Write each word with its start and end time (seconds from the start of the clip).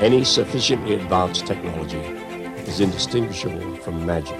Any 0.00 0.22
sufficiently 0.22 0.94
advanced 0.94 1.44
technology 1.44 1.98
is 1.98 2.78
indistinguishable 2.78 3.74
from 3.78 4.06
magic. 4.06 4.38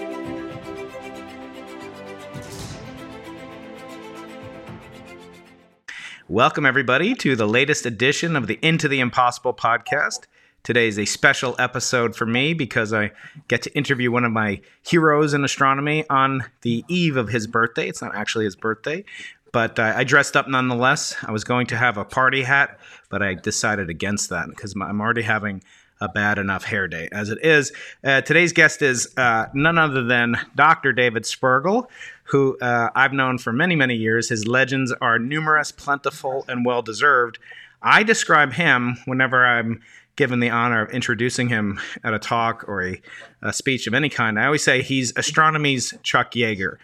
Welcome, 6.28 6.64
everybody, 6.64 7.16
to 7.16 7.34
the 7.34 7.48
latest 7.48 7.86
edition 7.86 8.36
of 8.36 8.46
the 8.46 8.60
Into 8.62 8.86
the 8.86 9.00
Impossible 9.00 9.52
podcast. 9.52 10.26
Today 10.62 10.86
is 10.86 10.96
a 10.96 11.06
special 11.06 11.56
episode 11.58 12.14
for 12.14 12.26
me 12.26 12.54
because 12.54 12.92
I 12.92 13.10
get 13.48 13.62
to 13.62 13.74
interview 13.76 14.12
one 14.12 14.24
of 14.24 14.30
my 14.30 14.60
heroes 14.86 15.34
in 15.34 15.42
astronomy 15.42 16.04
on 16.08 16.44
the 16.62 16.84
eve 16.86 17.16
of 17.16 17.30
his 17.30 17.48
birthday. 17.48 17.88
It's 17.88 18.02
not 18.02 18.14
actually 18.14 18.44
his 18.44 18.54
birthday, 18.54 19.04
but 19.52 19.78
uh, 19.78 19.92
I 19.96 20.04
dressed 20.04 20.36
up 20.36 20.48
nonetheless. 20.48 21.16
I 21.22 21.32
was 21.32 21.44
going 21.44 21.66
to 21.68 21.76
have 21.76 21.96
a 21.96 22.04
party 22.04 22.42
hat, 22.42 22.78
but 23.08 23.22
I 23.22 23.34
decided 23.34 23.90
against 23.90 24.30
that 24.30 24.48
because 24.48 24.74
I'm 24.74 25.00
already 25.00 25.22
having 25.22 25.62
a 26.00 26.08
bad 26.08 26.38
enough 26.38 26.64
hair 26.64 26.86
day 26.86 27.08
as 27.10 27.30
it 27.30 27.38
is. 27.42 27.72
Uh, 28.04 28.20
today's 28.20 28.52
guest 28.52 28.82
is 28.82 29.12
uh, 29.16 29.46
none 29.52 29.78
other 29.78 30.04
than 30.04 30.36
Dr. 30.54 30.92
David 30.92 31.24
Spergel, 31.24 31.88
who 32.24 32.58
uh, 32.58 32.90
I've 32.94 33.12
known 33.12 33.38
for 33.38 33.52
many, 33.52 33.74
many 33.74 33.94
years. 33.94 34.28
His 34.28 34.46
legends 34.46 34.92
are 35.00 35.18
numerous, 35.18 35.72
plentiful, 35.72 36.44
and 36.48 36.64
well 36.64 36.82
deserved. 36.82 37.38
I 37.82 38.02
describe 38.02 38.52
him 38.52 38.98
whenever 39.06 39.44
I'm 39.44 39.82
given 40.16 40.40
the 40.40 40.50
honor 40.50 40.82
of 40.82 40.90
introducing 40.90 41.48
him 41.48 41.80
at 42.02 42.12
a 42.12 42.18
talk 42.18 42.64
or 42.66 42.82
a, 42.82 43.00
a 43.40 43.52
speech 43.52 43.86
of 43.86 43.94
any 43.94 44.08
kind. 44.08 44.38
I 44.38 44.46
always 44.46 44.64
say 44.64 44.82
he's 44.82 45.12
astronomy's 45.16 45.94
Chuck 46.02 46.32
Yeager 46.32 46.78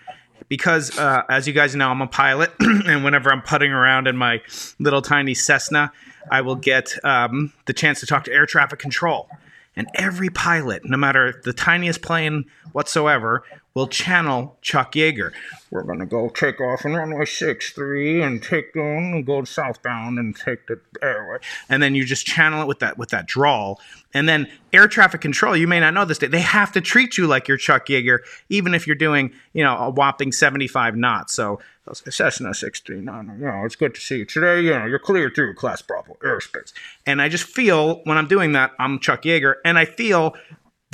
because 0.48 0.98
uh, 0.98 1.23
as 1.29 1.47
you 1.47 1.52
guys 1.52 1.74
know 1.74 1.88
i'm 1.88 2.02
a 2.02 2.06
pilot 2.06 2.52
and 2.61 3.05
whenever 3.05 3.33
i'm 3.33 3.42
putting 3.42 3.73
around 3.73 4.06
in 4.06 4.16
my 4.16 4.41
little 4.79 5.02
tiny 5.02 5.34
cessna 5.34 5.91
i 6.30 6.41
will 6.41 6.56
get 6.56 6.92
um, 7.05 7.52
the 7.66 7.73
chance 7.73 8.01
to 8.01 8.06
talk 8.06 8.25
to 8.25 8.33
air 8.33 8.47
traffic 8.47 8.78
control. 8.78 9.28
And 9.77 9.89
every 9.97 10.31
pilot 10.31 10.83
no 10.84 10.97
matter 10.97 11.41
the 11.44 11.53
tiniest 11.53 12.00
plane 12.00 12.44
whatsoever 12.72 13.42
will 13.75 13.89
channel 13.89 14.56
chuck 14.62 14.92
yeager. 14.92 15.33
We're 15.70 15.83
going 15.83 15.98
to 15.98 16.06
go 16.06 16.28
take 16.28 16.61
off 16.61 16.84
on 16.84 16.94
runway 16.94 17.25
six 17.25 17.72
three 17.72 18.22
and 18.22 18.42
take 18.42 18.75
on 18.77 18.83
and 18.83 19.27
go 19.27 19.42
southbound 19.44 20.19
and 20.19 20.34
take 20.34 20.66
the 20.69 20.81
airway. 21.03 21.39
And 21.69 21.83
then 21.83 21.94
you 21.94 22.05
just 22.05 22.25
channel 22.25 22.62
it 22.62 22.69
with 22.69 22.78
that 22.78 22.97
with 22.97 23.11
that 23.11 23.27
drawl. 23.27 23.81
And 24.12 24.28
then 24.28 24.48
air 24.72 24.86
traffic 24.86 25.20
control 25.20 25.56
you 25.56 25.66
may 25.66 25.81
not 25.81 25.94
know 25.94 26.05
this 26.05 26.19
they 26.19 26.41
have 26.41 26.72
to 26.72 26.81
treat 26.81 27.19
you 27.19 27.27
like 27.27 27.48
you're 27.48 27.56
chuck 27.56 27.86
yeager 27.86 28.20
even 28.48 28.75
if 28.75 28.86
you're 28.86 28.97
doing 28.97 29.33
you 29.53 29.64
know 29.64 29.77
a 29.77 29.91
whopping 29.91 30.31
75 30.31 30.97
knots. 30.97 31.34
So 31.34 31.59
Cessna 31.92 32.55
639, 32.55 33.38
you 33.38 33.44
know, 33.44 33.64
it's 33.66 33.77
good 33.77 33.94
to 33.94 34.00
see 34.00 34.19
you 34.19 34.25
today. 34.25 34.62
You 34.62 34.70
know, 34.70 34.86
you're 34.86 34.98
clear 34.98 35.28
through 35.28 35.55
class 35.55 35.83
Bravo 35.83 36.16
airspace. 36.25 36.72
And 37.05 37.20
I 37.20 37.28
just 37.28 37.44
feel 37.44 38.00
when 38.05 38.16
I'm 38.16 38.27
doing 38.27 38.53
that, 38.53 38.70
I'm 38.78 38.98
Chuck 39.00 39.22
Yeager, 39.22 39.56
and 39.66 39.78
I 39.78 39.84
feel 39.84 40.34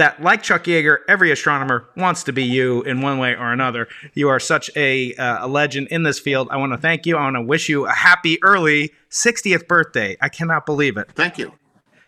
that, 0.01 0.23
like 0.23 0.43
Chuck 0.43 0.65
Yeager, 0.65 0.99
every 1.09 1.31
astronomer 1.31 1.87
wants 1.95 2.25
to 2.25 2.33
be 2.33 2.43
you 2.43 2.83
in 2.83 3.03
one 3.03 3.19
way 3.19 3.35
or 3.35 3.53
another. 3.53 3.87
You 4.15 4.31
are 4.31 4.41
such 4.41 4.71
a, 4.75 5.15
uh, 5.15 5.47
a 5.47 5.49
legend 5.49 5.89
in 5.89 6.05
this 6.05 6.19
field. 6.19 6.49
I 6.51 6.57
want 6.57 6.73
to 6.73 6.79
thank 6.79 7.05
you. 7.05 7.19
I 7.19 7.25
want 7.25 7.37
to 7.37 7.43
wish 7.43 7.69
you 7.69 7.87
a 7.87 7.93
happy 7.93 8.39
early 8.43 8.93
60th 9.11 9.69
birthday. 9.69 10.17
I 10.21 10.31
cannot 10.31 10.65
believe 10.65 10.97
it. 10.97 11.13
Thank 11.13 11.37
you. 11.37 11.53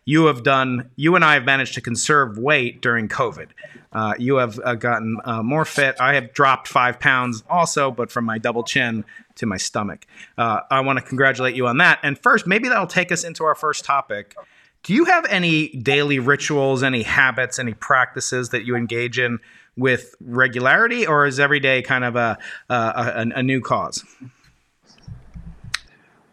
You 0.06 0.24
have 0.26 0.42
done, 0.42 0.90
you 0.96 1.14
and 1.16 1.24
I 1.24 1.34
have 1.34 1.44
managed 1.44 1.74
to 1.74 1.80
conserve 1.82 2.38
weight 2.38 2.80
during 2.80 3.08
COVID. 3.08 3.48
Uh, 3.92 4.14
you 4.18 4.36
have 4.36 4.58
uh, 4.64 4.74
gotten 4.74 5.18
uh, 5.24 5.42
more 5.42 5.66
fit. 5.66 5.96
I 6.00 6.14
have 6.14 6.32
dropped 6.32 6.68
five 6.68 6.98
pounds 6.98 7.44
also, 7.48 7.90
but 7.90 8.10
from 8.10 8.24
my 8.24 8.38
double 8.38 8.64
chin 8.64 9.04
to 9.34 9.44
my 9.44 9.58
stomach. 9.58 10.06
Uh, 10.38 10.60
I 10.70 10.80
want 10.80 10.98
to 10.98 11.04
congratulate 11.04 11.54
you 11.54 11.66
on 11.66 11.76
that. 11.76 12.00
And 12.02 12.18
first, 12.18 12.46
maybe 12.46 12.68
that'll 12.68 12.86
take 12.86 13.12
us 13.12 13.22
into 13.22 13.44
our 13.44 13.54
first 13.54 13.84
topic. 13.84 14.34
Do 14.82 14.94
you 14.94 15.04
have 15.04 15.24
any 15.26 15.68
daily 15.68 16.18
rituals, 16.18 16.82
any 16.82 17.02
habits, 17.02 17.58
any 17.58 17.74
practices 17.74 18.48
that 18.48 18.64
you 18.64 18.74
engage 18.74 19.18
in 19.18 19.38
with 19.76 20.16
regularity, 20.20 21.06
or 21.06 21.24
is 21.24 21.38
every 21.38 21.60
day 21.60 21.82
kind 21.82 22.04
of 22.04 22.16
a, 22.16 22.36
a, 22.68 23.28
a 23.36 23.42
new 23.42 23.60
cause? 23.60 24.04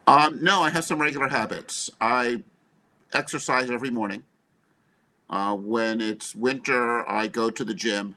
Um, 0.08 0.44
no, 0.44 0.64
I 0.64 0.72
have 0.72 0.84
some 0.84 1.00
regular 1.00 1.28
habits. 1.28 1.92
I 2.02 2.44
exercise 3.14 3.70
every 3.70 3.92
morning. 3.92 4.24
Uh, 5.30 5.56
when 5.56 6.02
it's 6.02 6.34
winter, 6.34 7.08
I 7.08 7.28
go 7.28 7.52
to 7.52 7.64
the 7.64 7.76
gym 7.76 8.16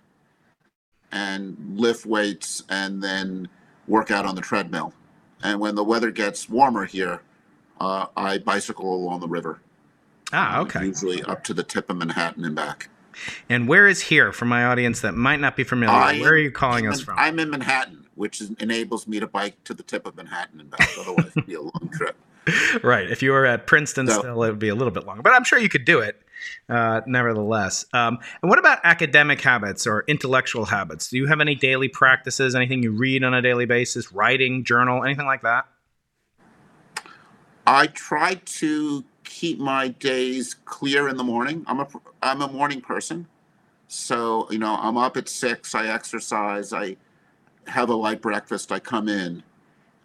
and 1.12 1.59
lift 1.75 2.06
weights 2.06 2.62
and 2.71 3.03
then 3.03 3.48
work 3.87 4.10
out 4.10 4.25
on 4.25 4.34
the 4.34 4.41
treadmill. 4.41 4.94
And 5.42 5.60
when 5.60 5.75
the 5.75 5.84
weather 5.84 6.10
gets 6.10 6.48
warmer 6.48 6.87
here, 6.87 7.21
uh, 7.78 8.06
I 8.16 8.38
bicycle 8.38 8.94
along 8.94 9.21
the 9.21 9.28
river. 9.28 9.60
Ah, 10.32 10.60
okay. 10.60 10.87
Usually 10.87 11.22
up 11.22 11.44
to 11.44 11.54
the 11.54 11.62
tip 11.62 11.91
of 11.91 11.97
Manhattan 11.97 12.44
and 12.44 12.54
back. 12.54 12.88
And 13.48 13.69
where 13.69 13.87
is 13.87 14.00
here 14.00 14.32
for 14.32 14.47
my 14.47 14.65
audience 14.65 15.00
that 15.00 15.12
might 15.12 15.41
not 15.41 15.56
be 15.56 15.65
familiar? 15.65 15.94
I 15.94 16.20
where 16.20 16.32
are 16.32 16.38
you 16.38 16.50
calling 16.50 16.87
in, 16.87 16.93
us 16.93 17.00
from? 17.00 17.19
I'm 17.19 17.38
in 17.38 17.50
Manhattan, 17.50 18.06
which 18.15 18.41
is, 18.41 18.50
enables 18.59 19.06
me 19.06 19.21
to 19.21 19.26
bike 19.26 19.62
to 19.65 19.75
the 19.75 19.82
tip 19.82 20.06
of 20.06 20.16
Manhattan 20.16 20.60
and 20.60 20.71
back. 20.71 20.88
Otherwise, 20.98 21.32
it'd 21.37 21.47
be 21.47 21.54
a 21.54 21.60
long 21.60 21.91
trip. 21.92 22.16
right. 22.82 23.10
If 23.10 23.22
you 23.22 23.32
were 23.32 23.47
at 23.47 23.66
Princeton, 23.66 24.06
so, 24.09 24.19
still, 24.19 24.42
it 24.42 24.50
would 24.50 24.59
be 24.59 24.71
a 24.71 24.75
little 24.75 24.91
bit 24.91 25.06
longer, 25.06 25.22
but 25.22 25.32
I'm 25.32 25.44
sure 25.44 25.59
you 25.59 25.69
could 25.69 25.84
do 25.84 26.00
it. 26.00 26.21
Uh, 26.69 27.00
nevertheless. 27.06 27.87
Um, 27.92 28.19
and 28.42 28.50
what 28.50 28.59
about 28.59 28.81
academic 28.82 29.41
habits 29.41 29.87
or 29.87 30.03
intellectual 30.09 30.65
habits? 30.65 31.09
Do 31.09 31.16
you 31.16 31.26
have 31.26 31.41
any 31.41 31.54
daily 31.54 31.87
practices, 31.87 32.56
anything 32.56 32.82
you 32.82 32.91
read 32.91 33.22
on 33.22 33.32
a 33.32 33.41
daily 33.41 33.65
basis, 33.65 34.10
writing, 34.10 34.65
journal, 34.65 35.04
anything 35.04 35.26
like 35.26 35.42
that? 35.42 35.66
I 37.65 37.87
try 37.87 38.34
to 38.34 39.04
keep 39.25 39.59
my 39.59 39.88
days 39.88 40.55
clear 40.65 41.09
in 41.09 41.16
the 41.16 41.25
morning. 41.25 41.65
I'm 41.66 41.81
a 41.81 41.88
I'm 42.22 42.43
a 42.43 42.49
morning 42.49 42.81
person, 42.81 43.27
so 43.88 44.49
you 44.50 44.59
know 44.59 44.77
I'm 44.81 44.97
up 44.97 45.16
at 45.16 45.28
six. 45.28 45.75
I 45.75 45.87
exercise. 45.87 46.72
I 46.72 46.97
have 47.66 47.91
a 47.91 47.94
light 47.94 48.21
breakfast. 48.21 48.72
I 48.72 48.78
come 48.78 49.09
in, 49.09 49.43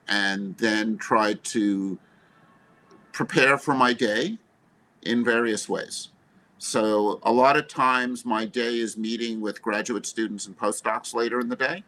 and 0.08 0.58
then 0.58 0.98
try 0.98 1.34
to 1.34 1.98
prepare 3.12 3.58
for 3.58 3.74
my 3.74 3.94
day 3.94 4.38
in 5.02 5.24
various 5.24 5.68
ways. 5.68 6.10
So 6.60 7.20
a 7.24 7.32
lot 7.32 7.56
of 7.56 7.68
times 7.68 8.26
my 8.26 8.46
day 8.46 8.80
is 8.80 8.98
meeting 8.98 9.42
with 9.42 9.62
graduate 9.62 10.06
students 10.06 10.48
and 10.48 10.58
postdocs 10.58 11.14
later 11.14 11.40
in 11.40 11.50
the 11.50 11.56
day. 11.56 11.84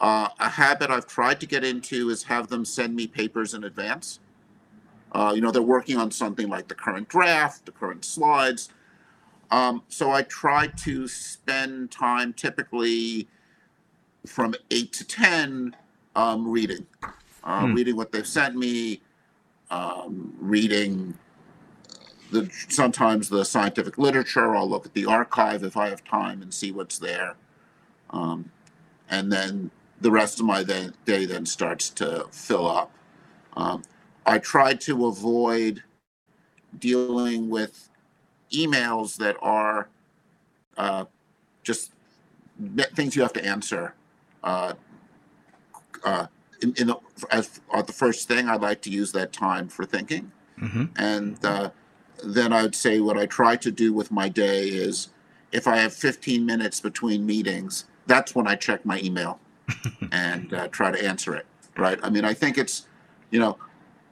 Uh, 0.00 0.28
a 0.38 0.48
habit 0.48 0.90
I've 0.90 1.06
tried 1.06 1.40
to 1.40 1.46
get 1.46 1.64
into 1.64 2.08
is 2.08 2.22
have 2.24 2.48
them 2.48 2.64
send 2.64 2.94
me 2.94 3.06
papers 3.06 3.52
in 3.52 3.64
advance. 3.64 4.20
Uh, 5.12 5.32
you 5.34 5.40
know, 5.40 5.50
they're 5.50 5.62
working 5.62 5.96
on 5.96 6.10
something 6.10 6.48
like 6.48 6.68
the 6.68 6.74
current 6.74 7.08
draft, 7.08 7.66
the 7.66 7.72
current 7.72 8.04
slides. 8.04 8.70
Um, 9.50 9.82
so 9.88 10.10
I 10.10 10.22
try 10.22 10.68
to 10.68 11.08
spend 11.08 11.90
time 11.90 12.32
typically 12.32 13.28
from 14.26 14.54
8 14.70 14.92
to 14.92 15.04
10 15.04 15.76
um, 16.14 16.48
reading, 16.48 16.86
uh, 17.42 17.66
hmm. 17.66 17.74
reading 17.74 17.96
what 17.96 18.12
they've 18.12 18.26
sent 18.26 18.56
me, 18.56 19.00
um, 19.70 20.34
reading 20.38 21.16
the 22.30 22.48
sometimes 22.68 23.28
the 23.28 23.44
scientific 23.44 23.98
literature. 23.98 24.54
I'll 24.54 24.68
look 24.68 24.86
at 24.86 24.94
the 24.94 25.04
arXiv 25.04 25.62
if 25.62 25.76
I 25.76 25.88
have 25.88 26.04
time 26.04 26.42
and 26.42 26.52
see 26.52 26.70
what's 26.70 26.98
there, 26.98 27.34
um, 28.10 28.50
and 29.08 29.32
then 29.32 29.70
the 30.00 30.10
rest 30.10 30.40
of 30.40 30.46
my 30.46 30.62
day, 30.62 30.90
day 31.04 31.24
then 31.26 31.44
starts 31.44 31.90
to 31.90 32.26
fill 32.30 32.68
up. 32.68 32.92
I 34.26 34.38
try 34.38 34.74
to 34.74 35.06
avoid 35.06 35.82
dealing 36.78 37.48
with 37.50 37.88
emails 38.52 39.16
that 39.16 39.36
are 39.40 39.88
uh, 40.76 41.04
just 41.62 41.92
things 42.94 43.16
you 43.16 43.22
have 43.22 43.32
to 43.34 43.44
answer. 43.44 43.94
Uh, 44.42 44.74
uh, 46.04 46.26
in, 46.62 46.74
in 46.76 46.86
the, 46.88 46.96
as 47.30 47.60
uh, 47.72 47.82
the 47.82 47.92
first 47.92 48.28
thing, 48.28 48.48
I'd 48.48 48.60
like 48.60 48.82
to 48.82 48.90
use 48.90 49.12
that 49.12 49.32
time 49.32 49.68
for 49.68 49.84
thinking. 49.84 50.30
Mm-hmm. 50.60 50.84
And 50.96 51.44
uh, 51.44 51.70
then 52.24 52.52
I'd 52.52 52.74
say 52.74 53.00
what 53.00 53.16
I 53.16 53.26
try 53.26 53.56
to 53.56 53.70
do 53.70 53.92
with 53.92 54.10
my 54.10 54.28
day 54.28 54.68
is 54.68 55.08
if 55.52 55.66
I 55.66 55.78
have 55.78 55.92
15 55.92 56.44
minutes 56.44 56.80
between 56.80 57.24
meetings, 57.26 57.84
that's 58.06 58.34
when 58.34 58.46
I 58.46 58.56
check 58.56 58.84
my 58.84 59.00
email 59.00 59.40
and 60.12 60.52
uh, 60.52 60.68
try 60.68 60.90
to 60.90 61.04
answer 61.04 61.34
it. 61.34 61.46
Right. 61.76 61.98
I 62.02 62.10
mean, 62.10 62.24
I 62.24 62.34
think 62.34 62.58
it's, 62.58 62.86
you 63.30 63.38
know, 63.38 63.56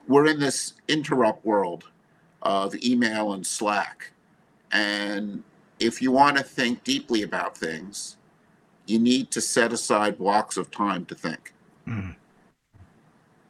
we're 0.08 0.26
in 0.26 0.40
this 0.40 0.74
interrupt 0.88 1.44
world 1.44 1.84
of 2.42 2.74
email 2.82 3.32
and 3.34 3.46
Slack. 3.46 4.10
And 4.72 5.44
if 5.78 6.02
you 6.02 6.10
want 6.10 6.36
to 6.38 6.42
think 6.42 6.82
deeply 6.82 7.22
about 7.22 7.56
things, 7.56 8.16
you 8.86 8.98
need 8.98 9.30
to 9.30 9.40
set 9.40 9.72
aside 9.72 10.18
blocks 10.18 10.56
of 10.56 10.70
time 10.70 11.04
to 11.06 11.14
think. 11.14 11.52
Mm. 11.86 12.16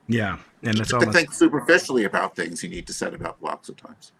Yeah, 0.08 0.38
and 0.62 0.78
it's 0.78 0.93
all 0.93 1.00
to 1.00 1.06
almost... 1.06 1.16
think 1.16 1.32
superficially 1.32 2.05
about 2.05 2.34
things. 2.34 2.62
You 2.62 2.69
need 2.69 2.87
to 2.88 2.93
set 2.93 3.14
about 3.14 3.40
blocks 3.40 3.69
of 3.69 3.76
times. 3.76 4.12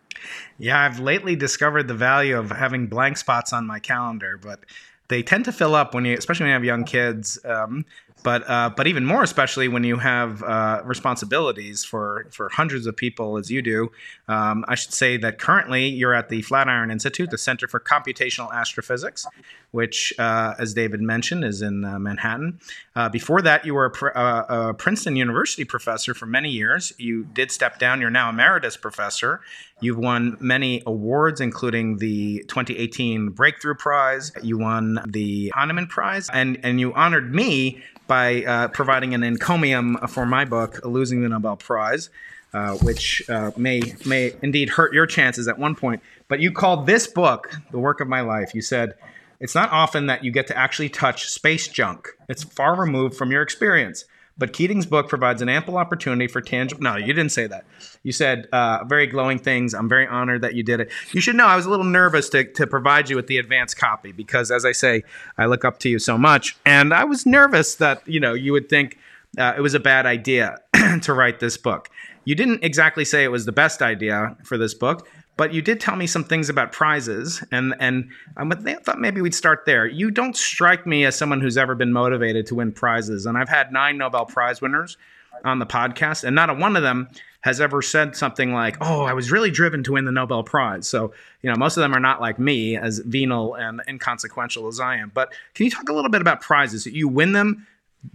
Yeah, 0.59 0.81
I've 0.81 1.01
lately 1.01 1.37
discovered 1.37 1.89
the 1.89 1.95
value 1.95 2.37
of 2.37 2.51
having 2.51 2.87
blank 2.87 3.17
spots 3.17 3.53
on 3.53 3.67
my 3.67 3.79
calendar, 3.79 4.39
but 4.41 4.61
they 5.09 5.23
tend 5.23 5.45
to 5.47 5.53
fill 5.53 5.75
up 5.75 5.95
when 5.95 6.05
you, 6.05 6.17
especially 6.17 6.45
when 6.45 6.51
you 6.51 6.55
have 6.55 6.65
young 6.65 6.85
kids. 6.85 7.39
Um, 7.45 7.85
but 8.29 8.45
uh, 8.51 8.69
but 8.77 8.87
even 8.87 9.07
more 9.07 9.23
especially 9.23 9.69
when 9.69 9.85
you 9.85 9.97
have 9.97 10.43
uh, 10.43 10.83
responsibilities 10.85 11.83
for 11.83 12.27
for 12.31 12.51
hundreds 12.51 12.87
of 12.87 12.95
people 12.95 13.39
as 13.39 13.51
you 13.51 13.63
do. 13.63 13.91
Um, 14.29 14.67
I 14.69 14.75
should 14.75 14.93
say 14.93 15.17
that 15.17 15.39
currently 15.39 15.89
you're 15.89 16.13
at 16.13 16.29
the 16.29 16.43
Flatiron 16.43 16.91
Institute, 16.91 17.31
the 17.31 17.39
Center 17.39 17.67
for 17.67 17.81
Computational 17.81 18.53
Astrophysics, 18.53 19.27
which, 19.71 20.13
uh, 20.19 20.53
as 20.59 20.75
David 20.75 21.01
mentioned, 21.01 21.43
is 21.43 21.63
in 21.63 21.87
uh, 21.87 21.99
Manhattan. 21.99 22.61
Uh, 22.95 23.09
before 23.09 23.41
that, 23.41 23.65
you 23.65 23.75
were 23.75 23.87
a, 23.87 24.19
uh, 24.19 24.45
a, 24.49 24.75
Princeton 24.75 25.17
University 25.17 25.65
professor 25.65 26.13
for 26.13 26.27
many 26.27 26.51
years. 26.51 26.93
You 26.99 27.25
did 27.25 27.51
step 27.51 27.79
down. 27.79 27.99
You're 27.99 28.11
now 28.11 28.29
emeritus 28.29 28.77
professor. 28.77 29.41
You've 29.81 29.99
won 29.99 30.37
many 30.39 30.83
awards, 30.85 31.41
including 31.41 31.97
the 31.97 32.41
2018 32.49 33.31
Breakthrough 33.31 33.77
Prize. 33.77 34.33
You 34.43 34.59
won 34.59 34.99
the 35.07 35.51
Heineman 35.55 35.87
Prize, 35.87 36.29
and 36.31 36.59
and 36.63 36.79
you 36.79 36.93
honored 36.93 37.33
me 37.35 37.83
by 38.09 38.43
uh, 38.43 38.69
providing 38.69 39.15
an 39.15 39.23
encomium 39.23 39.97
for 40.09 40.27
my 40.27 40.45
book, 40.45 40.81
Losing 40.85 41.23
the 41.23 41.29
Nobel 41.29 41.57
Prize. 41.57 42.11
Uh, 42.55 42.75
which 42.79 43.29
uh, 43.29 43.51
may 43.59 43.83
may 44.07 44.33
indeed 44.41 44.71
hurt 44.71 44.95
your 44.95 45.07
chances 45.07 45.47
at 45.49 45.59
one 45.59 45.75
point. 45.75 46.01
But 46.29 46.41
you 46.41 46.51
called 46.51 46.87
this 46.87 47.07
book 47.07 47.51
the 47.73 47.79
work 47.79 48.01
of 48.01 48.09
my 48.09 48.23
life. 48.23 48.55
You 48.55 48.63
said 48.63 48.95
it's 49.39 49.55
not 49.55 49.71
often 49.71 50.07
that 50.07 50.25
you 50.25 50.33
get 50.33 50.47
to 50.47 50.57
actually 50.57 50.89
touch 50.89 51.29
space 51.29 51.69
junk. 51.69 52.09
It's 52.27 52.43
far 52.43 52.75
removed 52.75 53.17
from 53.17 53.31
your 53.31 53.43
experience. 53.43 54.07
But 54.39 54.53
Keating's 54.53 54.87
book 54.87 55.09
provides 55.09 55.43
an 55.43 55.49
ample 55.49 55.77
opportunity 55.77 56.29
for 56.29 56.41
tangible. 56.41 56.83
No, 56.83 56.97
you 56.97 57.13
didn't 57.13 57.33
say 57.33 57.47
that. 57.49 57.65
You 58.05 58.13
said 58.13 58.47
uh, 58.53 58.85
very 58.85 59.07
glowing 59.07 59.39
things. 59.39 59.75
I'm 59.75 59.89
very 59.89 60.07
honored 60.07 60.43
that 60.43 60.55
you 60.55 60.63
did 60.63 60.81
it. 60.81 60.91
You 61.13 61.21
should 61.21 61.35
know 61.35 61.47
I 61.47 61.57
was 61.57 61.67
a 61.67 61.71
little 61.71 61.85
nervous 61.85 62.29
to, 62.31 62.45
to 62.53 62.67
provide 62.67 63.11
you 63.11 63.17
with 63.17 63.27
the 63.27 63.39
advance 63.39 63.75
copy 63.75 64.13
because, 64.13 64.51
as 64.51 64.65
I 64.65 64.73
say, 64.73 65.03
I 65.37 65.47
look 65.47 65.65
up 65.65 65.79
to 65.81 65.89
you 65.89 65.99
so 65.99 66.17
much, 66.17 66.57
and 66.65 66.95
I 66.95 67.05
was 67.05 67.27
nervous 67.27 67.75
that 67.77 68.07
you 68.07 68.21
know 68.21 68.35
you 68.35 68.53
would 68.53 68.69
think 68.69 68.97
uh, 69.37 69.55
it 69.57 69.61
was 69.61 69.75
a 69.75 69.81
bad 69.81 70.07
idea 70.07 70.59
to 71.03 71.13
write 71.13 71.41
this 71.41 71.57
book. 71.57 71.91
You 72.25 72.35
didn't 72.35 72.63
exactly 72.63 73.05
say 73.05 73.25
it 73.25 73.33
was 73.33 73.47
the 73.47 73.53
best 73.53 73.83
idea 73.83 74.37
for 74.45 74.59
this 74.59 74.75
book, 74.75 75.09
but 75.39 75.55
you 75.55 75.63
did 75.63 75.79
tell 75.79 75.95
me 75.95 76.09
some 76.09 76.25
things 76.25 76.51
about 76.51 76.73
prizes, 76.73 77.43
and 77.53 77.75
and 77.79 78.11
I 78.37 78.75
thought 78.75 79.01
maybe 79.01 79.23
we'd 79.23 79.35
start 79.35 79.65
there. 79.65 79.87
You 79.87 80.11
don't 80.11 80.37
strike 80.37 80.85
me 80.85 81.07
as 81.07 81.17
someone 81.17 81.41
who's 81.41 81.57
ever 81.57 81.77
been 81.77 81.93
motivated 81.93 82.45
to 82.47 82.57
win 82.57 82.73
prizes, 82.73 83.25
and 83.25 83.39
I've 83.39 83.49
had 83.49 83.73
nine 83.73 83.97
Nobel 83.97 84.27
Prize 84.27 84.61
winners 84.61 84.99
on 85.45 85.61
the 85.61 85.67
podcast, 85.67 86.25
and 86.25 86.35
not 86.35 86.51
a 86.51 86.55
one 86.55 86.75
of 86.77 86.83
them 86.83 87.09
has 87.43 87.61
ever 87.61 87.81
said 87.81 88.17
something 88.17 88.53
like, 88.53 88.77
"Oh, 88.81 89.05
I 89.05 89.13
was 89.13 89.31
really 89.31 89.53
driven 89.53 89.85
to 89.85 89.93
win 89.93 90.07
the 90.07 90.13
Nobel 90.13 90.43
Prize." 90.43 90.89
So 90.89 91.13
you 91.41 91.49
know, 91.49 91.57
most 91.57 91.77
of 91.77 91.83
them 91.83 91.95
are 91.95 92.01
not 92.01 92.21
like 92.21 92.41
me, 92.41 92.77
as 92.77 92.99
venal 92.99 93.55
and 93.55 93.81
inconsequential 93.89 94.67
as 94.67 94.81
I 94.81 94.97
am. 94.97 95.13
But 95.15 95.33
can 95.55 95.65
you 95.65 95.71
talk 95.71 95.89
a 95.89 95.93
little 95.93 96.11
bit 96.11 96.21
about 96.21 96.41
prizes? 96.41 96.85
You 96.85 97.07
win 97.07 97.33
them 97.33 97.65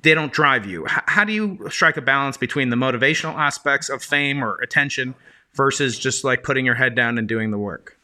they 0.01 0.13
don't 0.13 0.31
drive 0.31 0.65
you. 0.65 0.85
How 0.87 1.25
do 1.25 1.33
you 1.33 1.69
strike 1.69 1.97
a 1.97 2.01
balance 2.01 2.37
between 2.37 2.69
the 2.69 2.77
motivational 2.77 3.35
aspects 3.35 3.89
of 3.89 4.01
fame 4.01 4.41
or 4.43 4.55
attention 4.61 5.13
versus 5.55 5.97
just 5.97 6.23
like 6.23 6.43
putting 6.43 6.65
your 6.65 6.75
head 6.75 6.95
down 6.95 7.17
and 7.17 7.27
doing 7.27 7.51
the 7.51 7.57
work? 7.57 7.97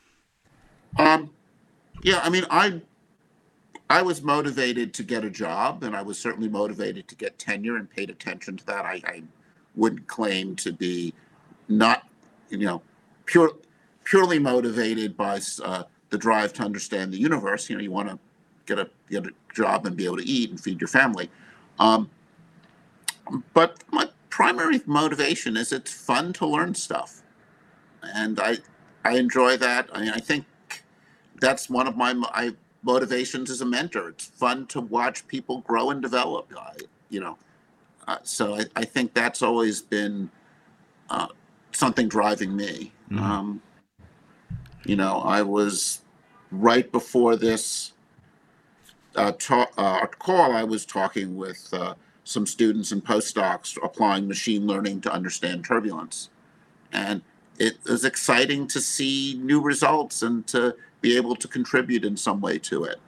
Um, 0.98 1.32
yeah, 2.04 2.20
I 2.24 2.30
mean, 2.30 2.46
I 2.50 2.82
I 3.90 4.02
was 4.02 4.22
motivated 4.22 4.94
to 4.96 5.04
get 5.04 5.24
a 5.26 5.30
job, 5.30 5.84
and 5.84 5.96
I 5.96 6.02
was 6.02 6.18
certainly 6.18 6.50
motivated 6.50 7.08
to 7.08 7.16
get 7.16 7.40
tenure 7.40 7.76
and 7.76 7.90
paid 7.90 8.10
attention 8.10 8.58
to 8.58 8.66
that. 8.68 8.86
I, 8.86 9.02
I 9.06 9.24
wouldn't 9.76 10.08
claim 10.08 10.56
to 10.58 10.72
be 10.72 11.14
not, 11.68 12.08
you 12.50 12.60
know, 12.60 12.82
pure 13.26 13.52
purely 14.04 14.40
motivated 14.40 15.16
by 15.16 15.40
uh, 15.64 15.84
the 16.10 16.18
drive 16.18 16.54
to 16.54 16.64
understand 16.64 17.14
the 17.14 17.18
universe. 17.18 17.70
You 17.70 17.78
know, 17.78 17.84
you 17.84 17.92
want 17.92 18.10
to 18.10 18.20
get 18.66 18.80
a 18.80 18.90
get 19.10 19.26
a 19.26 19.32
job 19.54 19.86
and 19.86 19.96
be 19.96 20.06
able 20.06 20.18
to 20.18 20.28
eat 20.28 20.50
and 20.50 20.60
feed 20.60 20.80
your 20.80 20.88
family. 20.88 21.30
Um, 21.80 22.10
but 23.54 23.84
my 23.92 24.10
primary 24.30 24.82
motivation 24.86 25.58
is 25.58 25.72
it's 25.72 25.92
fun 25.92 26.34
to 26.34 26.46
learn 26.46 26.76
stuff 26.76 27.22
and 28.04 28.40
I 28.40 28.58
I 29.04 29.18
enjoy 29.18 29.58
that. 29.58 29.90
I 29.94 30.02
mean, 30.02 30.10
I 30.10 30.20
think 30.20 30.46
that's 31.40 31.70
one 31.70 31.88
of 31.88 31.96
my, 31.96 32.14
my 32.14 32.54
motivations 32.84 33.50
as 33.50 33.62
a 33.62 33.66
mentor. 33.66 34.10
It's 34.10 34.26
fun 34.26 34.68
to 34.68 34.82
watch 34.82 35.28
people 35.28 35.62
grow 35.62 35.90
and 35.92 36.02
develop. 36.02 36.52
I, 36.58 36.76
you 37.10 37.20
know, 37.20 37.38
uh, 38.08 38.18
so 38.24 38.56
I, 38.56 38.66
I 38.76 38.86
think 38.86 39.14
that's 39.14 39.42
always 39.42 39.82
been 39.82 40.30
uh, 41.10 41.28
something 41.72 42.08
driving 42.08 42.56
me. 42.56 42.92
Mm-hmm. 43.10 43.24
Um, 43.24 43.62
you 44.86 44.96
know, 44.96 45.22
I 45.22 45.42
was 45.42 46.02
right 46.52 46.90
before 46.92 47.36
this 47.36 47.94
uh, 49.16 49.32
ta- 49.34 49.70
uh, 49.78 50.06
call. 50.08 50.54
I 50.54 50.64
was 50.64 50.86
talking 50.86 51.36
with 51.36 51.68
uh, 51.74 51.96
some 52.24 52.46
students 52.46 52.92
and 52.92 53.04
postdocs 53.04 53.78
applying 53.84 54.28
machine 54.28 54.68
learning 54.68 55.02
to 55.02 55.12
understand 55.12 55.66
turbulence, 55.66 56.30
and 56.92 57.22
it 57.60 57.78
was 57.86 58.06
exciting 58.06 58.68
to 58.68 58.80
see 58.80 59.40
new 59.44 59.62
results 59.62 60.22
and 60.22 60.48
to 60.48 60.76
be 61.02 61.16
able 61.16 61.36
to 61.36 61.48
contribute 61.48 62.06
in 62.06 62.16
some 62.16 62.40
way 62.42 62.58
to 62.58 62.86
it. 62.86 63.00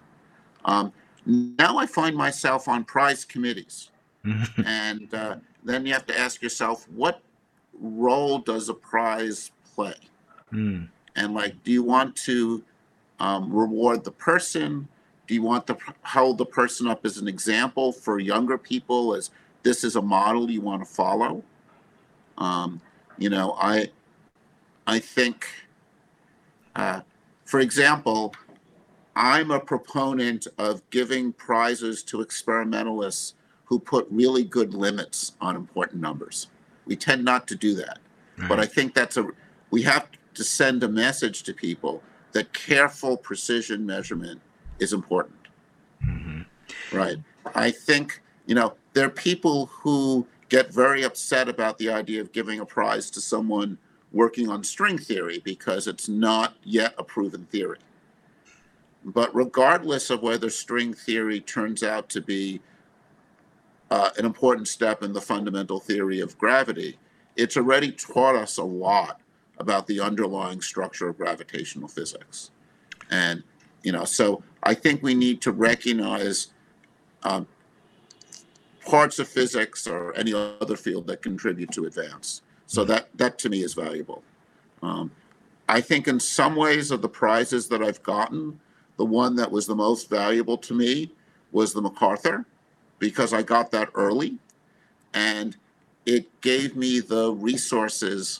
Um, 0.65 0.91
now 1.25 1.77
I 1.77 1.85
find 1.85 2.15
myself 2.15 2.67
on 2.67 2.83
prize 2.83 3.25
committees. 3.25 3.89
and 4.65 5.11
uh, 5.13 5.37
then 5.63 5.85
you 5.85 5.93
have 5.93 6.05
to 6.05 6.19
ask 6.19 6.41
yourself, 6.41 6.87
what 6.89 7.21
role 7.79 8.39
does 8.39 8.69
a 8.69 8.73
prize 8.73 9.51
play? 9.73 9.95
Mm. 10.51 10.89
And 11.15 11.33
like, 11.33 11.63
do 11.63 11.71
you 11.71 11.83
want 11.83 12.15
to 12.17 12.63
um, 13.19 13.51
reward 13.51 14.03
the 14.03 14.11
person? 14.11 14.87
Do 15.27 15.33
you 15.33 15.41
want 15.41 15.65
to 15.67 15.77
hold 16.03 16.37
the 16.37 16.45
person 16.45 16.87
up 16.87 17.05
as 17.05 17.17
an 17.17 17.27
example 17.27 17.91
for 17.91 18.19
younger 18.19 18.57
people 18.57 19.15
as 19.15 19.31
this 19.63 19.83
is 19.83 19.95
a 19.95 20.01
model 20.01 20.51
you 20.51 20.61
want 20.61 20.85
to 20.85 20.89
follow? 20.93 21.43
Um, 22.37 22.81
you 23.17 23.29
know, 23.29 23.55
I 23.59 23.89
I 24.87 24.99
think, 24.99 25.47
uh, 26.75 27.01
for 27.45 27.59
example, 27.59 28.35
I'm 29.15 29.51
a 29.51 29.59
proponent 29.59 30.47
of 30.57 30.87
giving 30.89 31.33
prizes 31.33 32.03
to 32.03 32.21
experimentalists 32.21 33.35
who 33.65 33.79
put 33.79 34.07
really 34.09 34.43
good 34.43 34.73
limits 34.73 35.33
on 35.39 35.55
important 35.55 36.01
numbers. 36.01 36.47
We 36.85 36.95
tend 36.95 37.23
not 37.23 37.47
to 37.47 37.55
do 37.55 37.75
that. 37.75 37.99
Right. 38.37 38.49
But 38.49 38.59
I 38.59 38.65
think 38.65 38.93
that's 38.93 39.17
a, 39.17 39.27
we 39.69 39.81
have 39.83 40.07
to 40.33 40.43
send 40.43 40.83
a 40.83 40.87
message 40.87 41.43
to 41.43 41.53
people 41.53 42.01
that 42.31 42.53
careful 42.53 43.17
precision 43.17 43.85
measurement 43.85 44.41
is 44.79 44.93
important. 44.93 45.47
Mm-hmm. 46.05 46.97
Right. 46.97 47.17
I 47.55 47.71
think, 47.71 48.21
you 48.45 48.55
know, 48.55 48.73
there 48.93 49.05
are 49.05 49.09
people 49.09 49.67
who 49.67 50.25
get 50.49 50.73
very 50.73 51.03
upset 51.03 51.47
about 51.47 51.77
the 51.77 51.89
idea 51.89 52.21
of 52.21 52.31
giving 52.31 52.59
a 52.59 52.65
prize 52.65 53.09
to 53.11 53.21
someone 53.21 53.77
working 54.11 54.49
on 54.49 54.63
string 54.63 54.97
theory 54.97 55.39
because 55.43 55.87
it's 55.87 56.09
not 56.09 56.55
yet 56.63 56.93
a 56.97 57.03
proven 57.03 57.45
theory. 57.45 57.79
But 59.03 59.33
regardless 59.33 60.09
of 60.09 60.21
whether 60.21 60.49
string 60.49 60.93
theory 60.93 61.39
turns 61.39 61.81
out 61.81 62.09
to 62.09 62.21
be 62.21 62.61
uh, 63.89 64.09
an 64.17 64.25
important 64.25 64.67
step 64.67 65.01
in 65.03 65.13
the 65.13 65.21
fundamental 65.21 65.79
theory 65.79 66.19
of 66.19 66.37
gravity, 66.37 66.97
it's 67.35 67.57
already 67.57 67.91
taught 67.91 68.35
us 68.35 68.57
a 68.57 68.63
lot 68.63 69.21
about 69.57 69.87
the 69.87 69.99
underlying 69.99 70.61
structure 70.61 71.07
of 71.07 71.17
gravitational 71.17 71.87
physics. 71.87 72.51
And, 73.09 73.43
you 73.83 73.91
know, 73.91 74.05
so 74.05 74.43
I 74.63 74.73
think 74.73 75.01
we 75.01 75.13
need 75.13 75.41
to 75.41 75.51
recognize 75.51 76.47
um, 77.23 77.47
parts 78.85 79.19
of 79.19 79.27
physics 79.27 79.87
or 79.87 80.15
any 80.15 80.33
other 80.33 80.75
field 80.75 81.07
that 81.07 81.21
contribute 81.21 81.71
to 81.71 81.85
advance. 81.85 82.41
So 82.71 82.85
that 82.85 83.09
that 83.15 83.37
to 83.39 83.49
me 83.49 83.63
is 83.63 83.73
valuable. 83.73 84.23
Um, 84.81 85.11
I 85.67 85.81
think 85.81 86.07
in 86.07 86.21
some 86.21 86.55
ways 86.55 86.89
of 86.89 87.01
the 87.01 87.09
prizes 87.09 87.67
that 87.67 87.83
I've 87.83 88.01
gotten, 88.01 88.61
the 88.95 89.03
one 89.03 89.35
that 89.35 89.51
was 89.51 89.67
the 89.67 89.75
most 89.75 90.09
valuable 90.09 90.57
to 90.59 90.73
me 90.73 91.11
was 91.51 91.73
the 91.73 91.81
MacArthur, 91.81 92.45
because 92.97 93.33
I 93.33 93.41
got 93.41 93.71
that 93.71 93.89
early, 93.93 94.37
and 95.13 95.57
it 96.05 96.39
gave 96.39 96.77
me 96.77 97.01
the 97.01 97.33
resources 97.33 98.39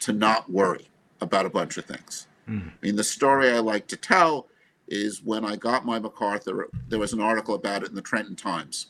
to 0.00 0.12
not 0.12 0.50
worry 0.50 0.88
about 1.20 1.46
a 1.46 1.50
bunch 1.50 1.76
of 1.76 1.84
things. 1.84 2.26
Mm. 2.48 2.70
I 2.70 2.72
mean, 2.82 2.96
the 2.96 3.04
story 3.04 3.52
I 3.52 3.60
like 3.60 3.86
to 3.86 3.96
tell 3.96 4.48
is 4.88 5.22
when 5.22 5.44
I 5.44 5.54
got 5.54 5.86
my 5.86 6.00
MacArthur, 6.00 6.68
there 6.88 6.98
was 6.98 7.12
an 7.12 7.20
article 7.20 7.54
about 7.54 7.84
it 7.84 7.90
in 7.90 7.94
the 7.94 8.02
Trenton 8.02 8.34
Times. 8.34 8.86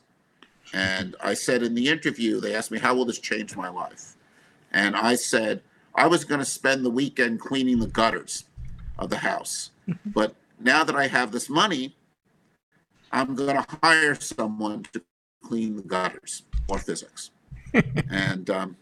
And 0.73 1.15
I 1.23 1.35
said 1.35 1.63
in 1.63 1.75
the 1.75 1.89
interview, 1.89 2.41
they 2.41 2.55
asked 2.55 2.71
me, 2.71 2.79
How 2.79 2.95
will 2.95 3.05
this 3.05 3.19
change 3.19 3.55
my 3.55 3.69
life? 3.69 4.16
And 4.73 4.97
I 4.97 5.15
said 5.15 5.63
I 5.95 6.07
was 6.07 6.25
going 6.25 6.41
to 6.41 6.45
spend 6.45 6.85
the 6.85 6.91
weekend 6.91 7.41
cleaning 7.41 7.79
the 7.79 7.87
gutters 7.87 8.45
of 8.99 9.11
the 9.11 9.19
house. 9.19 9.71
but 10.07 10.35
now 10.61 10.85
that 10.85 10.97
I 10.97 11.07
have 11.07 11.33
this 11.33 11.49
money, 11.49 11.97
I'm 13.13 13.35
going 13.35 13.57
to 13.57 13.67
hire 13.83 14.15
someone 14.15 14.85
to 14.93 15.03
clean 15.43 15.77
the 15.77 15.83
gutters 15.83 16.43
or 16.69 16.79
physics. 16.79 17.31
and 18.11 18.51
um, 18.51 18.77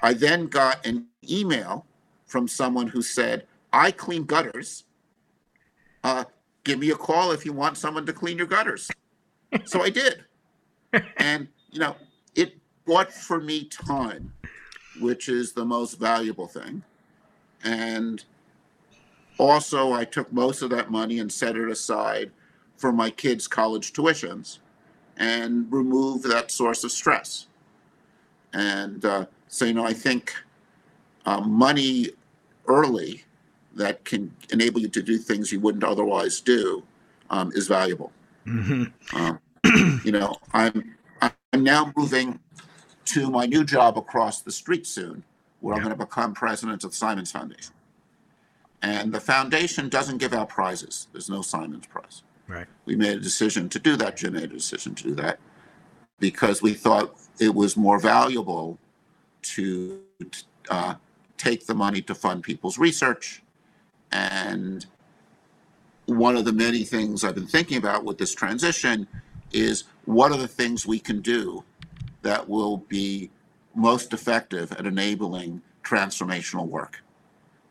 I 0.00 0.12
then 0.12 0.46
got 0.46 0.84
an 0.86 1.06
email 1.28 1.86
from 2.26 2.48
someone 2.48 2.88
who 2.88 3.02
said, 3.02 3.46
I 3.72 3.90
clean 3.90 4.24
gutters. 4.24 4.84
Uh, 6.02 6.24
give 6.64 6.78
me 6.78 6.90
a 6.90 6.96
call 6.96 7.32
if 7.32 7.44
you 7.44 7.52
want 7.52 7.76
someone 7.76 8.04
to 8.06 8.12
clean 8.12 8.36
your 8.38 8.46
gutters. 8.46 8.90
so 9.64 9.82
I 9.82 9.90
did. 9.90 10.24
and 11.16 11.48
you 11.70 11.80
know, 11.80 11.96
bought 12.86 13.12
for 13.12 13.40
me 13.40 13.64
time, 13.64 14.32
which 15.00 15.28
is 15.28 15.52
the 15.52 15.64
most 15.64 15.94
valuable 15.94 16.46
thing. 16.46 16.82
And 17.62 18.24
also, 19.38 19.92
I 19.92 20.04
took 20.04 20.32
most 20.32 20.62
of 20.62 20.70
that 20.70 20.90
money 20.90 21.18
and 21.18 21.32
set 21.32 21.56
it 21.56 21.68
aside 21.68 22.30
for 22.76 22.92
my 22.92 23.10
kids' 23.10 23.48
college 23.48 23.92
tuitions 23.92 24.58
and 25.16 25.66
remove 25.72 26.22
that 26.22 26.50
source 26.50 26.84
of 26.84 26.92
stress. 26.92 27.46
And 28.52 29.04
uh, 29.04 29.26
so, 29.48 29.64
you 29.64 29.72
know, 29.72 29.84
I 29.84 29.92
think 29.92 30.34
uh, 31.26 31.40
money 31.40 32.10
early 32.66 33.24
that 33.74 34.04
can 34.04 34.32
enable 34.50 34.80
you 34.80 34.88
to 34.88 35.02
do 35.02 35.18
things 35.18 35.50
you 35.50 35.60
wouldn't 35.60 35.84
otherwise 35.84 36.40
do 36.40 36.84
um, 37.30 37.50
is 37.54 37.66
valuable. 37.66 38.12
Mm-hmm. 38.46 39.16
Um, 39.16 39.40
you 40.04 40.12
know, 40.12 40.36
I'm 40.52 40.94
I'm 41.20 41.64
now 41.64 41.92
moving 41.96 42.38
to 43.06 43.30
my 43.30 43.46
new 43.46 43.64
job 43.64 43.98
across 43.98 44.40
the 44.40 44.52
street 44.52 44.86
soon, 44.86 45.24
where 45.60 45.74
yeah. 45.74 45.78
I'm 45.78 45.84
going 45.84 45.98
to 45.98 46.04
become 46.04 46.34
president 46.34 46.84
of 46.84 46.90
the 46.90 46.96
Simons 46.96 47.32
Foundation. 47.32 47.74
And 48.82 49.12
the 49.12 49.20
foundation 49.20 49.88
doesn't 49.88 50.18
give 50.18 50.34
out 50.34 50.50
prizes. 50.50 51.08
There's 51.12 51.30
no 51.30 51.40
Simons 51.40 51.86
Prize. 51.86 52.22
Right. 52.46 52.66
We 52.84 52.96
made 52.96 53.16
a 53.16 53.20
decision 53.20 53.68
to 53.70 53.78
do 53.78 53.96
that. 53.96 54.18
Jim 54.18 54.34
made 54.34 54.44
a 54.44 54.48
decision 54.48 54.94
to 54.96 55.04
do 55.04 55.14
that 55.14 55.38
because 56.20 56.60
we 56.60 56.74
thought 56.74 57.16
it 57.40 57.54
was 57.54 57.76
more 57.76 57.98
valuable 57.98 58.78
to 59.42 60.00
uh, 60.68 60.94
take 61.38 61.66
the 61.66 61.74
money 61.74 62.02
to 62.02 62.14
fund 62.14 62.42
people's 62.42 62.78
research. 62.78 63.42
And 64.12 64.84
one 66.06 66.36
of 66.36 66.44
the 66.44 66.52
many 66.52 66.84
things 66.84 67.24
I've 67.24 67.34
been 67.34 67.46
thinking 67.46 67.78
about 67.78 68.04
with 68.04 68.18
this 68.18 68.34
transition 68.34 69.06
is 69.52 69.84
what 70.04 70.30
are 70.32 70.38
the 70.38 70.48
things 70.48 70.86
we 70.86 70.98
can 70.98 71.20
do 71.20 71.64
that 72.24 72.48
will 72.48 72.78
be 72.78 73.30
most 73.74 74.12
effective 74.12 74.72
at 74.72 74.86
enabling 74.86 75.62
transformational 75.84 76.66
work? 76.66 77.02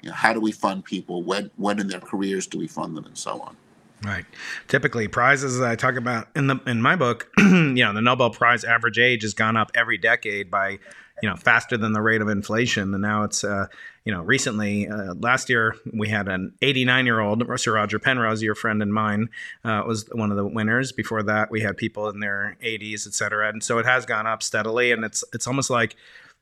You 0.01 0.10
know, 0.10 0.15
how 0.15 0.33
do 0.33 0.39
we 0.39 0.51
fund 0.51 0.86
people? 0.86 1.24
When, 1.24 1.51
when 1.57 1.79
in 1.79 1.88
their 1.88 2.00
careers 2.00 2.48
do 2.48 2.57
we 2.57 2.67
fund 2.67 2.95
them, 2.95 3.05
and 3.05 3.17
so 3.17 3.41
on? 3.41 3.57
Right. 4.03 4.25
Typically, 4.67 5.07
prizes 5.07 5.62
I 5.62 5.75
talk 5.75 5.95
about 5.95 6.27
in 6.36 6.48
the 6.48 6.60
in 6.67 6.81
my 6.81 6.95
book, 6.95 7.31
you 7.38 7.74
know, 7.75 7.93
the 7.93 8.01
Nobel 8.01 8.31
Prize 8.31 8.65
average 8.65 9.00
age 9.00 9.22
has 9.22 9.33
gone 9.33 9.55
up 9.55 9.72
every 9.75 9.98
decade 9.98 10.51
by, 10.51 10.79
you 11.22 11.29
know, 11.29 11.38
faster 11.38 11.77
than 11.77 11.93
the 11.93 12.01
rate 12.01 12.22
of 12.22 12.27
inflation, 12.27 12.93
and 12.93 13.01
now 13.01 13.24
it's, 13.24 13.45
uh, 13.45 13.67
you 14.03 14.12
know, 14.12 14.22
recently 14.22 14.89
uh, 14.89 15.13
last 15.13 15.50
year 15.50 15.77
we 15.93 16.10
had 16.10 16.27
an 16.27 16.53
89 16.62 17.05
year 17.05 17.22
old 17.22 17.43
Sir 17.57 17.75
Roger 17.75 17.98
Penrose, 17.98 18.41
your 18.41 18.55
friend 18.55 18.81
and 18.81 18.93
mine, 18.93 19.29
uh, 19.63 19.83
was 19.88 20.05
one 20.12 20.31
of 20.31 20.38
the 20.38 20.45
winners. 20.45 20.91
Before 20.91 21.24
that, 21.24 21.50
we 21.50 21.62
had 21.62 21.77
people 21.77 22.10
in 22.10 22.19
their 22.19 22.57
80s, 22.62 23.07
et 23.07 23.13
cetera, 23.13 23.48
and 23.48 23.63
so 23.63 23.79
it 23.79 23.86
has 23.86 24.05
gone 24.05 24.27
up 24.27 24.43
steadily, 24.43 24.91
and 24.91 25.05
it's 25.05 25.24
it's 25.33 25.48
almost 25.48 25.69
like 25.69 25.95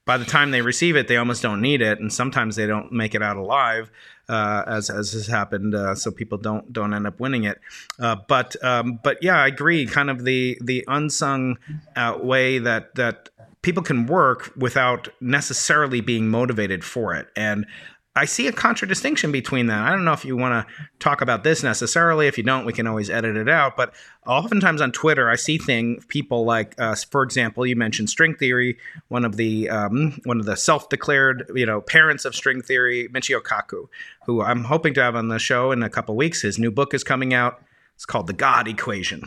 by 0.06 0.18
the 0.18 0.26
time 0.26 0.52
they 0.52 0.62
receive 0.62 0.96
it, 0.96 1.08
they 1.08 1.18
almost 1.18 1.42
don't 1.42 1.62
need 1.62 1.82
it, 1.82 2.00
and 2.00 2.12
sometimes 2.12 2.56
they 2.56 2.66
don't 2.66 2.92
make 2.92 3.14
it 3.14 3.22
out 3.22 3.38
alive, 3.38 3.92
uh, 4.30 4.64
as 4.68 4.90
as 4.90 5.14
has 5.14 5.28
happened. 5.28 5.76
Uh, 5.76 5.96
so 5.96 6.12
people 6.12 6.38
don't 6.38 6.72
don't 6.74 6.94
end 6.94 7.06
up 7.06 7.20
winning 7.20 7.44
it. 7.44 7.60
Uh, 8.00 8.16
but 8.28 8.62
um, 8.64 9.00
but 9.04 9.18
yeah, 9.22 9.38
I 9.38 9.48
agree. 9.48 9.86
Kind 9.86 10.10
of 10.10 10.24
the 10.24 10.58
the 10.62 10.84
unsung 10.88 11.58
uh, 11.96 12.18
way 12.22 12.58
that 12.60 12.96
that 12.96 13.30
people 13.62 13.84
can 13.84 14.08
work 14.08 14.52
without 14.56 15.10
necessarily 15.22 16.02
being 16.02 16.30
motivated 16.30 16.84
for 16.84 17.14
it, 17.14 17.28
and 17.36 17.66
I 18.14 18.26
see 18.26 18.48
a 18.48 18.52
contradistinction 18.52 19.32
between 19.32 19.68
that. 19.68 19.88
I 19.88 19.92
don't 19.92 20.04
know 20.04 20.12
if 20.12 20.26
you 20.26 20.36
want 20.36 20.68
to 20.68 20.74
talk 21.00 21.22
about 21.22 21.46
this 21.46 21.64
necessarily. 21.64 22.28
If 22.28 22.38
you 22.38 22.44
don't, 22.44 22.66
we 22.66 22.74
can 22.74 22.86
always 22.86 23.10
edit 23.10 23.38
it 23.38 23.48
out. 23.48 23.78
But 23.78 23.94
oftentimes 24.28 24.82
on 24.82 24.92
Twitter, 24.92 25.30
I 25.30 25.38
see 25.38 25.58
things 25.58 26.04
people 26.06 26.44
like, 26.44 26.76
uh, 26.78 26.94
for 27.10 27.24
example, 27.24 27.66
you 27.66 27.78
mentioned 27.78 28.10
string 28.10 28.36
theory. 28.36 28.78
One 29.08 29.24
of 29.24 29.38
the 29.38 29.70
um, 29.70 30.20
one 30.26 30.42
of 30.42 30.46
the 30.46 30.58
self-declared, 30.58 31.52
you 31.56 31.66
know, 31.66 31.80
parents 31.80 32.26
of 32.26 32.36
string 32.36 32.62
theory, 32.62 33.08
Michio 33.14 33.42
Kaku, 33.42 33.88
who 34.26 34.42
I'm 34.42 34.66
hoping 34.66 34.94
to 34.96 35.02
have 35.02 35.16
on 35.16 35.30
the 35.30 35.40
show 35.40 35.72
in 35.72 35.82
a 35.82 35.90
couple 35.90 36.16
weeks. 36.18 36.42
His 36.42 36.60
new 36.60 36.72
book 36.72 36.94
is 36.94 37.06
coming 37.06 37.34
out. 37.34 37.64
It's 37.96 38.06
called 38.06 38.28
The 38.28 38.34
God 38.34 38.68
Equation. 38.68 39.24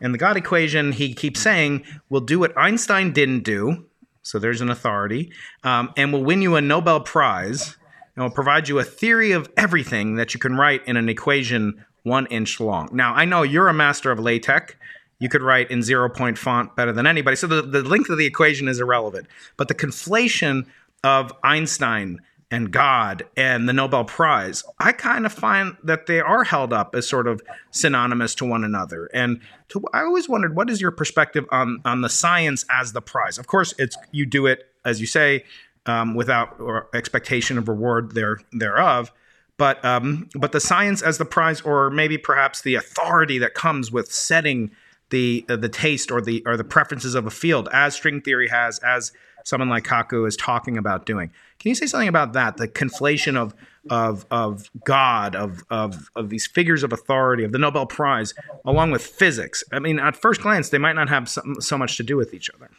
And 0.00 0.12
the 0.12 0.18
God 0.18 0.36
equation, 0.36 0.92
he 0.92 1.14
keeps 1.14 1.40
saying, 1.40 1.84
will 2.08 2.20
do 2.20 2.38
what 2.38 2.56
Einstein 2.56 3.12
didn't 3.12 3.44
do. 3.44 3.86
So 4.22 4.38
there's 4.38 4.60
an 4.60 4.70
authority, 4.70 5.32
um, 5.64 5.92
and 5.96 6.12
will 6.12 6.22
win 6.22 6.42
you 6.42 6.56
a 6.56 6.60
Nobel 6.60 7.00
Prize 7.00 7.76
and 8.14 8.24
will 8.24 8.30
provide 8.30 8.68
you 8.68 8.78
a 8.78 8.84
theory 8.84 9.32
of 9.32 9.48
everything 9.56 10.16
that 10.16 10.34
you 10.34 10.40
can 10.40 10.56
write 10.56 10.86
in 10.86 10.96
an 10.96 11.08
equation 11.08 11.84
one 12.02 12.26
inch 12.26 12.60
long. 12.60 12.88
Now, 12.92 13.14
I 13.14 13.24
know 13.24 13.42
you're 13.42 13.68
a 13.68 13.74
master 13.74 14.10
of 14.10 14.18
LaTeX. 14.18 14.74
You 15.18 15.28
could 15.28 15.42
write 15.42 15.70
in 15.70 15.82
zero 15.82 16.08
point 16.08 16.38
font 16.38 16.74
better 16.76 16.92
than 16.92 17.06
anybody. 17.06 17.36
So 17.36 17.46
the, 17.46 17.62
the 17.62 17.82
length 17.82 18.08
of 18.08 18.18
the 18.18 18.26
equation 18.26 18.68
is 18.68 18.80
irrelevant. 18.80 19.26
But 19.56 19.68
the 19.68 19.74
conflation 19.74 20.66
of 21.04 21.32
Einstein 21.42 22.20
and 22.50 22.72
God 22.72 23.24
and 23.36 23.68
the 23.68 23.72
Nobel 23.72 24.04
Prize, 24.04 24.64
I 24.78 24.92
kind 24.92 25.24
of 25.24 25.32
find 25.32 25.76
that 25.84 26.06
they 26.06 26.20
are 26.20 26.42
held 26.42 26.72
up 26.72 26.94
as 26.94 27.06
sort 27.06 27.28
of 27.28 27.42
synonymous 27.70 28.34
to 28.36 28.44
one 28.44 28.64
another. 28.64 29.08
And 29.12 29.40
to, 29.68 29.82
I 29.92 30.00
always 30.00 30.28
wondered, 30.28 30.56
what 30.56 30.68
is 30.68 30.80
your 30.80 30.90
perspective 30.90 31.44
on 31.50 31.80
on 31.84 32.00
the 32.00 32.08
science 32.08 32.64
as 32.70 32.92
the 32.92 33.02
prize? 33.02 33.38
Of 33.38 33.46
course, 33.46 33.74
it's 33.78 33.96
you 34.10 34.26
do 34.26 34.46
it 34.46 34.66
as 34.84 35.00
you 35.00 35.06
say 35.06 35.44
um, 35.86 36.14
without 36.14 36.56
expectation 36.94 37.58
of 37.58 37.68
reward 37.68 38.14
there 38.14 38.38
thereof. 38.52 39.12
But 39.56 39.84
um, 39.84 40.28
but 40.34 40.52
the 40.52 40.60
science 40.60 41.02
as 41.02 41.18
the 41.18 41.24
prize, 41.24 41.60
or 41.60 41.90
maybe 41.90 42.16
perhaps 42.16 42.62
the 42.62 42.76
authority 42.76 43.38
that 43.38 43.54
comes 43.54 43.92
with 43.92 44.10
setting 44.10 44.70
the 45.10 45.44
uh, 45.48 45.56
the 45.56 45.68
taste 45.68 46.10
or 46.10 46.20
the 46.20 46.42
or 46.46 46.56
the 46.56 46.64
preferences 46.64 47.14
of 47.14 47.26
a 47.26 47.30
field, 47.30 47.68
as 47.72 47.94
string 47.94 48.22
theory 48.22 48.48
has, 48.48 48.78
as 48.78 49.12
someone 49.44 49.68
like 49.68 49.84
Kaku 49.84 50.26
is 50.26 50.36
talking 50.36 50.78
about 50.78 51.04
doing. 51.04 51.30
Can 51.58 51.68
you 51.68 51.74
say 51.74 51.86
something 51.86 52.08
about 52.08 52.32
that? 52.32 52.56
The 52.56 52.68
conflation 52.68 53.36
of 53.36 53.54
of 53.90 54.24
of 54.30 54.70
God, 54.84 55.36
of 55.36 55.62
of 55.68 56.10
of 56.16 56.30
these 56.30 56.46
figures 56.46 56.82
of 56.82 56.92
authority, 56.92 57.44
of 57.44 57.52
the 57.52 57.58
Nobel 57.58 57.86
Prize, 57.86 58.32
along 58.64 58.92
with 58.92 59.02
physics. 59.02 59.62
I 59.72 59.78
mean, 59.78 59.98
at 59.98 60.16
first 60.16 60.40
glance, 60.40 60.70
they 60.70 60.78
might 60.78 60.94
not 60.94 61.08
have 61.08 61.28
so, 61.28 61.42
so 61.58 61.76
much 61.76 61.96
to 61.98 62.02
do 62.02 62.16
with 62.16 62.32
each 62.32 62.50
other. 62.50 62.70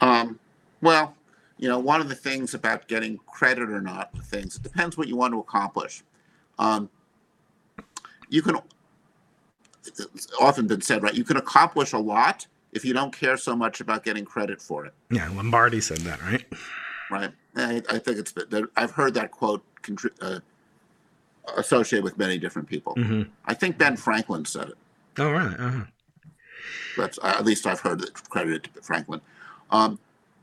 Um, 0.00 0.40
well, 0.82 1.14
you 1.56 1.68
know, 1.68 1.78
one 1.78 2.00
of 2.00 2.08
the 2.08 2.14
things 2.14 2.54
about 2.54 2.88
getting 2.88 3.18
credit 3.26 3.70
or 3.70 3.80
not 3.80 4.14
for 4.16 4.22
things, 4.22 4.56
it 4.56 4.62
depends 4.62 4.98
what 4.98 5.08
you 5.08 5.16
want 5.16 5.32
to 5.32 5.38
accomplish. 5.38 6.02
Um, 6.58 6.90
you 8.28 8.42
can, 8.42 8.58
it's 9.86 10.28
often 10.40 10.66
been 10.66 10.80
said, 10.80 11.02
right? 11.02 11.14
You 11.14 11.24
can 11.24 11.36
accomplish 11.36 11.92
a 11.92 11.98
lot 11.98 12.46
if 12.72 12.84
you 12.84 12.92
don't 12.92 13.16
care 13.16 13.36
so 13.36 13.54
much 13.54 13.80
about 13.80 14.02
getting 14.04 14.24
credit 14.24 14.60
for 14.60 14.84
it. 14.86 14.94
Yeah, 15.10 15.28
Lombardi 15.30 15.80
said 15.80 15.98
that, 15.98 16.20
right? 16.22 16.44
Right. 17.10 17.30
I, 17.54 17.82
I 17.88 17.98
think 17.98 18.18
it's, 18.18 18.34
I've 18.76 18.92
heard 18.92 19.14
that 19.14 19.30
quote 19.30 19.62
uh, 20.20 20.40
associated 21.56 22.04
with 22.04 22.16
many 22.18 22.38
different 22.38 22.68
people. 22.68 22.94
Mm-hmm. 22.96 23.30
I 23.44 23.54
think 23.54 23.78
Ben 23.78 23.96
Franklin 23.96 24.44
said 24.44 24.70
it. 24.70 24.78
Oh, 25.18 25.30
right. 25.30 25.60
Uh-huh. 25.60 25.84
That's, 26.96 27.18
at 27.22 27.44
least 27.44 27.66
I've 27.66 27.80
heard 27.80 28.02
it 28.02 28.14
credited 28.30 28.70
to 28.74 28.82
Franklin. 28.82 29.20
Um, 29.70 29.98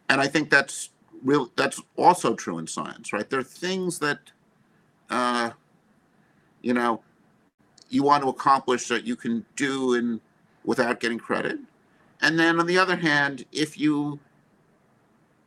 and 0.10 0.20
I 0.20 0.28
think 0.28 0.50
that's 0.50 0.89
real. 1.24 1.51
That's 1.56 1.82
also 1.96 2.34
true 2.34 2.58
in 2.58 2.68
science, 2.68 3.13
right? 3.13 3.30
There 3.30 3.39
are 3.39 3.44
things 3.44 4.00
that, 4.00 4.20
uh, 5.10 5.51
you 6.62 6.74
know, 6.74 7.01
you 7.89 8.04
want 8.04 8.24
to 8.24 8.30
accomplish 8.30 8.88
that 8.88 9.06
you 9.06 9.16
can 9.16 9.46
do 9.56 9.94
in 9.94 10.20
without 10.66 11.00
getting 11.00 11.20
credit, 11.20 11.60
and 12.22 12.38
then 12.38 12.60
on 12.60 12.68
the 12.68 12.78
other 12.78 12.98
hand, 12.98 13.46
if 13.51 13.78
you 13.78 14.20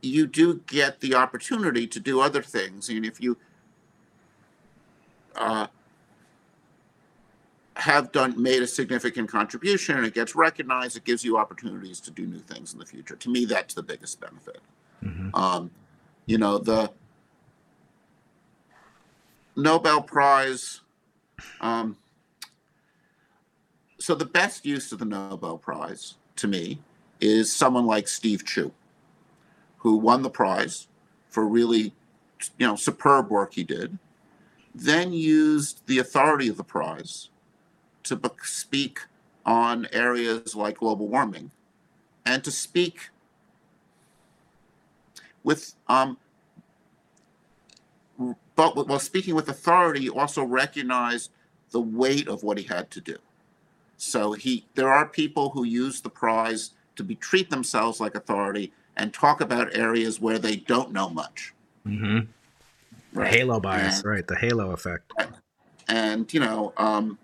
you 0.01 0.27
do 0.27 0.61
get 0.67 1.01
the 1.01 1.15
opportunity 1.15 1.87
to 1.87 2.01
do 2.01 2.21
other 2.21 2.43
things, 2.43 2.89
and 2.89 3.05
if 3.07 3.21
you 3.21 3.37
uh, 5.37 5.67
have 7.83 8.13
done 8.13 8.41
made 8.41 8.63
a 8.63 8.67
significant 8.67 9.29
contribution 9.29 9.97
and 9.97 10.07
it 10.07 10.15
gets 10.15 10.37
recognized, 10.37 10.97
it 10.97 11.03
gives 11.03 11.25
you 11.25 11.37
opportunities 11.37 11.99
to 11.99 12.13
do 12.13 12.27
new 12.27 12.39
things 12.39 12.73
in 12.73 12.79
the 12.79 12.87
future. 12.87 13.17
To 13.17 13.29
me, 13.29 13.45
that's 13.45 13.75
the 13.75 13.83
biggest 13.83 14.21
benefit. 14.21 14.61
Mm-hmm. 15.05 15.35
Um, 15.35 15.69
you 16.27 16.39
know, 16.39 16.59
the 16.59 16.93
Nobel 19.57 20.01
Prize. 20.01 20.81
Um, 21.61 21.97
so 23.99 24.15
the 24.15 24.27
best 24.27 24.65
use 24.65 24.93
of 24.93 25.01
the 25.01 25.05
Nobel 25.05 25.59
Prize 25.59 26.15
to 26.37 26.47
me 26.47 26.81
is 27.21 27.53
someone 27.53 27.87
like 27.87 28.07
Steve 28.07 28.45
Chu, 28.47 28.71
who 29.79 29.97
won 29.97 30.23
the 30.23 30.31
prize 30.31 30.87
for 31.31 31.49
really, 31.49 31.93
you 32.59 32.67
know, 32.67 32.77
superb 32.77 33.29
work 33.29 33.55
he 33.55 33.65
did, 33.65 33.99
then 34.73 35.13
used 35.13 35.85
the 35.89 35.99
authority 35.99 36.47
of 36.47 36.57
the 36.57 36.65
prize 36.65 37.29
to 38.05 38.21
speak 38.43 39.01
on 39.45 39.89
areas 39.93 40.55
like 40.55 40.79
global 40.79 41.09
warming 41.09 41.51
and 42.25 42.45
to 42.45 42.51
speak 42.51 43.11
with 45.43 45.75
um, 45.89 46.17
but 48.55 48.89
while 48.89 48.99
speaking 48.99 49.35
with 49.35 49.49
authority 49.49 50.09
also 50.09 50.45
recognized 50.45 51.31
the 51.71 51.81
weight 51.81 52.29
of 52.29 52.43
what 52.43 52.59
he 52.59 52.65
had 52.65 52.91
to 52.91 53.01
do 53.01 53.17
So 54.03 54.33
he, 54.33 54.67
there 54.75 54.93
are 54.93 55.07
people 55.07 55.51
who 55.51 55.65
use 55.65 56.01
the 56.01 56.11
prize 56.11 56.73
to 56.97 57.05
be 57.05 57.15
treat 57.15 57.51
themselves 57.51 58.01
like 58.01 58.17
authority 58.17 58.73
and 58.97 59.15
talk 59.15 59.41
about 59.41 59.77
areas 59.77 60.21
where 60.21 60.41
they 60.41 60.57
don't 60.57 60.93
know 60.93 61.09
much. 61.09 61.55
Mm-hmm. 61.87 62.21
Right? 63.19 63.33
Halo 63.33 63.61
bias, 63.61 63.99
and, 63.99 64.05
right? 64.05 64.27
The 64.27 64.35
halo 64.35 64.73
effect. 64.73 65.13
And 65.87 66.33
you 66.35 66.41
know, 66.41 66.73
um, 66.77 67.17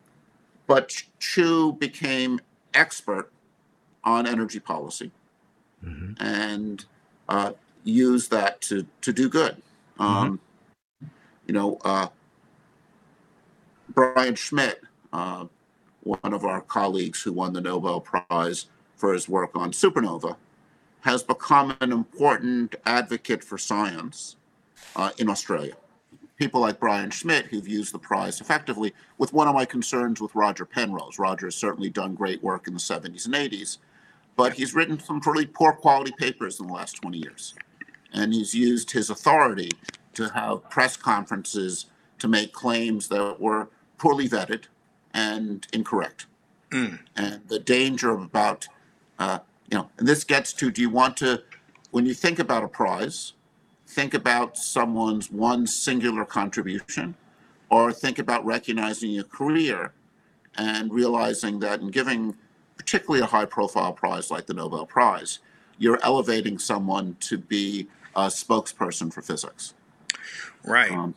but 0.68 1.02
Chu 1.18 1.72
became 1.72 2.38
expert 2.74 3.32
on 4.04 4.26
energy 4.26 4.60
policy, 4.60 5.10
mm-hmm. 5.84 6.12
and 6.22 6.84
uh, 7.28 7.52
used 7.82 8.30
that 8.30 8.60
to 8.60 8.86
to 9.00 9.12
do 9.12 9.28
good. 9.28 9.56
Mm-hmm. 9.98 10.02
Um, 10.02 10.40
you 11.46 11.54
know, 11.54 11.78
uh, 11.84 12.08
Brian 13.88 14.36
Schmidt, 14.36 14.82
uh, 15.12 15.46
one 16.02 16.32
of 16.32 16.44
our 16.44 16.60
colleagues 16.60 17.22
who 17.22 17.32
won 17.32 17.54
the 17.54 17.60
Nobel 17.60 18.00
Prize 18.00 18.66
for 18.96 19.12
his 19.12 19.28
work 19.28 19.56
on 19.56 19.72
supernova, 19.72 20.36
has 21.00 21.22
become 21.22 21.76
an 21.80 21.90
important 21.90 22.76
advocate 22.84 23.42
for 23.42 23.56
science 23.56 24.36
uh, 24.94 25.10
in 25.18 25.30
Australia. 25.30 25.74
People 26.38 26.60
like 26.60 26.78
Brian 26.78 27.10
Schmidt, 27.10 27.46
who've 27.46 27.66
used 27.66 27.92
the 27.92 27.98
prize 27.98 28.40
effectively, 28.40 28.94
with 29.18 29.32
one 29.32 29.48
of 29.48 29.54
my 29.54 29.64
concerns 29.64 30.20
with 30.20 30.34
Roger 30.34 30.64
Penrose. 30.64 31.18
Roger 31.18 31.46
has 31.46 31.56
certainly 31.56 31.90
done 31.90 32.14
great 32.14 32.42
work 32.42 32.68
in 32.68 32.74
the 32.74 32.80
70s 32.80 33.26
and 33.26 33.34
80s, 33.34 33.78
but 34.36 34.52
he's 34.52 34.74
written 34.74 35.00
some 35.00 35.20
really 35.26 35.46
poor 35.46 35.72
quality 35.72 36.12
papers 36.16 36.60
in 36.60 36.68
the 36.68 36.72
last 36.72 36.92
20 36.94 37.18
years. 37.18 37.54
And 38.12 38.32
he's 38.32 38.54
used 38.54 38.92
his 38.92 39.10
authority 39.10 39.70
to 40.14 40.28
have 40.28 40.68
press 40.70 40.96
conferences 40.96 41.86
to 42.20 42.28
make 42.28 42.52
claims 42.52 43.08
that 43.08 43.40
were 43.40 43.68
poorly 43.98 44.28
vetted 44.28 44.64
and 45.12 45.66
incorrect. 45.72 46.26
Mm. 46.70 47.00
And 47.16 47.40
the 47.48 47.58
danger 47.58 48.10
about, 48.10 48.68
uh, 49.18 49.40
you 49.70 49.78
know, 49.78 49.90
and 49.98 50.06
this 50.06 50.24
gets 50.24 50.52
to 50.54 50.70
do 50.70 50.82
you 50.82 50.90
want 50.90 51.16
to, 51.18 51.42
when 51.90 52.06
you 52.06 52.14
think 52.14 52.38
about 52.38 52.62
a 52.62 52.68
prize, 52.68 53.32
think 53.88 54.12
about 54.12 54.56
someone's 54.56 55.30
one 55.30 55.66
singular 55.66 56.24
contribution 56.24 57.16
or 57.70 57.90
think 57.90 58.18
about 58.18 58.44
recognizing 58.44 59.18
a 59.18 59.24
career 59.24 59.92
and 60.56 60.92
realizing 60.92 61.60
that 61.60 61.80
in 61.80 61.88
giving 61.88 62.36
particularly 62.76 63.22
a 63.22 63.26
high 63.26 63.46
profile 63.46 63.92
prize 63.92 64.30
like 64.30 64.46
the 64.46 64.54
Nobel 64.54 64.84
Prize, 64.84 65.38
you're 65.78 65.98
elevating 66.02 66.58
someone 66.58 67.16
to 67.20 67.38
be 67.38 67.88
a 68.14 68.26
spokesperson 68.26 69.12
for 69.12 69.22
physics. 69.22 69.74
Right. 70.64 70.92
Um, 70.92 71.14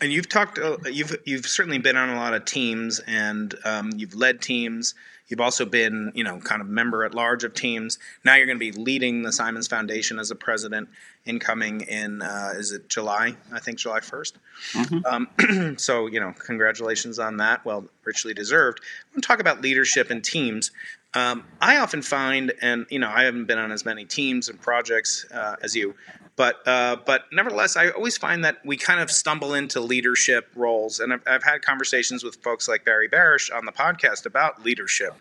and 0.00 0.12
you've 0.12 0.28
talked, 0.28 0.58
uh, 0.58 0.76
you've 0.90 1.16
you've 1.24 1.46
certainly 1.46 1.78
been 1.78 1.96
on 1.96 2.08
a 2.08 2.16
lot 2.16 2.34
of 2.34 2.44
teams, 2.44 3.00
and 3.00 3.54
um, 3.64 3.90
you've 3.96 4.14
led 4.14 4.40
teams. 4.40 4.94
You've 5.28 5.40
also 5.40 5.64
been, 5.64 6.12
you 6.14 6.24
know, 6.24 6.38
kind 6.40 6.62
of 6.62 6.68
member 6.68 7.04
at 7.04 7.14
large 7.14 7.44
of 7.44 7.54
teams. 7.54 7.98
Now 8.24 8.34
you're 8.34 8.46
going 8.46 8.58
to 8.58 8.72
be 8.72 8.72
leading 8.72 9.22
the 9.22 9.32
Simons 9.32 9.68
Foundation 9.68 10.18
as 10.18 10.30
a 10.30 10.34
president, 10.34 10.88
incoming 11.26 11.82
in 11.82 12.22
uh, 12.22 12.52
is 12.56 12.72
it 12.72 12.88
July? 12.88 13.34
I 13.52 13.60
think 13.60 13.78
July 13.78 14.00
1st 14.00 14.32
mm-hmm. 14.72 15.06
um, 15.06 15.76
so 15.78 16.06
you 16.06 16.20
know, 16.20 16.32
congratulations 16.38 17.18
on 17.18 17.36
that. 17.38 17.64
Well, 17.64 17.84
richly 18.04 18.34
deserved. 18.34 18.80
I 18.80 19.14
want 19.14 19.22
to 19.22 19.26
talk 19.26 19.40
about 19.40 19.60
leadership 19.60 20.10
and 20.10 20.24
teams. 20.24 20.70
Um, 21.14 21.44
I 21.60 21.78
often 21.78 22.02
find, 22.02 22.52
and 22.60 22.86
you 22.90 22.98
know, 22.98 23.08
I 23.08 23.24
haven't 23.24 23.46
been 23.46 23.58
on 23.58 23.72
as 23.72 23.84
many 23.84 24.04
teams 24.04 24.48
and 24.48 24.60
projects 24.60 25.26
uh, 25.32 25.56
as 25.62 25.74
you, 25.74 25.94
but 26.38 26.66
uh, 26.66 26.96
but 27.04 27.24
nevertheless, 27.32 27.76
I 27.76 27.90
always 27.90 28.16
find 28.16 28.44
that 28.44 28.64
we 28.64 28.76
kind 28.76 29.00
of 29.00 29.10
stumble 29.10 29.54
into 29.54 29.80
leadership 29.80 30.48
roles, 30.54 31.00
and 31.00 31.12
I've, 31.12 31.22
I've 31.26 31.42
had 31.42 31.62
conversations 31.62 32.22
with 32.22 32.36
folks 32.36 32.68
like 32.68 32.84
Barry 32.84 33.08
Barish 33.08 33.54
on 33.54 33.66
the 33.66 33.72
podcast 33.72 34.24
about 34.24 34.64
leadership, 34.64 35.14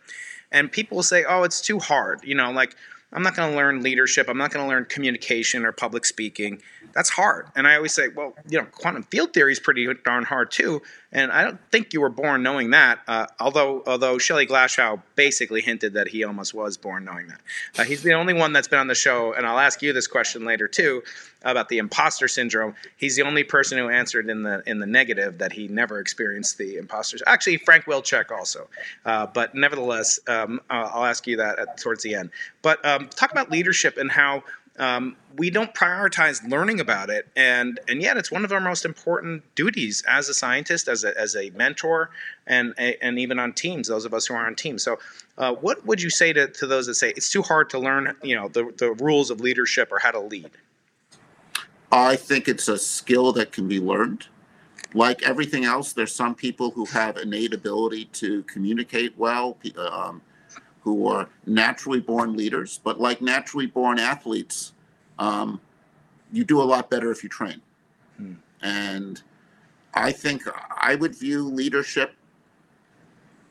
and 0.52 0.72
people 0.72 0.98
will 0.98 1.04
say, 1.04 1.26
"Oh, 1.28 1.42
it's 1.42 1.60
too 1.60 1.80
hard," 1.80 2.24
you 2.24 2.36
know, 2.36 2.52
like 2.52 2.76
I'm 3.12 3.24
not 3.24 3.36
going 3.36 3.50
to 3.50 3.58
learn 3.58 3.82
leadership. 3.82 4.28
I'm 4.30 4.38
not 4.38 4.52
going 4.52 4.64
to 4.64 4.70
learn 4.70 4.86
communication 4.86 5.66
or 5.66 5.72
public 5.72 6.06
speaking. 6.06 6.62
That's 6.94 7.10
hard. 7.10 7.48
And 7.56 7.68
I 7.68 7.76
always 7.76 7.94
say, 7.94 8.08
well, 8.08 8.34
you 8.50 8.58
know, 8.60 8.66
quantum 8.66 9.04
field 9.04 9.34
theory 9.34 9.52
is 9.52 9.60
pretty 9.60 9.88
darn 10.06 10.24
hard 10.24 10.52
too. 10.52 10.82
And 11.12 11.32
I 11.32 11.44
don't 11.44 11.60
think 11.72 11.94
you 11.94 12.02
were 12.02 12.10
born 12.10 12.44
knowing 12.44 12.72
that. 12.72 13.00
Uh, 13.08 13.28
although, 13.40 13.84
although 13.88 14.18
Shelley 14.18 14.46
Glashow 14.46 15.02
basically 15.16 15.62
hinted 15.62 15.94
that 15.94 16.08
he 16.10 16.24
almost 16.24 16.54
was 16.54 16.78
born 16.78 17.06
knowing 17.06 17.28
that. 17.28 17.42
Uh, 17.78 17.84
he's 17.84 18.04
the 18.04 18.14
only 18.14 18.34
one 18.34 18.52
that's 18.52 18.68
been 18.68 18.80
on 18.80 18.88
the 18.88 18.96
show, 18.96 19.34
and 19.34 19.46
I'll 19.46 19.60
ask 19.60 19.82
you 19.82 19.94
this 19.94 20.08
question 20.08 20.44
later 20.44 20.68
too 20.68 21.04
about 21.44 21.70
the 21.70 21.78
imposter 21.78 22.28
syndrome. 22.28 22.76
He's 22.98 23.16
the 23.16 23.22
only 23.22 23.44
person 23.44 23.78
who 23.78 23.90
answered 23.90 24.30
in 24.30 24.44
the 24.44 24.64
in 24.66 24.80
the 24.80 24.86
negative 24.86 25.38
that 25.38 25.54
he 25.54 25.68
never 25.68 26.00
experienced 26.00 26.58
the 26.58 26.78
imposter. 26.78 27.18
Actually, 27.26 27.58
Frank 27.58 27.86
Wilczek 27.86 28.32
also. 28.32 28.68
Uh, 29.06 29.28
but 29.28 29.56
nevertheless, 29.56 30.20
um, 30.28 30.60
I'll 30.70 31.06
ask 31.06 31.26
you 31.28 31.38
that 31.38 31.60
at, 31.60 31.78
towards 31.78 32.04
the 32.04 32.16
end. 32.16 32.32
But 32.62 32.84
um, 32.86 33.08
talk 33.10 33.32
about 33.32 33.50
leadership 33.50 33.98
and 33.98 34.12
how 34.12 34.44
um, 34.78 35.16
we 35.36 35.50
don't 35.50 35.74
prioritize 35.74 36.48
learning 36.48 36.80
about 36.80 37.10
it, 37.10 37.28
and 37.36 37.80
and 37.88 38.02
yet 38.02 38.18
it's 38.18 38.32
one 38.32 38.46
of 38.46 38.52
our 38.52 38.60
most 38.60 38.86
important 38.86 39.44
duties 39.56 40.04
as 40.08 40.30
a 40.30 40.34
scientist, 40.34 40.88
as 40.88 41.04
a, 41.04 41.18
as 41.20 41.36
a 41.36 41.50
mentor, 41.52 42.12
and 42.46 42.74
and 42.78 43.18
even 43.18 43.40
on 43.40 43.54
teams. 43.54 43.88
Those 43.88 44.06
of 44.06 44.14
us 44.14 44.28
who 44.28 44.36
are 44.36 44.46
on 44.46 44.56
teams. 44.56 44.84
So, 44.84 45.00
uh, 45.38 45.54
what 45.54 45.86
would 45.86 46.02
you 46.02 46.10
say 46.10 46.32
to, 46.34 46.48
to 46.48 46.68
those 46.68 46.86
that 46.88 46.96
say 46.96 47.10
it's 47.10 47.32
too 47.32 47.42
hard 47.42 47.70
to 47.72 47.80
learn, 47.80 48.16
you 48.22 48.36
know, 48.36 48.50
the 48.50 48.72
the 48.78 48.92
rules 48.92 49.32
of 49.32 49.42
leadership 49.42 49.92
or 49.92 50.00
how 50.00 50.12
to 50.12 50.20
lead? 50.20 50.52
I 51.92 52.16
think 52.16 52.48
it's 52.48 52.68
a 52.68 52.78
skill 52.78 53.32
that 53.34 53.52
can 53.52 53.68
be 53.68 53.80
learned. 53.80 54.28
Like 54.94 55.24
everything 55.24 55.66
else, 55.66 55.94
there's 55.94 56.14
some 56.14 56.36
people 56.36 56.72
who 56.72 56.86
have 56.86 57.18
innate 57.18 57.54
ability 57.54 58.06
to 58.14 58.44
communicate 58.44 59.18
well. 59.18 59.58
Um, 59.78 60.22
who 60.88 61.06
are 61.08 61.28
naturally 61.46 62.00
born 62.00 62.38
leaders, 62.38 62.80
but 62.82 62.98
like 62.98 63.22
naturally 63.22 63.66
born 63.66 64.00
athletes, 64.00 64.72
um, 65.20 65.60
you 66.32 66.46
do 66.46 66.62
a 66.62 66.64
lot 66.64 66.90
better 66.90 67.12
if 67.12 67.24
you 67.24 67.30
train. 67.30 67.62
Hmm. 68.16 68.36
And 68.62 69.22
I 69.94 70.14
think 70.14 70.44
I 70.72 70.96
would 70.96 71.14
view 71.14 71.44
leadership 71.44 72.14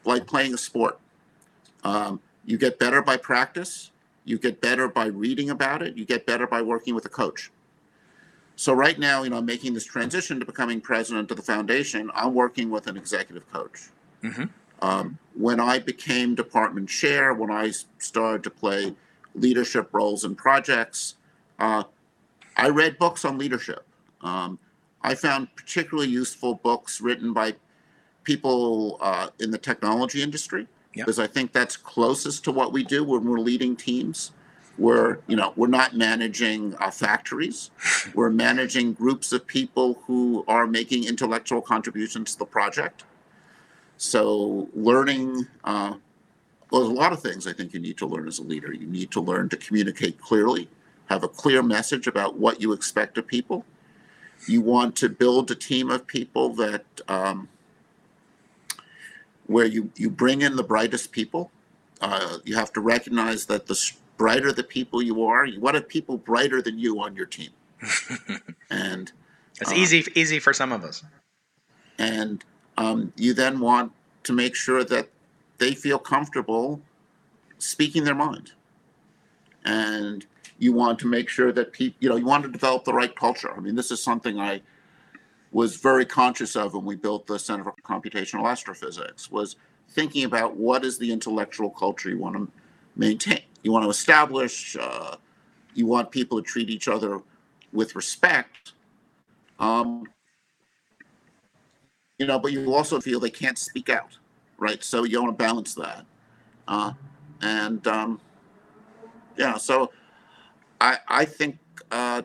like 0.07 0.27
playing 0.27 0.55
a 0.55 0.59
sport. 0.59 0.99
Um, 1.85 2.21
you 2.47 2.57
get 2.57 2.79
better 2.79 3.03
by 3.03 3.19
practice, 3.19 3.91
you 4.25 4.39
get 4.39 4.63
better 4.63 4.89
by 4.89 5.07
reading 5.07 5.51
about 5.51 5.83
it, 5.83 5.95
you 5.95 6.07
get 6.07 6.25
better 6.25 6.47
by 6.47 6.63
working 6.63 6.95
with 6.95 7.05
a 7.05 7.11
coach. 7.11 7.51
So 8.57 8.73
right 8.73 8.99
now, 8.99 9.25
you 9.25 9.29
know, 9.31 9.37
I'm 9.37 9.45
making 9.45 9.75
this 9.75 9.85
transition 9.85 10.41
to 10.41 10.47
becoming 10.47 10.81
president 10.81 11.31
of 11.31 11.37
the 11.37 11.43
foundation. 11.43 12.11
I'm 12.15 12.33
working 12.33 12.71
with 12.71 12.87
an 12.87 12.97
executive 12.97 13.51
coach. 13.53 13.91
Mm-hmm. 14.25 14.45
Um, 14.83 15.19
when 15.35 15.61
I 15.61 15.79
became 15.79 16.35
department 16.35 16.89
chair, 16.89 17.35
when 17.35 17.51
I 17.51 17.73
started 17.99 18.43
to 18.45 18.51
play 18.51 18.95
leadership 19.35 19.89
roles 19.93 20.25
in 20.25 20.35
projects, 20.35 21.17
uh, 21.59 21.85
I 22.57 22.69
read 22.69 22.99
books 22.99 23.25
on 23.25 23.39
leadership. 23.39 23.85
Um, 24.23 24.59
I 25.03 25.15
found 25.15 25.55
particularly 25.55 26.09
useful 26.09 26.55
books 26.55 27.01
written 27.01 27.33
by 27.33 27.55
people 28.25 28.99
uh, 29.01 29.29
in 29.39 29.51
the 29.51 29.59
technology 29.59 30.23
industry 30.23 30.67
yep. 30.95 31.07
because 31.07 31.19
I 31.19 31.27
think 31.27 31.53
that's 31.53 31.77
closest 31.77 32.45
to 32.45 32.53
what 32.53 32.73
we 32.73 32.83
do 32.83 33.05
when 33.05 33.25
we're 33.25 33.39
leading 33.39 33.77
teams. 33.77 34.33
We're, 34.79 35.21
you 35.27 35.37
know, 35.37 35.53
we're 35.57 35.69
not 35.69 35.97
managing 35.97 36.75
uh, 36.81 36.91
factories. 36.91 37.71
We're 38.15 38.29
managing 38.29 38.93
groups 38.93 39.33
of 39.33 39.47
people 39.47 40.03
who 40.07 40.45
are 40.49 40.67
making 40.67 41.05
intellectual 41.05 41.63
contributions 41.63 42.33
to 42.33 42.41
the 42.41 42.45
project. 42.45 43.05
So 43.99 44.69
learning, 44.75 45.47
uh, 45.65 45.95
well, 46.71 46.83
there's 46.83 46.93
a 46.93 47.01
lot 47.01 47.13
of 47.13 47.21
things 47.21 47.47
I 47.47 47.53
think 47.53 47.73
you 47.73 47.81
need 47.81 47.97
to 47.99 48.07
learn 48.07 48.29
as 48.29 48.39
a 48.39 48.43
leader. 48.43 48.73
You 48.73 48.87
need 48.87 49.11
to 49.13 49.21
learn 49.21 49.49
to 49.51 49.57
communicate 49.57 50.21
clearly, 50.21 50.69
have 51.09 51.25
a 51.25 51.29
clear 51.29 51.63
message 51.63 52.07
about 52.07 52.39
what 52.39 52.61
you 52.61 52.73
expect 52.73 53.19
of 53.19 53.27
people. 53.27 53.65
You 54.47 54.61
want 54.61 54.97
to 54.97 55.09
build 55.09 55.51
a 55.51 55.55
team 55.55 55.91
of 55.91 56.07
people 56.07 56.51
that 56.55 56.85
um, 57.09 57.49
where 59.47 59.67
you, 59.67 59.91
you 59.97 60.11
bring 60.11 60.43
in 60.43 60.57
the 60.57 60.63
brightest 60.63 61.13
people. 61.13 61.51
Uh, 62.01 62.39
you 62.45 62.55
have 62.55 62.73
to 62.75 62.81
recognize 62.81 63.47
that 63.47 63.67
the 63.67 63.93
brighter 64.17 64.53
the 64.53 64.63
people 64.63 65.03
you 65.03 65.25
are, 65.25 65.45
you 65.45 65.61
want 65.61 65.77
to 65.77 65.83
people 65.83 66.19
brighter 66.19 66.61
than 66.61 66.79
you 66.79 67.01
on 67.01 67.15
your 67.15 67.27
team. 67.27 67.51
and 68.71 69.13
it's 69.61 69.71
uh, 69.71 69.75
easy 69.75 70.05
easy 70.15 70.39
for 70.39 70.53
some 70.53 70.73
of 70.73 70.85
us. 70.85 71.03
And 71.99 72.45
um, 72.77 73.13
you 73.17 73.35
then 73.35 73.61
want 73.61 73.93
to 74.25 74.33
make 74.33 74.55
sure 74.55 74.85
that 74.85 75.09
they 75.59 75.75
feel 75.75 75.99
comfortable 75.99 76.81
speaking 77.59 78.05
their 78.05 78.15
mind. 78.15 78.53
And 79.65 80.27
you 80.59 80.73
want 80.73 80.99
to 81.01 81.07
make 81.07 81.29
sure 81.29 81.53
that 81.53 81.73
people, 81.73 81.97
you 82.01 82.09
know, 82.09 82.17
you 82.17 82.27
want 82.27 82.45
to 82.45 82.51
develop 82.51 82.85
the 82.85 82.93
right 82.93 83.15
culture. 83.15 83.53
I 83.55 83.61
mean, 83.61 83.75
this 83.75 83.91
is 83.91 84.03
something 84.03 84.39
I 84.39 84.63
was 85.53 85.77
very 85.77 86.05
conscious 86.05 86.57
of 86.57 86.75
when 86.75 86.85
we 86.85 86.97
built 86.97 87.27
the 87.27 87.39
Center 87.39 87.65
for 87.65 87.75
Computational 87.83 88.51
Astrophysics, 88.51 89.31
was 89.31 89.57
thinking 89.91 90.25
about 90.25 90.57
what 90.57 90.85
is 90.85 90.99
the 90.99 91.11
intellectual 91.11 91.71
culture 91.71 92.11
you 92.11 92.19
want 92.19 92.37
to 92.37 92.49
maintain. 92.95 93.41
You 93.63 93.73
want 93.73 93.85
to 93.85 93.91
establish, 93.91 94.77
uh, 94.79 95.17
you 95.75 95.87
want 95.87 96.11
people 96.11 96.43
to 96.43 96.47
treat 96.47 96.69
each 96.71 96.89
other 96.89 97.21
with 97.73 97.95
respect. 97.97 98.73
Um, 99.59 100.09
you 102.19 102.27
know, 102.27 102.39
but 102.39 102.53
you 102.53 102.75
also 102.75 103.01
feel 103.01 103.21
they 103.21 103.31
can't 103.31 103.59
speak 103.59 103.89
out, 103.89 104.19
right? 104.59 104.83
So 104.83 105.05
you 105.05 105.21
want 105.23 105.39
to 105.39 105.45
balance 105.45 105.75
that. 105.75 106.07
Uh, 106.67 106.93
and 107.43 107.87
um, 107.87 108.21
yeah, 109.37 109.57
so 109.57 109.91
I 110.81 110.99
I 111.09 111.25
think 111.25 111.59
uh, 111.91 112.23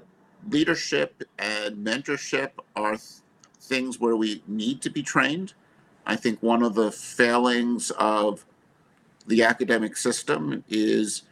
leadership 0.50 1.24
and 1.40 1.86
mentorship 1.86 2.52
are 2.76 2.92
th- 2.92 3.22
things 3.60 4.00
where 4.00 4.16
we 4.16 4.44
need 4.48 4.82
to 4.82 4.90
be 4.90 5.04
trained. 5.04 5.54
I 6.06 6.16
think 6.16 6.42
one 6.42 6.64
of 6.64 6.74
the 6.74 6.92
failings 6.92 7.92
of 7.92 8.46
the 9.28 9.44
academic 9.44 9.98
system 9.98 10.64
is 10.70 11.24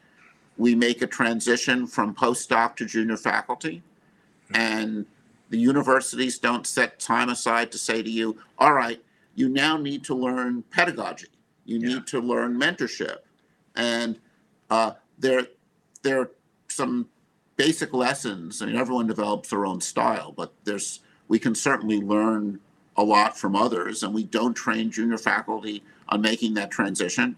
we 0.57 0.75
make 0.75 1.01
a 1.01 1.07
transition 1.07 1.87
from 1.87 2.13
postdoc 2.13 2.75
to 2.75 2.85
junior 2.85 3.17
faculty, 3.17 3.81
and 4.53 5.05
the 5.49 5.57
universities 5.57 6.39
don't 6.39 6.67
set 6.67 6.99
time 6.99 7.29
aside 7.29 7.71
to 7.71 7.77
say 7.77 8.03
to 8.03 8.09
you, 8.09 8.37
all 8.57 8.73
right, 8.73 9.03
you 9.35 9.49
now 9.49 9.77
need 9.77 10.03
to 10.05 10.15
learn 10.15 10.63
pedagogy, 10.71 11.27
you 11.65 11.79
Yeah. 11.79 11.87
need 11.95 12.07
to 12.07 12.19
learn 12.19 12.59
mentorship, 12.59 13.17
and 13.75 14.19
uh, 14.69 14.91
there 15.17 15.47
there 16.03 16.21
are 16.21 16.31
some 16.67 17.07
basic 17.57 17.93
lessons. 17.93 18.61
I 18.61 18.67
mean, 18.67 18.75
everyone 18.77 19.07
develops 19.07 19.49
their 19.49 19.65
own 19.65 19.81
style, 19.81 20.31
but 20.35 20.53
there's 20.63 21.01
we 21.27 21.39
can 21.39 21.55
certainly 21.55 22.01
learn 22.01 22.59
a 22.97 23.03
lot 23.03 23.37
from 23.37 23.55
others, 23.55 24.03
and 24.03 24.13
we 24.13 24.23
don't 24.23 24.53
train 24.55 24.91
junior 24.91 25.17
faculty 25.17 25.83
on 26.09 26.21
making 26.21 26.53
that 26.55 26.71
transition. 26.71 27.35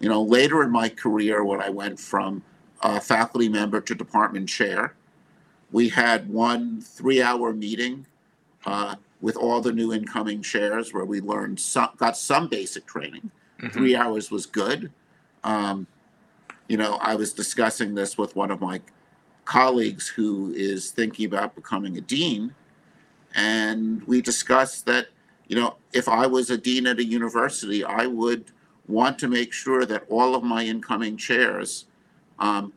You 0.00 0.08
know, 0.08 0.22
later 0.22 0.62
in 0.62 0.70
my 0.70 0.88
career, 0.88 1.44
when 1.44 1.60
I 1.60 1.70
went 1.70 1.98
from 2.00 2.42
a 2.82 3.00
faculty 3.00 3.48
member 3.48 3.80
to 3.80 3.94
department 3.94 4.48
chair, 4.48 4.94
we 5.74 5.88
had 5.88 6.28
one 6.28 6.80
three-hour 6.80 7.52
meeting 7.52 8.06
uh, 8.64 8.94
with 9.20 9.36
all 9.36 9.60
the 9.60 9.72
new 9.72 9.92
incoming 9.92 10.40
chairs 10.40 10.94
where 10.94 11.04
we 11.04 11.20
learned 11.20 11.58
some, 11.58 11.88
got 11.96 12.16
some 12.16 12.46
basic 12.46 12.86
training. 12.86 13.28
Mhm. 13.58 13.72
Three 13.72 13.96
hours 13.96 14.30
was 14.30 14.46
good. 14.46 14.92
Um, 15.42 15.88
you 16.68 16.76
know, 16.76 16.94
I 17.02 17.16
was 17.16 17.32
discussing 17.32 17.96
this 17.96 18.16
with 18.16 18.36
one 18.36 18.52
of 18.52 18.60
my 18.60 18.82
colleagues 19.46 20.06
who 20.06 20.52
is 20.54 20.92
thinking 20.92 21.26
about 21.26 21.56
becoming 21.56 21.98
a 21.98 22.00
dean, 22.00 22.54
and 23.34 24.00
we 24.06 24.22
discussed 24.22 24.86
that, 24.86 25.08
you 25.48 25.56
know, 25.56 25.74
if 25.92 26.08
I 26.08 26.28
was 26.28 26.50
a 26.50 26.56
dean 26.56 26.86
at 26.86 27.00
a 27.00 27.04
university, 27.04 27.82
I 27.82 28.06
would 28.06 28.44
want 28.86 29.18
to 29.18 29.26
make 29.26 29.52
sure 29.52 29.84
that 29.86 30.04
all 30.08 30.36
of 30.36 30.44
my 30.44 30.64
incoming 30.64 31.16
chairs 31.16 31.86
um, 32.38 32.72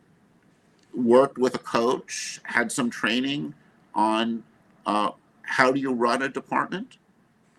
worked 0.98 1.38
with 1.38 1.54
a 1.56 1.60
coach, 1.60 2.42
had 2.44 2.72
some 2.72 2.90
training 2.90 3.54
on 3.94 4.44
uh, 4.86 5.12
how 5.44 5.72
do 5.72 5.80
you 5.80 5.94
run 5.94 6.24
a 6.24 6.30
department, 6.30 6.98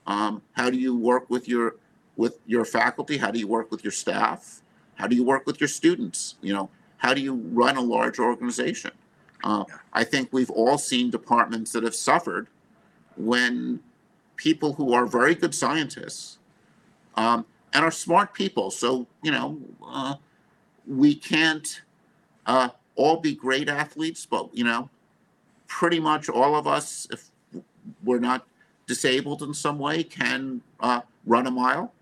um, 0.07 0.43
how 0.53 0.69
do 0.69 0.77
you 0.77 0.97
work 0.97 1.31
with 1.31 1.49
your 1.49 1.77
with 2.17 2.41
your 2.47 2.65
faculty, 2.65 3.17
how 3.17 3.31
do 3.31 3.39
you 3.39 3.47
work 3.47 3.71
with 3.71 3.85
your 3.85 3.93
staff, 3.93 4.61
how 4.97 5.07
do 5.07 5.15
you 5.15 5.23
work 5.23 5.47
with 5.47 5.61
your 5.61 5.69
students, 5.69 6.35
you 6.43 6.53
know, 6.53 6.69
how 6.97 7.15
do 7.15 7.21
you 7.21 7.35
run 7.35 7.77
a 7.77 7.81
large 7.81 8.19
organization. 8.19 8.91
Uh, 9.45 9.65
I 9.93 10.03
think 10.03 10.31
we've 10.33 10.51
all 10.51 10.79
seen 10.79 11.11
departments 11.11 11.71
that 11.73 11.85
have 11.85 11.95
suffered 11.95 12.49
when 13.17 13.79
people 14.35 14.73
who 14.73 14.93
are 14.93 15.07
very 15.07 15.37
good 15.37 15.55
scientists 15.55 16.39
um, 17.15 17.47
and 17.73 17.85
are 17.85 17.93
smart 17.93 18.35
people. 18.35 18.73
So, 18.73 19.07
you 19.23 19.31
know, 19.31 19.59
uh, 19.87 20.17
we 20.89 21.15
can't 21.15 21.83
uh, 22.47 22.71
all 22.99 23.17
be 23.17 23.35
great 23.35 23.69
athletes, 23.69 24.27
but, 24.27 24.55
you 24.55 24.65
know, 24.65 24.91
pretty 25.69 26.01
much 26.01 26.29
all 26.29 26.57
of 26.57 26.67
us, 26.67 27.07
if 27.11 27.31
we're 28.05 28.19
not 28.19 28.47
disabled 28.87 29.43
in 29.43 29.55
some 29.55 29.79
way, 29.79 30.03
can 30.03 30.61
uh, 30.81 31.01
run 31.25 31.47
a 31.47 31.51
mile. 31.51 31.95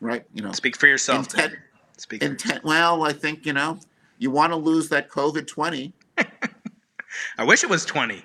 Right? 0.00 0.24
You 0.34 0.42
know, 0.42 0.52
Speak 0.52 0.76
for 0.76 0.86
yourself. 0.86 1.26
Intent-. 1.26 1.54
Speak. 1.98 2.20
For 2.22 2.28
yourself. 2.28 2.46
intent. 2.46 2.64
Well, 2.64 3.04
I 3.04 3.12
think, 3.12 3.44
you 3.44 3.52
know, 3.52 3.78
you 4.18 4.30
want 4.30 4.52
to 4.52 4.56
lose 4.56 4.88
that 4.88 5.10
COVID 5.10 5.46
20. 5.46 5.92
I 7.38 7.44
wish 7.44 7.62
it 7.62 7.70
was 7.70 7.84
20. 7.84 8.24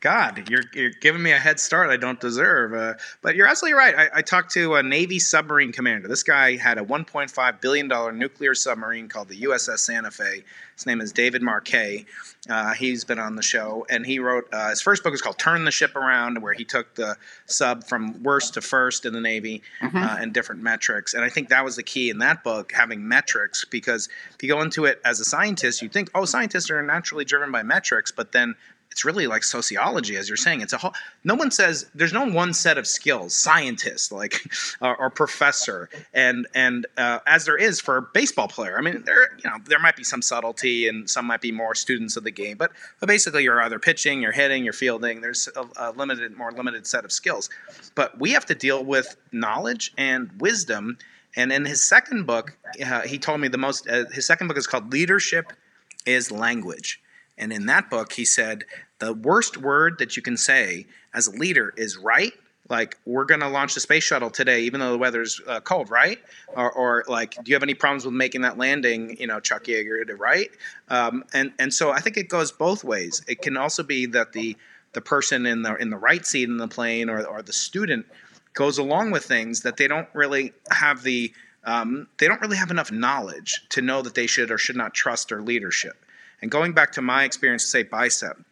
God, 0.00 0.48
you're, 0.48 0.62
you're 0.72 0.90
giving 0.90 1.22
me 1.22 1.32
a 1.32 1.38
head 1.38 1.60
start 1.60 1.90
I 1.90 1.98
don't 1.98 2.18
deserve. 2.18 2.72
Uh, 2.72 2.94
but 3.20 3.36
you're 3.36 3.46
absolutely 3.46 3.78
right. 3.78 3.94
I, 3.94 4.18
I 4.18 4.22
talked 4.22 4.50
to 4.52 4.76
a 4.76 4.82
Navy 4.82 5.18
submarine 5.18 5.72
commander. 5.72 6.08
This 6.08 6.22
guy 6.22 6.56
had 6.56 6.78
a 6.78 6.82
$1.5 6.82 7.60
billion 7.60 8.18
nuclear 8.18 8.54
submarine 8.54 9.08
called 9.08 9.28
the 9.28 9.42
USS 9.42 9.80
Santa 9.80 10.10
Fe. 10.10 10.42
His 10.74 10.86
name 10.86 11.02
is 11.02 11.12
David 11.12 11.42
Marquet. 11.42 12.06
Uh, 12.48 12.72
he's 12.72 13.04
been 13.04 13.18
on 13.18 13.36
the 13.36 13.42
show, 13.42 13.84
and 13.90 14.06
he 14.06 14.18
wrote 14.18 14.48
uh, 14.50 14.70
his 14.70 14.80
first 14.80 15.04
book 15.04 15.12
is 15.12 15.20
called 15.20 15.38
Turn 15.38 15.66
the 15.66 15.70
Ship 15.70 15.94
Around, 15.94 16.40
where 16.40 16.54
he 16.54 16.64
took 16.64 16.94
the 16.94 17.18
sub 17.44 17.84
from 17.84 18.22
worst 18.22 18.54
to 18.54 18.62
first 18.62 19.04
in 19.04 19.12
the 19.12 19.20
Navy 19.20 19.62
uh, 19.82 20.16
and 20.18 20.32
different 20.32 20.62
metrics. 20.62 21.12
And 21.12 21.22
I 21.22 21.28
think 21.28 21.50
that 21.50 21.62
was 21.62 21.76
the 21.76 21.82
key 21.82 22.08
in 22.08 22.18
that 22.20 22.42
book, 22.42 22.72
having 22.72 23.06
metrics, 23.06 23.66
because 23.66 24.08
if 24.34 24.42
you 24.42 24.48
go 24.48 24.62
into 24.62 24.86
it 24.86 25.02
as 25.04 25.20
a 25.20 25.24
scientist, 25.26 25.82
you 25.82 25.90
think, 25.90 26.08
oh, 26.14 26.24
scientists 26.24 26.70
are 26.70 26.82
naturally 26.82 27.26
driven 27.26 27.52
by 27.52 27.62
metrics, 27.62 28.10
but 28.10 28.32
then 28.32 28.54
it's 28.90 29.04
really 29.04 29.26
like 29.26 29.44
sociology, 29.44 30.16
as 30.16 30.28
you're 30.28 30.36
saying. 30.36 30.62
It's 30.62 30.72
a 30.72 30.78
whole. 30.78 30.92
No 31.22 31.34
one 31.34 31.50
says 31.50 31.88
there's 31.94 32.12
no 32.12 32.26
one 32.26 32.52
set 32.52 32.76
of 32.76 32.86
skills. 32.86 33.34
Scientist, 33.36 34.10
like, 34.10 34.42
or, 34.80 34.96
or 34.96 35.10
professor, 35.10 35.88
and 36.12 36.48
and 36.54 36.86
uh, 36.96 37.20
as 37.26 37.44
there 37.44 37.56
is 37.56 37.80
for 37.80 37.96
a 37.98 38.02
baseball 38.02 38.48
player. 38.48 38.76
I 38.76 38.80
mean, 38.80 39.02
there 39.04 39.32
you 39.42 39.48
know 39.48 39.58
there 39.64 39.78
might 39.78 39.96
be 39.96 40.04
some 40.04 40.22
subtlety, 40.22 40.88
and 40.88 41.08
some 41.08 41.24
might 41.26 41.40
be 41.40 41.52
more 41.52 41.74
students 41.74 42.16
of 42.16 42.24
the 42.24 42.30
game, 42.30 42.56
but 42.56 42.72
but 42.98 43.08
basically 43.08 43.44
you're 43.44 43.62
either 43.62 43.78
pitching, 43.78 44.22
you're 44.22 44.32
hitting, 44.32 44.64
you're 44.64 44.72
fielding. 44.72 45.20
There's 45.20 45.48
a, 45.54 45.66
a 45.76 45.92
limited, 45.92 46.36
more 46.36 46.50
limited 46.50 46.86
set 46.86 47.04
of 47.04 47.12
skills, 47.12 47.48
but 47.94 48.18
we 48.18 48.32
have 48.32 48.46
to 48.46 48.54
deal 48.54 48.84
with 48.84 49.16
knowledge 49.32 49.92
and 49.96 50.30
wisdom. 50.40 50.98
And 51.36 51.52
in 51.52 51.64
his 51.64 51.84
second 51.84 52.26
book, 52.26 52.56
uh, 52.84 53.02
he 53.02 53.18
told 53.18 53.40
me 53.40 53.46
the 53.46 53.58
most. 53.58 53.88
Uh, 53.88 54.06
his 54.12 54.26
second 54.26 54.48
book 54.48 54.58
is 54.58 54.66
called 54.66 54.92
Leadership 54.92 55.52
is 56.06 56.32
Language. 56.32 57.00
And 57.40 57.52
in 57.52 57.66
that 57.66 57.90
book, 57.90 58.12
he 58.12 58.24
said 58.24 58.64
the 59.00 59.14
worst 59.14 59.56
word 59.56 59.98
that 59.98 60.16
you 60.16 60.22
can 60.22 60.36
say 60.36 60.86
as 61.14 61.26
a 61.26 61.32
leader 61.32 61.72
is 61.76 61.96
right. 61.96 62.34
Like, 62.68 62.98
we're 63.04 63.24
going 63.24 63.40
to 63.40 63.48
launch 63.48 63.74
the 63.74 63.80
space 63.80 64.04
shuttle 64.04 64.30
today, 64.30 64.60
even 64.60 64.78
though 64.78 64.92
the 64.92 64.98
weather's 64.98 65.40
uh, 65.48 65.58
cold, 65.58 65.90
right? 65.90 66.20
Or, 66.54 66.70
or, 66.70 67.04
like, 67.08 67.32
do 67.32 67.42
you 67.46 67.54
have 67.56 67.64
any 67.64 67.74
problems 67.74 68.04
with 68.04 68.14
making 68.14 68.42
that 68.42 68.58
landing, 68.58 69.16
you 69.18 69.26
know, 69.26 69.40
Chuck 69.40 69.64
Yeager, 69.64 70.04
right? 70.16 70.50
Um, 70.88 71.24
and, 71.32 71.52
and 71.58 71.74
so 71.74 71.90
I 71.90 71.98
think 71.98 72.16
it 72.16 72.28
goes 72.28 72.52
both 72.52 72.84
ways. 72.84 73.22
It 73.26 73.42
can 73.42 73.56
also 73.56 73.82
be 73.82 74.06
that 74.06 74.34
the, 74.34 74.56
the 74.92 75.00
person 75.00 75.46
in 75.46 75.62
the, 75.62 75.74
in 75.76 75.90
the 75.90 75.96
right 75.96 76.24
seat 76.24 76.48
in 76.48 76.58
the 76.58 76.68
plane 76.68 77.10
or, 77.10 77.26
or 77.26 77.42
the 77.42 77.52
student 77.52 78.06
goes 78.52 78.78
along 78.78 79.10
with 79.10 79.24
things 79.24 79.62
that 79.62 79.76
they 79.76 79.88
don't 79.88 80.08
really 80.12 80.52
have 80.70 81.02
the, 81.02 81.32
um, 81.64 82.06
they 82.18 82.28
don't 82.28 82.40
really 82.40 82.56
have 82.56 82.70
enough 82.70 82.92
knowledge 82.92 83.62
to 83.70 83.82
know 83.82 84.00
that 84.02 84.14
they 84.14 84.28
should 84.28 84.52
or 84.52 84.58
should 84.58 84.76
not 84.76 84.94
trust 84.94 85.30
their 85.30 85.42
leadership. 85.42 86.04
And 86.42 86.50
going 86.50 86.72
back 86.72 86.92
to 86.92 87.02
my 87.02 87.24
experience, 87.24 87.66
say 87.66 87.84
BICEP, 87.84 88.44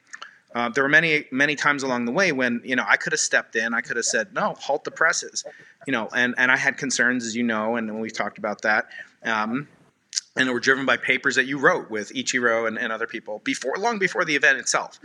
uh, 0.55 0.69
there 0.71 0.83
were 0.83 0.89
many 0.89 1.27
many 1.31 1.55
times 1.55 1.83
along 1.83 2.07
the 2.07 2.13
way 2.13 2.33
when 2.33 2.61
you 2.65 2.75
know 2.75 2.85
I 2.87 2.97
could 2.97 3.13
have 3.13 3.21
stepped 3.21 3.55
in, 3.55 3.75
I 3.75 3.81
could 3.81 3.97
have 3.97 4.07
said 4.07 4.33
no, 4.33 4.55
halt 4.59 4.85
the 4.85 4.91
presses, 4.91 5.45
you 5.87 5.93
know, 5.93 6.09
and 6.15 6.35
and 6.39 6.51
I 6.51 6.57
had 6.57 6.79
concerns 6.79 7.25
as 7.27 7.37
you 7.37 7.43
know, 7.43 7.77
and 7.77 8.01
we've 8.01 8.13
talked 8.13 8.39
about 8.39 8.63
that. 8.63 8.89
Um, 9.25 9.69
and 10.37 10.51
were 10.51 10.61
driven 10.61 10.87
by 10.87 10.97
papers 10.97 11.35
that 11.35 11.47
you 11.47 11.59
wrote 11.59 11.91
with 11.91 12.13
Ichiro 12.15 12.67
and, 12.67 12.79
and 12.79 12.93
other 12.93 13.07
people 13.07 13.41
before, 13.45 13.75
long 13.77 13.99
before 13.99 14.25
the 14.25 14.37
event 14.37 14.59
itself. 14.59 14.99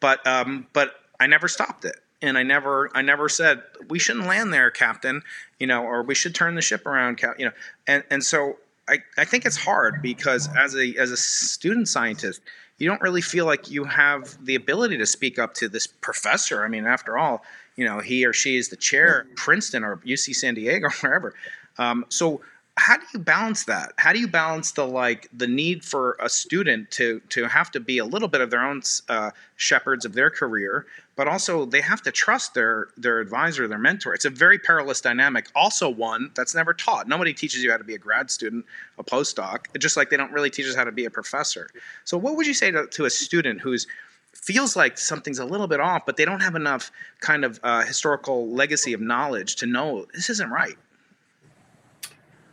But 0.00 0.24
um, 0.26 0.66
but 0.72 0.94
I 1.18 1.26
never 1.26 1.48
stopped 1.48 1.84
it, 1.84 1.96
and 2.20 2.36
I 2.36 2.42
never 2.42 2.90
I 2.94 3.02
never 3.02 3.28
said 3.28 3.62
we 3.88 3.98
shouldn't 3.98 4.26
land 4.26 4.52
there, 4.52 4.70
Captain, 4.70 5.22
you 5.58 5.66
know, 5.66 5.82
or 5.82 6.02
we 6.02 6.14
should 6.14 6.34
turn 6.34 6.56
the 6.56 6.62
ship 6.62 6.86
around, 6.86 7.20
you 7.38 7.46
know, 7.46 7.52
and 7.86 8.04
and 8.10 8.24
so 8.24 8.56
I, 8.88 8.98
I 9.16 9.24
think 9.24 9.46
it's 9.46 9.56
hard 9.56 10.02
because 10.02 10.48
as 10.56 10.74
a 10.74 10.96
as 10.96 11.10
a 11.10 11.16
student 11.16 11.88
scientist, 11.88 12.40
you 12.78 12.88
don't 12.88 13.00
really 13.02 13.20
feel 13.20 13.46
like 13.46 13.70
you 13.70 13.84
have 13.84 14.36
the 14.44 14.54
ability 14.54 14.98
to 14.98 15.06
speak 15.06 15.38
up 15.38 15.54
to 15.54 15.68
this 15.68 15.86
professor. 15.86 16.64
I 16.64 16.68
mean, 16.68 16.86
after 16.86 17.18
all, 17.18 17.42
you 17.76 17.84
know, 17.84 18.00
he 18.00 18.24
or 18.26 18.32
she 18.32 18.56
is 18.56 18.68
the 18.68 18.76
chair 18.76 19.26
at 19.30 19.36
Princeton 19.36 19.84
or 19.84 19.98
UC 19.98 20.34
San 20.34 20.54
Diego 20.54 20.86
or 20.86 20.90
wherever. 21.00 21.34
Um, 21.78 22.04
so 22.08 22.40
how 22.80 22.96
do 22.96 23.04
you 23.12 23.18
balance 23.18 23.64
that? 23.64 23.92
How 23.98 24.12
do 24.12 24.18
you 24.18 24.26
balance 24.26 24.72
the 24.72 24.86
like 24.86 25.28
the 25.34 25.46
need 25.46 25.84
for 25.84 26.16
a 26.18 26.30
student 26.30 26.90
to 26.92 27.20
to 27.28 27.44
have 27.44 27.70
to 27.72 27.80
be 27.80 27.98
a 27.98 28.06
little 28.06 28.26
bit 28.26 28.40
of 28.40 28.50
their 28.50 28.64
own 28.64 28.80
uh, 29.10 29.32
shepherds 29.56 30.06
of 30.06 30.14
their 30.14 30.30
career, 30.30 30.86
but 31.14 31.28
also 31.28 31.66
they 31.66 31.82
have 31.82 32.00
to 32.02 32.10
trust 32.10 32.54
their 32.54 32.88
their 32.96 33.20
advisor, 33.20 33.68
their 33.68 33.78
mentor. 33.78 34.14
It's 34.14 34.24
a 34.24 34.30
very 34.30 34.58
perilous 34.58 35.02
dynamic. 35.02 35.48
Also, 35.54 35.90
one 35.90 36.30
that's 36.34 36.54
never 36.54 36.72
taught. 36.72 37.06
Nobody 37.06 37.34
teaches 37.34 37.62
you 37.62 37.70
how 37.70 37.76
to 37.76 37.84
be 37.84 37.94
a 37.94 37.98
grad 37.98 38.30
student, 38.30 38.64
a 38.98 39.04
postdoc, 39.04 39.66
just 39.78 39.98
like 39.98 40.08
they 40.08 40.16
don't 40.16 40.32
really 40.32 40.50
teach 40.50 40.66
us 40.66 40.74
how 40.74 40.84
to 40.84 40.92
be 40.92 41.04
a 41.04 41.10
professor. 41.10 41.68
So, 42.04 42.16
what 42.16 42.36
would 42.36 42.46
you 42.46 42.54
say 42.54 42.70
to, 42.70 42.86
to 42.86 43.04
a 43.04 43.10
student 43.10 43.60
who's 43.60 43.86
feels 44.32 44.74
like 44.74 44.96
something's 44.96 45.38
a 45.38 45.44
little 45.44 45.66
bit 45.66 45.80
off, 45.80 46.06
but 46.06 46.16
they 46.16 46.24
don't 46.24 46.40
have 46.40 46.54
enough 46.54 46.90
kind 47.20 47.44
of 47.44 47.60
uh, 47.62 47.82
historical 47.82 48.48
legacy 48.48 48.94
of 48.94 49.02
knowledge 49.02 49.56
to 49.56 49.66
know 49.66 50.06
this 50.14 50.30
isn't 50.30 50.50
right? 50.50 50.78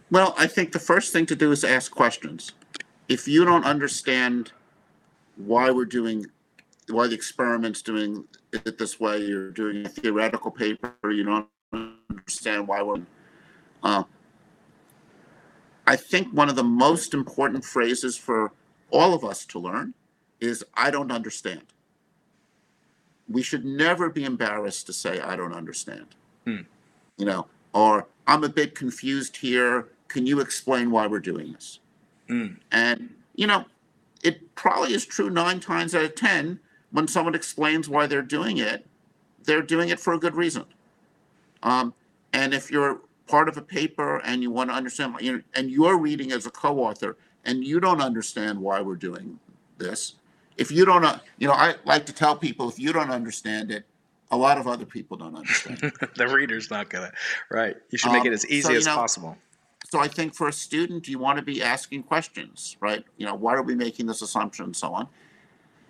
Well, 0.10 0.34
I 0.38 0.48
think 0.48 0.72
the 0.72 0.80
first 0.80 1.12
thing 1.12 1.26
to 1.28 1.36
do 1.36 1.52
is 1.52 1.64
ask 1.64 1.92
questions. 1.92 2.54
If 3.10 3.28
you 3.28 3.44
don't 3.46 3.66
understand 3.66 4.52
why 5.36 5.70
we're 5.70 5.86
doing, 5.86 6.26
why 6.90 7.08
the 7.08 7.16
experiment's 7.16 7.82
doing 7.82 8.26
it 8.54 8.78
this 8.78 9.00
way, 9.00 9.20
you're 9.20 9.52
doing 9.52 9.86
a 9.86 9.90
theoretical 9.90 10.52
paper, 10.52 10.94
you 11.04 11.24
don't 11.24 11.48
understand 11.74 12.68
why 12.68 12.82
we're. 12.82 13.02
Uh, 13.84 14.04
I 15.86 15.96
think 15.96 16.34
one 16.34 16.50
of 16.50 16.56
the 16.56 16.64
most 16.64 17.14
important 17.14 17.64
phrases 17.64 18.18
for 18.18 18.52
all 18.92 19.14
of 19.14 19.24
us 19.24 19.46
to 19.48 19.60
learn 19.60 19.94
is 20.40 20.64
I 20.74 20.92
don't 20.92 21.12
understand. 21.12 21.64
We 23.30 23.42
should 23.42 23.66
never 23.66 24.10
be 24.10 24.24
embarrassed 24.24 24.86
to 24.88 24.94
say 24.94 25.20
I 25.20 25.36
don't 25.36 25.54
understand. 25.54 26.08
Hmm. 26.46 26.62
You 27.18 27.26
know, 27.26 27.48
or 27.74 28.08
I'm 28.26 28.44
a 28.44 28.50
bit 28.50 28.76
confused 28.76 29.38
here. 29.38 29.88
Can 30.08 30.26
you 30.26 30.40
explain 30.40 30.92
why 30.92 31.08
we're 31.08 31.20
doing 31.20 31.54
this? 31.54 31.80
Hmm. 32.28 32.48
And, 32.72 33.14
you 33.36 33.48
know, 33.48 33.66
it 34.24 34.56
probably 34.56 34.94
is 34.94 35.06
true 35.06 35.30
nine 35.30 35.60
times 35.60 35.96
out 35.96 36.04
of 36.04 36.16
10 36.16 36.60
when 36.92 37.08
someone 37.08 37.36
explains 37.36 37.90
why 37.90 38.08
they're 38.08 38.22
doing 38.22 38.58
it, 38.58 38.86
they're 39.44 39.62
doing 39.62 39.90
it 39.90 40.00
for 40.00 40.14
a 40.14 40.20
good 40.20 40.36
reason. 40.36 40.66
Um, 41.64 41.94
and 42.34 42.54
if 42.54 42.72
you're 42.72 43.02
part 43.28 43.50
of 43.50 43.58
a 43.58 43.62
paper 43.62 44.18
and 44.20 44.42
you 44.42 44.52
want 44.52 44.70
to 44.70 44.76
understand, 44.76 45.16
you 45.20 45.34
know, 45.34 45.42
and 45.54 45.70
you're 45.70 45.98
reading 45.98 46.32
as 46.32 46.46
a 46.46 46.52
co-author 46.52 47.18
and 47.46 47.64
you 47.64 47.80
don't 47.80 48.02
understand 48.02 48.60
why 48.60 48.82
we're 48.82 48.96
doing 48.96 49.40
this, 49.78 50.16
if 50.58 50.72
you 50.72 50.86
don't, 50.86 51.06
uh, 51.06 51.20
you 51.38 51.48
know, 51.48 51.54
I 51.54 51.76
like 51.86 52.06
to 52.08 52.14
tell 52.14 52.36
people 52.36 52.70
if 52.70 52.80
you 52.80 52.92
don't 52.92 53.12
understand 53.12 53.72
it, 53.72 53.86
a 54.32 54.38
lot 54.38 54.58
of 54.58 54.68
other 54.68 54.86
people 54.86 55.18
don't 55.18 55.36
understand. 55.36 55.80
the 56.16 56.28
reader's 56.28 56.70
not 56.70 56.90
gonna. 56.90 57.12
Right. 57.50 57.78
You 57.92 57.98
should 57.98 58.12
make 58.12 58.22
Um, 58.22 58.28
it 58.28 58.34
as 58.34 58.46
easy 58.48 58.62
so, 58.62 58.74
as 58.74 58.86
know, 58.86 58.96
possible. 58.96 59.38
So 59.90 60.00
I 60.00 60.08
think 60.10 60.36
for 60.36 60.50
a 60.50 60.54
student, 60.54 61.08
you 61.08 61.18
want 61.18 61.38
to 61.38 61.42
be 61.42 61.64
asking 61.64 62.04
questions, 62.04 62.76
right? 62.82 63.06
You 63.16 63.26
know, 63.26 63.36
why 63.36 63.56
are 63.56 63.62
we 63.62 63.74
making 63.74 64.08
this 64.08 64.22
assumption 64.22 64.66
and 64.66 64.76
so 64.76 64.94
on? 64.94 65.08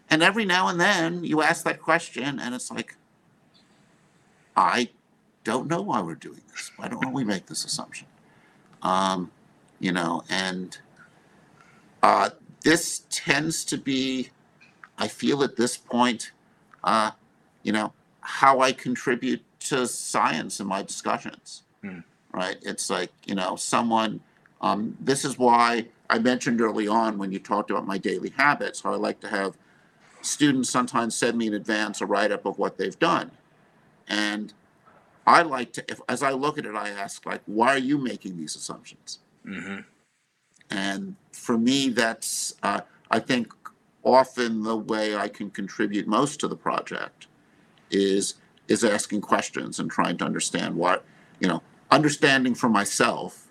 And 0.10 0.21
every 0.21 0.45
now 0.45 0.67
and 0.67 0.79
then 0.79 1.23
you 1.23 1.41
ask 1.41 1.63
that 1.65 1.81
question 1.81 2.39
and 2.39 2.53
it's 2.53 2.69
like, 2.69 2.95
I 4.55 4.89
don't 5.43 5.67
know 5.67 5.81
why 5.81 6.01
we're 6.01 6.15
doing 6.15 6.41
this. 6.51 6.71
Why 6.75 6.88
don't 6.88 7.12
we 7.12 7.23
make 7.23 7.47
this 7.47 7.65
assumption? 7.65 8.07
Um, 8.83 9.31
you 9.79 9.91
know, 9.91 10.23
and 10.29 10.77
uh, 12.03 12.29
this 12.63 13.03
tends 13.10 13.65
to 13.65 13.77
be, 13.77 14.29
I 14.97 15.07
feel 15.07 15.43
at 15.43 15.55
this 15.55 15.75
point, 15.75 16.31
uh, 16.83 17.12
you 17.63 17.71
know, 17.71 17.93
how 18.21 18.60
I 18.60 18.73
contribute 18.73 19.41
to 19.62 19.88
science 19.88 20.60
in 20.60 20.67
my 20.67 20.83
discussions 20.83 21.63
right? 22.38 22.58
It's 22.62 22.89
like, 22.89 23.12
you 23.26 23.36
know, 23.36 23.56
someone, 23.56 24.19
um, 24.62 24.95
this 25.00 25.26
is 25.26 25.38
why 25.39 25.88
I 26.10 26.19
mentioned 26.19 26.62
early 26.62 26.88
on 26.88 27.17
when 27.17 27.32
you 27.32 27.39
talked 27.39 27.71
about 27.71 27.88
my 27.88 27.97
daily 27.97 28.30
habits, 28.38 28.82
how 28.82 28.93
I 28.93 28.97
like 28.97 29.19
to 29.21 29.28
have 29.28 29.58
students 30.21 30.69
sometimes 30.69 31.15
send 31.15 31.38
me 31.38 31.47
in 31.47 31.56
advance 31.56 32.00
a 32.02 32.06
write 32.06 32.32
up 32.32 32.45
of 32.45 32.60
what 32.60 32.78
they've 32.78 33.00
done. 33.00 33.32
And 34.08 34.54
I 35.26 35.41
like 35.41 35.73
to, 35.73 35.86
if, 35.89 36.00
as 36.08 36.21
I 36.21 36.32
look 36.32 36.58
at 36.58 36.65
it, 36.65 36.76
I 36.76 36.89
ask, 36.89 37.26
like, 37.26 37.41
why 37.45 37.69
are 37.69 37.80
you 37.80 37.97
making 37.97 38.38
these 38.38 38.56
assumptions? 38.56 39.19
hmm 39.43 39.80
And 40.69 41.15
for 41.32 41.58
me, 41.58 41.89
that's, 41.89 42.56
uh, 42.62 42.82
I 43.10 43.19
think, 43.19 43.52
often 44.04 44.63
the 44.63 44.78
way 44.78 45.15
I 45.15 45.28
can 45.28 45.50
contribute 45.50 46.08
most 46.08 46.39
to 46.41 46.47
the 46.47 46.56
project 46.56 47.28
is 47.89 48.36
is 48.67 48.84
asking 48.84 49.21
questions 49.21 49.80
and 49.80 49.89
trying 49.89 50.17
to 50.17 50.26
understand 50.26 50.76
what, 50.76 51.06
you 51.39 51.47
know, 51.47 51.62
understanding 51.91 52.56
for 52.56 52.69
myself 52.69 53.47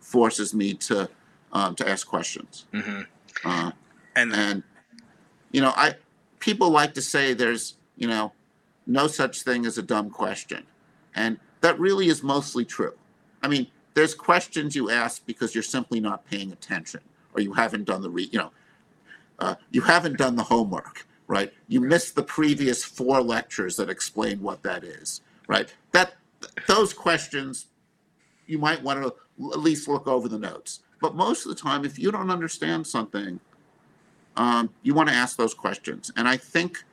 forces 0.00 0.54
me 0.54 0.74
to 0.74 1.08
um, 1.52 1.74
to 1.76 1.88
ask 1.88 2.06
questions. 2.06 2.66
hmm 2.72 3.02
Uh, 3.44 3.72
And 4.16 4.32
and 4.34 4.62
you 5.52 5.60
know, 5.60 5.72
I 5.76 5.94
people 6.38 6.70
like 6.70 6.94
to 6.94 7.02
say 7.02 7.34
there's 7.34 7.76
you 7.96 8.08
know 8.08 8.32
no 8.86 9.06
such 9.06 9.42
thing 9.42 9.66
as 9.66 9.78
a 9.78 9.82
dumb 9.82 10.10
question, 10.10 10.66
and 11.14 11.38
that 11.60 11.78
really 11.78 12.08
is 12.08 12.22
mostly 12.22 12.64
true. 12.64 12.94
I 13.42 13.48
mean, 13.48 13.66
there's 13.94 14.14
questions 14.14 14.74
you 14.74 14.90
ask 14.90 15.24
because 15.26 15.54
you're 15.54 15.62
simply 15.62 16.00
not 16.00 16.24
paying 16.30 16.52
attention, 16.52 17.00
or 17.34 17.40
you 17.40 17.52
haven't 17.52 17.84
done 17.84 18.02
the 18.02 18.10
re 18.10 18.28
you 18.32 18.38
know 18.38 18.52
uh, 19.38 19.54
you 19.70 19.82
haven't 19.82 20.16
done 20.18 20.36
the 20.36 20.44
homework, 20.44 21.06
right? 21.26 21.52
You 21.68 21.80
missed 21.80 22.14
the 22.14 22.22
previous 22.22 22.84
four 22.84 23.20
lectures 23.22 23.76
that 23.76 23.88
explain 23.88 24.40
what 24.40 24.62
that 24.62 24.84
is, 24.84 25.22
right? 25.48 25.72
That 25.92 26.14
those 26.66 26.92
questions 26.92 27.66
you 28.50 28.58
might 28.58 28.82
want 28.82 29.02
to 29.02 29.14
at 29.52 29.60
least 29.60 29.88
look 29.88 30.06
over 30.08 30.28
the 30.28 30.38
notes. 30.38 30.80
But 31.00 31.14
most 31.14 31.46
of 31.46 31.54
the 31.54 31.60
time, 31.60 31.84
if 31.84 31.98
you 31.98 32.10
don't 32.10 32.30
understand 32.30 32.86
something, 32.86 33.40
um, 34.36 34.70
you 34.82 34.92
want 34.92 35.08
to 35.08 35.14
ask 35.14 35.36
those 35.36 35.54
questions. 35.54 36.10
And 36.16 36.28
I 36.28 36.36
think 36.36 36.84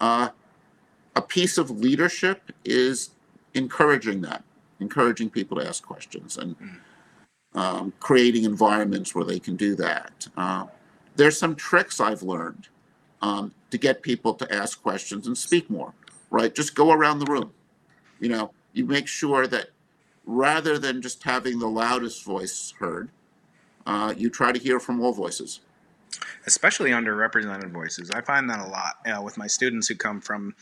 uh, 0.00 0.30
a 1.16 1.22
piece 1.22 1.58
of 1.58 1.70
leadership 1.70 2.52
is 2.64 3.10
encouraging 3.54 4.22
that, 4.22 4.44
encouraging 4.78 5.30
people 5.30 5.58
to 5.58 5.66
ask 5.66 5.84
questions 5.84 6.38
and 6.38 6.56
um, 7.54 7.92
creating 8.00 8.44
environments 8.44 9.14
where 9.14 9.24
they 9.24 9.40
can 9.40 9.56
do 9.56 9.74
that. 9.74 10.28
Uh, 10.36 10.66
there's 11.16 11.38
some 11.38 11.54
tricks 11.54 12.00
I've 12.00 12.22
learned 12.22 12.68
um, 13.20 13.52
to 13.70 13.78
get 13.78 14.02
people 14.02 14.34
to 14.34 14.54
ask 14.54 14.80
questions 14.80 15.26
and 15.26 15.36
speak 15.36 15.68
more, 15.68 15.92
right? 16.30 16.54
Just 16.54 16.74
go 16.74 16.92
around 16.92 17.18
the 17.18 17.26
room. 17.26 17.52
You 18.20 18.28
know, 18.28 18.52
you 18.72 18.86
make 18.86 19.08
sure 19.08 19.46
that 19.48 19.70
rather 20.30 20.78
than 20.78 21.02
just 21.02 21.24
having 21.24 21.58
the 21.58 21.66
loudest 21.68 22.24
voice 22.24 22.72
heard, 22.78 23.10
uh, 23.86 24.14
you 24.16 24.30
try 24.30 24.52
to 24.52 24.58
hear 24.58 24.78
from 24.80 25.00
all 25.00 25.12
voices. 25.12 25.60
especially 26.46 26.90
underrepresented 26.90 27.70
voices. 27.70 28.10
I 28.10 28.20
find 28.20 28.48
that 28.50 28.60
a 28.60 28.66
lot 28.66 28.96
know, 29.06 29.22
with 29.22 29.36
my 29.36 29.46
students 29.46 29.88
who 29.88 29.94
come 29.94 30.20
from 30.20 30.54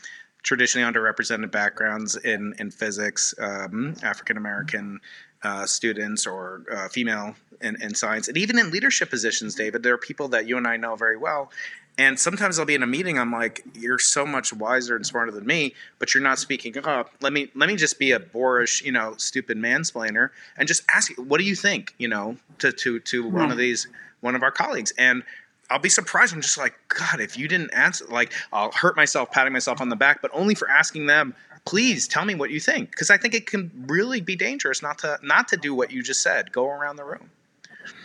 traditionally 0.43 0.89
underrepresented 0.89 1.51
backgrounds 1.51 2.15
in 2.17 2.53
in 2.59 2.71
physics, 2.71 3.33
um, 3.39 3.95
African 4.03 4.37
American 4.37 4.99
uh, 5.43 5.65
students 5.65 6.27
or 6.27 6.63
uh, 6.71 6.89
female 6.89 7.35
in, 7.61 7.81
in 7.81 7.95
science, 7.95 8.27
and 8.27 8.37
even 8.37 8.57
in 8.59 8.71
leadership 8.71 9.09
positions. 9.09 9.55
David, 9.55 9.83
there 9.83 9.93
are 9.93 9.97
people 9.97 10.27
that 10.29 10.47
you 10.47 10.57
and 10.57 10.67
I 10.67 10.77
know 10.77 10.95
very 10.95 11.17
well. 11.17 11.51
And 11.99 12.17
sometimes 12.17 12.57
I'll 12.57 12.65
be 12.65 12.75
in 12.75 12.81
a 12.81 12.87
meeting. 12.87 13.19
I'm 13.19 13.31
like, 13.31 13.61
"You're 13.73 13.99
so 13.99 14.25
much 14.25 14.53
wiser 14.53 14.95
and 14.95 15.05
smarter 15.05 15.31
than 15.31 15.45
me, 15.45 15.75
but 15.99 16.13
you're 16.13 16.23
not 16.23 16.39
speaking 16.39 16.77
up. 16.77 17.11
Let 17.19 17.33
me 17.33 17.51
let 17.55 17.67
me 17.67 17.75
just 17.75 17.99
be 17.99 18.13
a 18.13 18.19
boorish, 18.19 18.81
you 18.81 18.93
know, 18.93 19.15
stupid 19.17 19.57
mansplainer, 19.57 20.29
and 20.55 20.65
just 20.65 20.81
ask 20.95 21.09
you, 21.09 21.21
what 21.21 21.39
do 21.39 21.43
you 21.43 21.55
think, 21.55 21.93
you 21.97 22.07
know, 22.07 22.37
to 22.59 22.71
to 22.71 22.99
to 23.01 23.27
one 23.27 23.51
of 23.51 23.57
these 23.57 23.87
one 24.21 24.33
of 24.33 24.43
our 24.43 24.51
colleagues." 24.51 24.93
And 24.97 25.23
I'll 25.69 25.79
be 25.79 25.89
surprised. 25.89 26.33
I'm 26.33 26.41
just 26.41 26.57
like, 26.57 26.73
God, 26.87 27.19
if 27.19 27.37
you 27.37 27.49
didn't 27.49 27.71
answer, 27.73 28.05
like, 28.07 28.33
I'll 28.53 28.71
hurt 28.71 28.95
myself 28.95 29.29
patting 29.31 29.51
myself 29.53 29.81
on 29.81 29.89
the 29.89 29.97
back, 29.97 30.21
but 30.21 30.31
only 30.33 30.55
for 30.55 30.69
asking 30.69 31.05
them, 31.05 31.35
please 31.65 32.07
tell 32.07 32.23
me 32.23 32.33
what 32.33 32.49
you 32.49 32.61
think, 32.61 32.91
because 32.91 33.09
I 33.11 33.17
think 33.17 33.35
it 33.35 33.45
can 33.45 33.71
really 33.87 34.21
be 34.21 34.37
dangerous 34.37 34.81
not 34.81 34.99
to 34.99 35.19
not 35.21 35.49
to 35.49 35.57
do 35.57 35.75
what 35.75 35.91
you 35.91 36.01
just 36.01 36.21
said. 36.21 36.53
Go 36.53 36.69
around 36.69 36.95
the 36.95 37.03
room. 37.03 37.29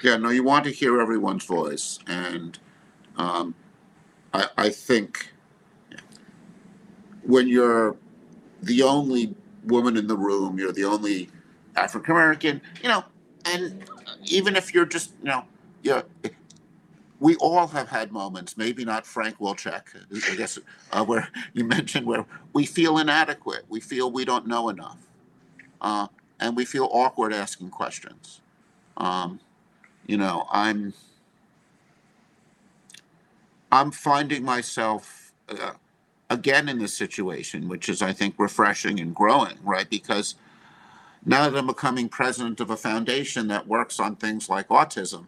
Yeah, 0.02 0.16
no, 0.16 0.30
you 0.30 0.42
want 0.42 0.64
to 0.64 0.70
hear 0.72 1.00
everyone's 1.00 1.44
voice, 1.44 2.00
and 2.08 2.58
um, 3.16 3.54
I, 4.34 4.48
I 4.58 4.70
think 4.70 5.32
when 7.24 7.48
you're 7.48 7.96
the 8.62 8.82
only 8.82 9.34
woman 9.66 9.96
in 9.96 10.08
the 10.08 10.16
room, 10.16 10.58
you're 10.58 10.72
the 10.72 10.84
only 10.84 11.30
African 11.76 12.12
American, 12.12 12.62
you 12.82 12.90
know, 12.90 13.04
and 13.46 13.84
even 14.26 14.56
if 14.56 14.74
you're 14.74 14.86
just, 14.86 15.12
you 15.22 15.30
know, 15.30 15.44
yeah, 15.82 16.02
we 17.20 17.36
all 17.36 17.68
have 17.68 17.88
had 17.88 18.12
moments, 18.12 18.56
maybe 18.58 18.84
not 18.84 19.06
Frank 19.06 19.38
Wilczek, 19.38 19.82
I 20.32 20.36
guess, 20.36 20.58
uh, 20.92 21.04
where 21.04 21.28
you 21.54 21.64
mentioned 21.64 22.06
where 22.06 22.26
we 22.54 22.66
feel 22.66 22.98
inadequate, 22.98 23.64
we 23.70 23.80
feel 23.80 24.12
we 24.12 24.26
don't 24.26 24.46
know 24.46 24.70
enough, 24.70 24.98
uh, 25.80 26.08
and 26.40 26.56
we 26.56 26.66
feel 26.66 26.88
awkward 26.92 27.32
asking 27.34 27.70
questions. 27.70 28.42
Um, 28.98 29.40
you 30.06 30.16
know 30.16 30.46
i'm 30.50 30.92
i'm 33.72 33.90
finding 33.90 34.44
myself 34.44 35.32
uh, 35.48 35.72
again 36.30 36.68
in 36.68 36.78
this 36.78 36.96
situation 36.96 37.68
which 37.68 37.88
is 37.88 38.02
i 38.02 38.12
think 38.12 38.34
refreshing 38.38 39.00
and 39.00 39.14
growing 39.14 39.58
right? 39.62 39.88
Because 39.90 40.34
now 41.24 41.48
that 41.48 41.58
i'm 41.58 41.66
becoming 41.66 42.08
president 42.08 42.60
of 42.60 42.70
a 42.70 42.76
foundation 42.76 43.48
that 43.48 43.66
works 43.66 43.98
on 43.98 44.16
things 44.16 44.48
like 44.48 44.68
autism 44.68 45.26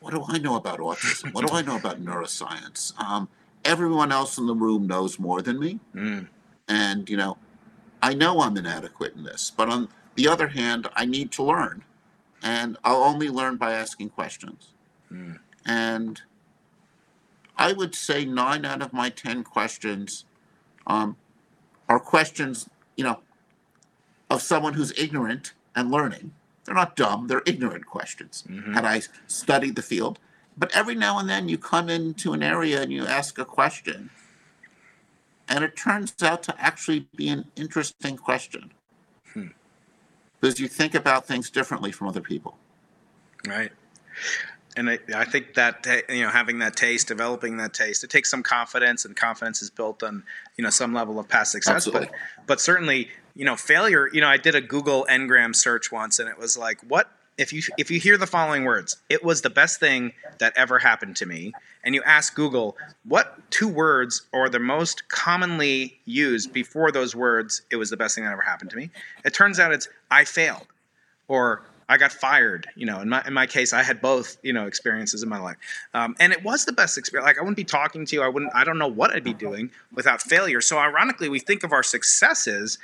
what 0.00 0.14
do 0.14 0.24
i 0.28 0.38
know 0.38 0.56
about 0.56 0.78
autism? 0.78 1.32
What 1.34 1.46
do 1.46 1.54
i 1.54 1.62
know 1.62 1.76
about 1.76 2.02
neuroscience? 2.02 2.98
Um, 2.98 3.28
everyone 3.64 4.10
else 4.12 4.38
in 4.38 4.46
the 4.46 4.54
room 4.54 4.86
knows 4.86 5.18
more 5.18 5.42
than 5.42 5.58
me. 5.58 5.78
Mm. 5.94 6.28
and 6.68 7.08
you 7.10 7.16
know 7.16 7.36
i 8.02 8.14
know 8.14 8.40
i'm 8.40 8.56
inadequate 8.56 9.14
in 9.14 9.24
this 9.24 9.50
but 9.54 9.68
on 9.68 9.88
the 10.14 10.26
other 10.28 10.48
hand 10.48 10.88
i 10.96 11.04
need 11.04 11.30
to 11.32 11.42
learn. 11.42 11.84
And 12.42 12.78
i'll 12.84 13.02
only 13.02 13.28
learn 13.28 13.56
by 13.56 13.72
asking 13.72 14.10
questions. 14.10 14.72
Mm. 15.12 15.38
and 15.66 16.22
i 17.60 17.72
would 17.72 17.94
say 17.94 18.24
nine 18.24 18.64
out 18.64 18.82
of 18.82 18.92
my 18.92 19.08
ten 19.10 19.44
questions 19.44 20.24
um, 20.86 21.16
are 21.88 22.00
questions 22.00 22.68
you 22.96 23.04
know 23.04 23.20
of 24.30 24.42
someone 24.42 24.74
who's 24.74 24.92
ignorant 24.98 25.52
and 25.76 25.90
learning 25.90 26.32
they're 26.64 26.74
not 26.74 26.96
dumb 26.96 27.26
they're 27.28 27.42
ignorant 27.46 27.86
questions 27.86 28.42
Mhm. 28.48 28.74
had 28.74 28.84
i 28.84 29.02
studied 29.26 29.76
the 29.76 29.82
field 29.82 30.18
but 30.58 30.74
every 30.74 30.94
now 30.94 31.18
and 31.20 31.28
then 31.28 31.48
you 31.48 31.56
come 31.58 31.88
into 31.88 32.32
an 32.32 32.42
area 32.42 32.82
and 32.82 32.92
you 32.92 33.06
ask 33.06 33.38
a 33.38 33.44
question 33.44 34.10
and 35.48 35.64
it 35.64 35.76
turns 35.76 36.14
out 36.22 36.42
to 36.44 36.54
actually 36.60 37.08
be 37.16 37.28
an 37.28 37.44
interesting 37.56 38.16
question 38.16 38.72
Hmm. 39.34 39.48
because 40.40 40.58
you 40.58 40.66
think 40.68 40.94
about 40.94 41.26
things 41.26 41.50
differently 41.50 41.92
from 41.92 42.08
other 42.08 42.20
people 42.32 42.56
Right. 43.46 43.72
And 44.80 44.88
I, 44.88 44.98
I 45.14 45.24
think 45.26 45.54
that 45.54 45.86
you 46.08 46.22
know 46.22 46.30
having 46.30 46.60
that 46.60 46.74
taste, 46.74 47.06
developing 47.06 47.58
that 47.58 47.74
taste, 47.74 48.02
it 48.02 48.08
takes 48.08 48.30
some 48.30 48.42
confidence, 48.42 49.04
and 49.04 49.14
confidence 49.14 49.60
is 49.60 49.68
built 49.68 50.02
on 50.02 50.24
you 50.56 50.64
know 50.64 50.70
some 50.70 50.94
level 50.94 51.18
of 51.18 51.28
past 51.28 51.52
success. 51.52 51.86
Absolutely. 51.86 52.06
But 52.06 52.46
but 52.46 52.60
certainly 52.62 53.10
you 53.34 53.44
know 53.44 53.56
failure. 53.56 54.08
You 54.10 54.22
know 54.22 54.28
I 54.28 54.38
did 54.38 54.54
a 54.54 54.62
Google 54.62 55.06
Ngram 55.10 55.54
search 55.54 55.92
once, 55.92 56.18
and 56.18 56.30
it 56.30 56.38
was 56.38 56.56
like 56.56 56.80
what 56.88 57.10
if 57.36 57.52
you 57.52 57.60
if 57.76 57.90
you 57.90 58.00
hear 58.00 58.16
the 58.16 58.26
following 58.26 58.64
words, 58.64 58.96
it 59.10 59.22
was 59.22 59.42
the 59.42 59.50
best 59.50 59.80
thing 59.80 60.14
that 60.38 60.54
ever 60.56 60.78
happened 60.78 61.16
to 61.16 61.26
me, 61.26 61.52
and 61.84 61.94
you 61.94 62.02
ask 62.04 62.34
Google 62.34 62.78
what 63.04 63.38
two 63.50 63.68
words 63.68 64.22
are 64.32 64.48
the 64.48 64.58
most 64.58 65.10
commonly 65.10 66.00
used 66.06 66.54
before 66.54 66.90
those 66.90 67.14
words, 67.14 67.60
it 67.70 67.76
was 67.76 67.90
the 67.90 67.98
best 67.98 68.14
thing 68.14 68.24
that 68.24 68.32
ever 68.32 68.40
happened 68.40 68.70
to 68.70 68.78
me. 68.78 68.88
It 69.26 69.34
turns 69.34 69.60
out 69.60 69.72
it's 69.72 69.88
I 70.10 70.24
failed, 70.24 70.68
or 71.28 71.64
I 71.90 71.96
got 71.96 72.12
fired. 72.12 72.68
You 72.76 72.86
know, 72.86 73.00
in 73.00 73.08
my 73.08 73.22
in 73.26 73.34
my 73.34 73.46
case, 73.46 73.72
I 73.72 73.82
had 73.82 74.00
both. 74.00 74.36
You 74.42 74.52
know, 74.52 74.66
experiences 74.66 75.22
in 75.22 75.28
my 75.28 75.38
life, 75.40 75.56
um, 75.92 76.14
and 76.20 76.32
it 76.32 76.42
was 76.44 76.64
the 76.64 76.72
best 76.72 76.96
experience. 76.96 77.26
Like 77.26 77.38
I 77.38 77.40
wouldn't 77.42 77.56
be 77.56 77.64
talking 77.64 78.06
to 78.06 78.16
you. 78.16 78.22
I 78.22 78.28
wouldn't. 78.28 78.52
I 78.54 78.64
don't 78.64 78.78
know 78.78 78.88
what 78.88 79.12
I'd 79.12 79.24
be 79.24 79.34
doing 79.34 79.70
without 79.92 80.22
failure. 80.22 80.60
So 80.60 80.78
ironically, 80.78 81.28
we 81.28 81.40
think 81.40 81.64
of 81.64 81.72
our 81.72 81.82
successes 81.82 82.78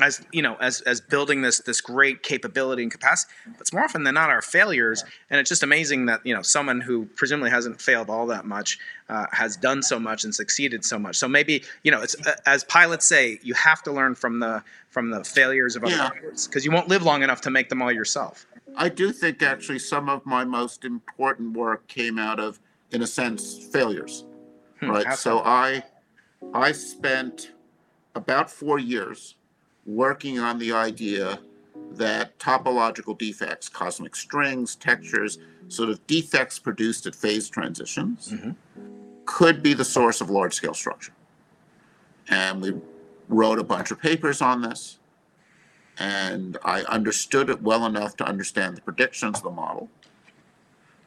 as 0.00 0.24
you 0.32 0.40
know 0.40 0.56
as 0.60 0.80
as 0.82 1.00
building 1.00 1.42
this 1.42 1.58
this 1.60 1.80
great 1.80 2.22
capability 2.22 2.82
and 2.82 2.90
capacity 2.90 3.32
but 3.46 3.60
it's 3.60 3.72
more 3.72 3.84
often 3.84 4.04
than 4.04 4.14
not 4.14 4.30
our 4.30 4.40
failures 4.40 5.04
and 5.28 5.38
it's 5.40 5.48
just 5.48 5.62
amazing 5.62 6.06
that 6.06 6.24
you 6.24 6.34
know 6.34 6.42
someone 6.42 6.80
who 6.80 7.04
presumably 7.16 7.50
hasn't 7.50 7.80
failed 7.80 8.08
all 8.08 8.26
that 8.26 8.44
much 8.46 8.78
uh, 9.08 9.26
has 9.32 9.56
done 9.56 9.82
so 9.82 9.98
much 9.98 10.24
and 10.24 10.34
succeeded 10.34 10.84
so 10.84 10.98
much 10.98 11.16
so 11.16 11.28
maybe 11.28 11.62
you 11.82 11.90
know 11.90 12.00
it's 12.00 12.16
uh, 12.26 12.34
as 12.46 12.64
pilots 12.64 13.04
say 13.06 13.38
you 13.42 13.52
have 13.54 13.82
to 13.82 13.92
learn 13.92 14.14
from 14.14 14.40
the 14.40 14.62
from 14.88 15.10
the 15.10 15.22
failures 15.22 15.76
of 15.76 15.84
other 15.84 15.94
Yeah. 15.94 16.10
pilots 16.10 16.46
because 16.46 16.64
you 16.64 16.70
won't 16.70 16.88
live 16.88 17.02
long 17.02 17.22
enough 17.22 17.42
to 17.42 17.50
make 17.50 17.68
them 17.68 17.82
all 17.82 17.92
yourself 17.92 18.46
I 18.76 18.88
do 18.88 19.12
think 19.12 19.42
actually 19.42 19.78
some 19.78 20.08
of 20.08 20.24
my 20.24 20.44
most 20.44 20.84
important 20.84 21.56
work 21.56 21.86
came 21.86 22.18
out 22.18 22.40
of, 22.40 22.60
in 22.92 23.02
a 23.02 23.06
sense, 23.06 23.58
failures. 23.72 24.24
Hmm, 24.80 24.90
right. 24.90 25.06
how 25.06 25.14
So 25.14 25.38
I, 25.40 25.82
I 26.54 26.72
spent 26.72 27.52
about 28.14 28.50
four 28.50 28.78
years 28.78 29.36
working 29.84 30.38
on 30.38 30.58
the 30.58 30.72
idea 30.72 31.40
that 31.92 32.38
topological 32.38 33.18
defects, 33.18 33.68
cosmic 33.68 34.14
strings, 34.14 34.76
textures, 34.76 35.38
sort 35.68 35.90
of 35.90 36.06
defects 36.06 36.58
produced 36.58 37.06
at 37.06 37.14
phase 37.14 37.48
transitions, 37.48 38.32
Mhm. 38.32 38.54
could 39.24 39.62
be 39.62 39.74
the 39.74 39.84
source 39.84 40.20
of 40.20 40.30
large 40.30 40.54
scale 40.54 40.74
structure. 40.74 41.12
And 42.28 42.60
we 42.62 42.74
wrote 43.28 43.58
a 43.58 43.64
bunch 43.64 43.90
of 43.90 44.00
papers 44.00 44.40
on 44.40 44.62
this. 44.62 44.98
And 46.00 46.56
I 46.64 46.80
understood 46.84 47.50
it 47.50 47.62
well 47.62 47.84
enough 47.84 48.16
to 48.16 48.24
understand 48.24 48.76
the 48.76 48.80
predictions 48.80 49.36
of 49.36 49.42
the 49.44 49.50
model. 49.50 49.90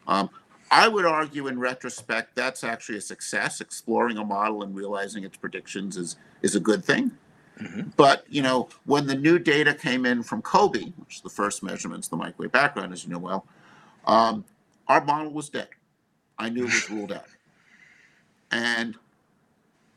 Um, 0.08 0.30
I 0.70 0.88
would 0.88 1.06
argue, 1.06 1.48
in 1.48 1.60
retrospect, 1.60 2.36
that's 2.36 2.64
actually 2.64 3.00
a 3.00 3.02
success. 3.02 3.60
Exploring 3.60 4.18
a 4.18 4.24
model 4.24 4.62
and 4.62 4.76
realizing 4.76 5.24
its 5.24 5.36
predictions 5.36 5.98
is 5.98 6.16
is 6.44 6.56
a 6.56 6.60
good 6.60 6.86
thing. 6.86 7.12
Mhm. 7.60 7.92
But 7.98 8.26
you 8.30 8.44
know, 8.44 8.70
when 8.86 9.08
the 9.08 9.16
new 9.16 9.40
data 9.40 9.74
came 9.74 10.06
in 10.06 10.22
from 10.22 10.44
COBE, 10.44 10.94
which 10.98 11.16
is 11.16 11.22
the 11.22 11.30
first 11.30 11.64
measurements 11.64 12.08
the 12.08 12.16
microwave 12.16 12.52
background, 12.52 12.94
as 12.94 13.04
you 13.04 13.12
know 13.12 13.20
well, 13.20 13.48
um, 14.06 14.46
our 14.88 15.04
model 15.04 15.32
was 15.32 15.50
dead. 15.50 15.70
I 16.38 16.50
knew 16.50 16.64
it 16.64 16.74
was 16.74 16.90
ruled 16.90 17.12
out, 17.12 17.26
and 18.52 18.96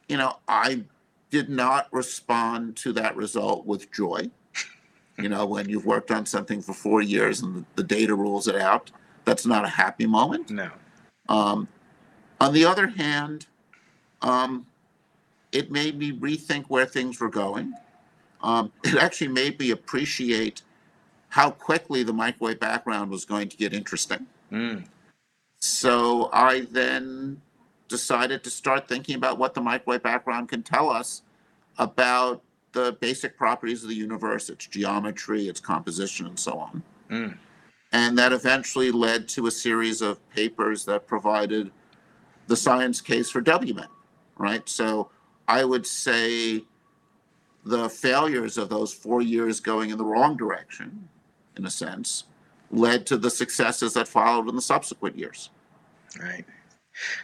you 0.09 0.16
know, 0.16 0.38
I 0.48 0.85
did 1.30 1.50
not 1.50 1.88
respond 1.92 2.76
to 2.76 2.92
that 2.94 3.14
result 3.14 3.66
with 3.66 3.92
joy. 3.92 4.30
You 5.18 5.29
know, 5.29 5.46
when 5.46 5.68
you've 5.68 5.87
worked 5.87 6.11
on 6.11 6.26
something 6.26 6.61
for 6.61 6.74
four 6.74 7.00
years 7.00 7.40
and 7.40 7.55
the, 7.55 7.64
the 7.76 7.83
data 7.83 8.14
rules 8.14 8.48
it 8.48 8.57
out, 8.57 8.90
that's 9.24 9.46
not 9.46 9.64
a 9.64 9.68
happy 9.68 10.07
moment. 10.07 10.50
no 10.50 10.70
Um, 11.29 11.68
on 12.40 12.52
the 12.52 12.64
other 12.64 12.88
hand, 12.88 13.46
um, 14.22 14.66
it 15.52 15.70
made 15.70 15.98
me 15.98 16.12
rethink 16.12 16.66
where 16.68 16.87
things 16.87 17.18
were 17.18 17.31
going. 17.31 17.72
Um, 18.42 18.72
it 18.85 18.96
actually 18.96 19.29
made 19.29 19.59
me 19.59 19.70
appreciate 19.70 20.62
how 21.29 21.50
quickly 21.50 22.02
the 22.02 22.12
microwave 22.12 22.61
background 22.61 23.11
was 23.11 23.24
going 23.24 23.48
to 23.48 23.57
get 23.57 23.72
interesting. 23.72 24.26
Mm. 24.52 24.85
So 25.59 26.31
I 26.33 26.66
then 26.70 27.40
decided 27.88 28.44
to 28.44 28.50
start 28.50 28.88
thinking 28.88 29.16
about 29.16 29.38
what 29.38 29.55
the 29.55 29.61
microwave 29.61 30.02
background 30.02 30.48
can 30.48 30.62
tell 30.62 30.90
us 30.90 31.22
about 31.79 32.42
the 32.77 32.93
basic 33.01 33.39
properties 33.39 33.83
of 33.83 33.89
the 33.89 33.97
universe, 33.97 34.51
its 34.51 34.67
geometry, 34.67 35.49
its 35.49 35.61
composition, 35.61 36.27
and 36.27 36.39
so 36.39 36.59
on. 36.59 36.83
Mm. 37.11 37.39
And 37.91 38.19
that 38.19 38.35
eventually 38.35 38.91
led 38.91 39.29
to 39.31 39.47
a 39.47 39.51
series 39.51 40.03
of 40.03 40.21
papers 40.29 40.85
that 40.85 41.07
provided 41.07 41.71
the 42.49 42.57
science 42.57 43.01
case 43.01 43.31
for 43.31 43.41
WMAP, 43.41 43.89
right? 44.37 44.69
So 44.69 45.11
I 45.49 45.65
would 45.65 45.87
say 45.87 46.65
the 47.65 47.89
failures 47.89 48.59
of 48.59 48.69
those 48.69 48.93
four 48.93 49.23
years 49.23 49.59
going 49.59 49.89
in 49.89 49.97
the 49.97 50.05
wrong 50.05 50.37
direction, 50.37 51.09
in 51.57 51.65
a 51.65 51.71
sense, 51.71 52.25
led 52.71 53.07
to 53.07 53.17
the 53.17 53.31
successes 53.31 53.95
that 53.95 54.07
followed 54.07 54.51
in 54.51 54.55
the 54.55 54.61
subsequent 54.61 55.17
years. 55.17 55.49
Right. 56.21 56.45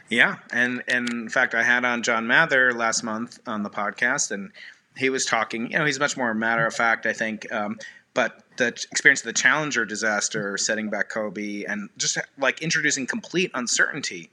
Yeah, 0.09 0.37
and 0.53 0.83
and 0.89 1.09
in 1.09 1.29
fact, 1.29 1.55
I 1.55 1.63
had 1.63 1.85
on 1.85 2.03
John 2.03 2.27
Mather 2.27 2.75
last 2.75 3.03
month 3.03 3.39
on 3.47 3.63
the 3.63 3.71
podcast, 3.71 4.31
and 4.31 4.53
he 4.97 5.11
was 5.11 5.25
talking. 5.25 5.71
You 5.71 5.79
know, 5.79 5.85
he's 5.85 6.01
much 6.01 6.17
more 6.17 6.33
matter 6.35 6.67
of 6.67 6.75
fact, 6.75 7.07
I 7.07 7.13
think. 7.13 7.51
Um, 7.53 7.79
but 8.15 8.43
the 8.59 8.67
experience 8.67 9.21
of 9.21 9.27
the 9.27 9.33
Challenger 9.33 9.85
disaster, 9.85 10.59
setting 10.59 10.91
back 10.91 11.09
COBE, 11.09 11.65
and 11.67 11.89
just 11.97 12.19
like 12.39 12.63
introducing 12.63 13.07
complete 13.07 13.51
uncertainty. 13.55 14.31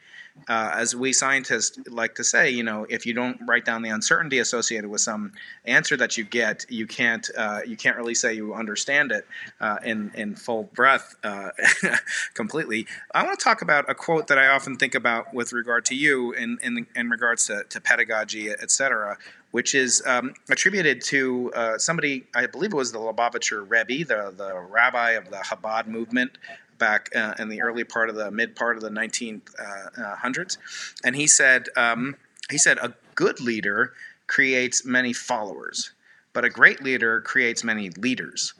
Uh, 0.47 0.71
as 0.73 0.95
we 0.95 1.11
scientists 1.11 1.77
like 1.89 2.15
to 2.15 2.23
say, 2.23 2.49
you 2.49 2.63
know, 2.63 2.85
if 2.89 3.05
you 3.05 3.13
don't 3.13 3.39
write 3.45 3.65
down 3.65 3.81
the 3.81 3.89
uncertainty 3.89 4.39
associated 4.39 4.89
with 4.89 5.01
some 5.01 5.33
answer 5.65 5.97
that 5.97 6.17
you 6.17 6.23
get, 6.23 6.65
you 6.69 6.87
can't 6.87 7.29
uh, 7.37 7.59
you 7.65 7.75
can't 7.75 7.97
really 7.97 8.15
say 8.15 8.33
you 8.33 8.53
understand 8.53 9.11
it 9.11 9.27
uh, 9.59 9.77
in 9.83 10.11
in 10.15 10.35
full 10.35 10.63
breath 10.63 11.15
uh, 11.23 11.49
completely. 12.35 12.87
I 13.13 13.23
want 13.23 13.37
to 13.37 13.43
talk 13.43 13.61
about 13.61 13.89
a 13.89 13.95
quote 13.95 14.27
that 14.27 14.37
I 14.37 14.47
often 14.47 14.77
think 14.77 14.95
about 14.95 15.33
with 15.33 15.51
regard 15.51 15.83
to 15.85 15.95
you 15.95 16.31
in 16.31 16.57
in, 16.61 16.87
in 16.95 17.09
regards 17.09 17.47
to, 17.47 17.63
to 17.69 17.81
pedagogy, 17.81 18.49
et 18.49 18.71
cetera, 18.71 19.17
which 19.51 19.73
is 19.75 20.03
um, 20.05 20.33
attributed 20.49 21.01
to 21.01 21.51
uh, 21.55 21.77
somebody, 21.77 22.25
I 22.35 22.45
believe 22.45 22.73
it 22.73 22.77
was 22.77 22.91
the 22.91 22.99
Lubavitcher 22.99 23.65
Rebbe, 23.67 24.05
the, 24.05 24.31
the 24.35 24.59
rabbi 24.59 25.11
of 25.11 25.29
the 25.29 25.37
Chabad 25.37 25.87
movement 25.87 26.37
back 26.77 27.09
uh, 27.15 27.33
in 27.39 27.49
the 27.49 27.61
early 27.61 27.83
part 27.83 28.09
of 28.09 28.15
the 28.15 28.31
mid 28.31 28.55
part 28.55 28.77
of 28.77 28.83
the 28.83 28.89
1900s. 28.89 30.57
And 31.03 31.15
he 31.15 31.27
said, 31.27 31.67
um, 31.75 32.15
he 32.49 32.57
said, 32.57 32.77
a 32.79 32.93
good 33.15 33.39
leader 33.41 33.93
creates 34.27 34.85
many 34.85 35.13
followers, 35.13 35.91
but 36.33 36.45
a 36.45 36.49
great 36.49 36.83
leader 36.83 37.21
creates 37.21 37.63
many 37.63 37.89
leaders. 37.91 38.53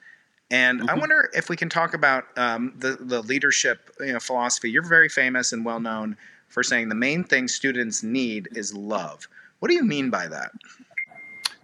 And 0.52 0.82
I 0.89 0.95
Mhm. 0.95 0.99
wonder 0.99 1.30
if 1.34 1.47
we 1.49 1.56
can 1.56 1.69
talk 1.69 1.93
about 1.93 2.25
um, 2.38 2.73
the 2.75 2.97
the 2.99 3.21
leadership 3.21 3.91
you 3.99 4.13
know, 4.13 4.19
philosophy. 4.19 4.71
You're 4.71 4.82
very 4.82 5.10
famous 5.10 5.54
and 5.54 5.63
well 5.63 5.80
known 5.80 6.17
for 6.47 6.63
saying 6.63 6.89
the 6.89 6.95
main 6.95 7.23
thing 7.23 7.47
students 7.47 8.02
need 8.02 8.49
is 8.56 8.73
love. 8.73 9.28
What 9.60 9.69
do 9.69 9.76
you 9.76 9.84
mean 9.84 10.10
by 10.10 10.28
that? 10.28 10.52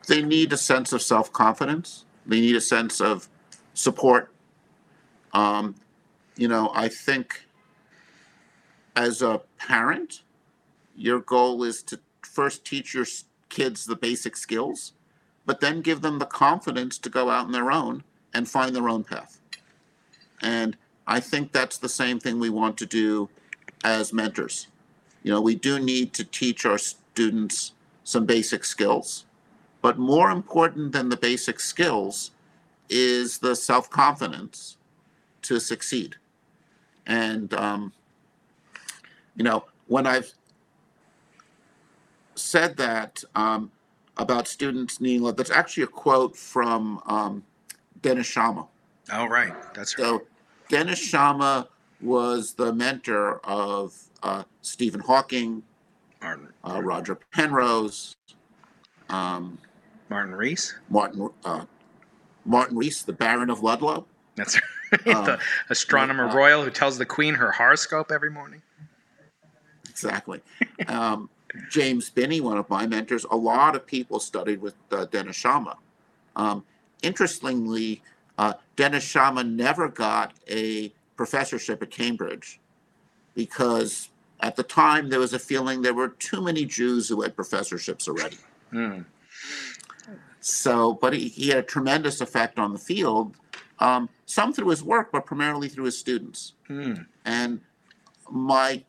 They 0.08 0.22
need 0.22 0.54
a 0.54 0.58
sense 0.58 0.94
of 0.94 1.02
self 1.02 1.32
confidence, 1.32 2.06
they 2.26 2.42
need 2.42 2.56
a 2.56 2.62
sense 2.62 3.02
of 3.02 3.28
support. 3.74 4.32
Um, 5.34 5.76
you 6.38 6.48
know, 6.48 6.72
I 6.74 6.88
think 6.88 7.46
as 8.96 9.22
a 9.22 9.42
parent, 9.58 10.22
your 10.96 11.20
goal 11.20 11.64
is 11.64 11.84
to 11.84 12.00
first 12.22 12.66
teach 12.66 12.94
your 12.94 13.06
kids 13.50 13.86
the 13.86 13.96
basic 13.96 14.38
skills, 14.38 14.94
but 15.46 15.60
then 15.60 15.82
give 15.82 16.02
them 16.02 16.20
the 16.20 16.26
confidence 16.26 16.98
to 17.00 17.10
go 17.10 17.30
out 17.30 17.46
on 17.46 17.52
their 17.52 17.72
own 17.72 18.04
and 18.34 18.50
find 18.50 18.76
their 18.76 18.90
own 18.90 19.04
path. 19.04 19.40
And 20.42 20.78
I 21.08 21.20
think 21.20 21.52
that's 21.52 21.78
the 21.78 21.90
same 21.90 22.20
thing 22.20 22.40
we 22.40 22.50
want 22.50 22.78
to 22.78 22.86
do 22.86 23.30
as 23.84 24.14
mentors. 24.14 24.68
You 25.24 25.32
know, 25.32 25.42
we 25.42 25.56
do 25.56 25.80
need 25.80 26.14
to 26.14 26.24
teach 26.24 26.66
our 26.66 26.78
students 26.78 27.74
some 28.06 28.26
basic 28.26 28.64
skills, 28.64 29.26
but 29.82 29.98
more 29.98 30.32
important 30.32 30.94
than 30.94 31.10
the 31.10 31.18
basic 31.18 31.60
skills 31.60 32.32
is 32.88 33.40
the 33.40 33.56
self 33.56 33.90
confidence 33.90 34.78
to 35.42 35.60
succeed. 35.60 36.16
And, 37.06 37.54
um, 37.54 37.92
you 39.36 39.44
know, 39.44 39.66
when 39.88 40.08
I've 40.08 40.32
said 42.36 42.78
that 42.78 43.24
um, 43.36 43.72
about 44.18 44.48
students 44.48 45.02
needing 45.02 45.24
love, 45.24 45.36
that's 45.36 45.52
actually 45.52 45.84
a 45.84 45.88
quote 45.88 46.38
from 46.38 47.02
um, 47.06 47.44
Dennis 48.02 48.34
Sciama. 48.34 48.68
Oh, 49.12 49.28
right. 49.28 49.54
That's 49.74 49.98
right. 49.98 50.06
So 50.06 50.22
Dennis 50.70 51.12
Sciama 51.12 51.68
was 52.02 52.54
the 52.54 52.74
mentor 52.74 53.40
of 53.44 53.96
uh, 54.24 54.44
Stephen 54.62 55.00
Hawking, 55.00 55.64
Martin, 56.26 56.48
uh, 56.68 56.82
Roger 56.82 57.16
Penrose, 57.34 58.16
um, 59.10 59.60
Martin 60.10 60.34
Rees. 60.34 60.74
Martin 60.90 61.30
uh, 61.44 61.66
Martin 62.46 62.76
Rees, 62.78 63.04
the 63.04 63.14
Baron 63.14 63.52
of 63.52 63.62
Ludlow. 63.62 64.08
That's 64.36 64.60
the 65.06 65.34
Um, 65.34 65.40
astronomer 65.70 66.28
uh, 66.28 66.34
royal 66.36 66.64
who 66.64 66.72
tells 66.72 66.98
the 66.98 67.06
queen 67.06 67.36
her 67.36 67.52
horoscope 67.52 68.12
every 68.12 68.32
morning. 68.32 68.64
exactly. 69.88 70.42
Um, 70.88 71.30
James 71.70 72.10
Binney, 72.10 72.42
one 72.42 72.58
of 72.58 72.68
my 72.72 72.88
mentors, 72.88 73.26
a 73.30 73.36
lot 73.36 73.76
of 73.76 73.86
people 73.86 74.20
studied 74.20 74.62
with 74.62 74.74
uh, 74.92 75.06
Dennis 75.06 75.42
Sciama. 75.42 75.76
Um, 76.36 76.66
interestingly, 77.04 78.02
uh, 78.40 78.54
Dennis 78.76 79.06
Sciama 79.06 79.48
never 79.48 79.88
got 79.90 80.34
a 80.50 80.92
professorship 81.18 81.82
at 81.84 81.92
Cambridge 81.92 82.60
because 83.36 84.10
at 84.42 84.56
the 84.56 84.64
time 84.64 85.10
there 85.10 85.20
was 85.20 85.34
a 85.34 85.40
feeling 85.40 85.82
there 85.82 85.94
were 85.94 86.10
too 86.10 86.42
many 86.42 86.66
Jews 86.66 87.08
who 87.10 87.22
had 87.22 87.36
professorships 87.36 88.08
already. 88.08 88.38
Hmm. 88.72 89.02
So, 90.40 90.94
but 90.94 91.14
he, 91.14 91.28
he 91.28 91.50
had 91.50 91.60
a 91.60 91.64
tremendous 91.64 92.22
effect 92.22 92.60
on 92.60 92.72
the 92.74 92.80
field, 92.80 93.36
um, 93.80 94.10
some 94.26 94.54
through 94.54 94.70
his 94.70 94.84
work, 94.84 95.12
but 95.12 95.26
primarily 95.26 95.70
through 95.70 95.86
his 95.86 95.98
students. 95.98 96.54
Hmm. 96.68 96.94
And 97.26 97.62
my 98.30 98.84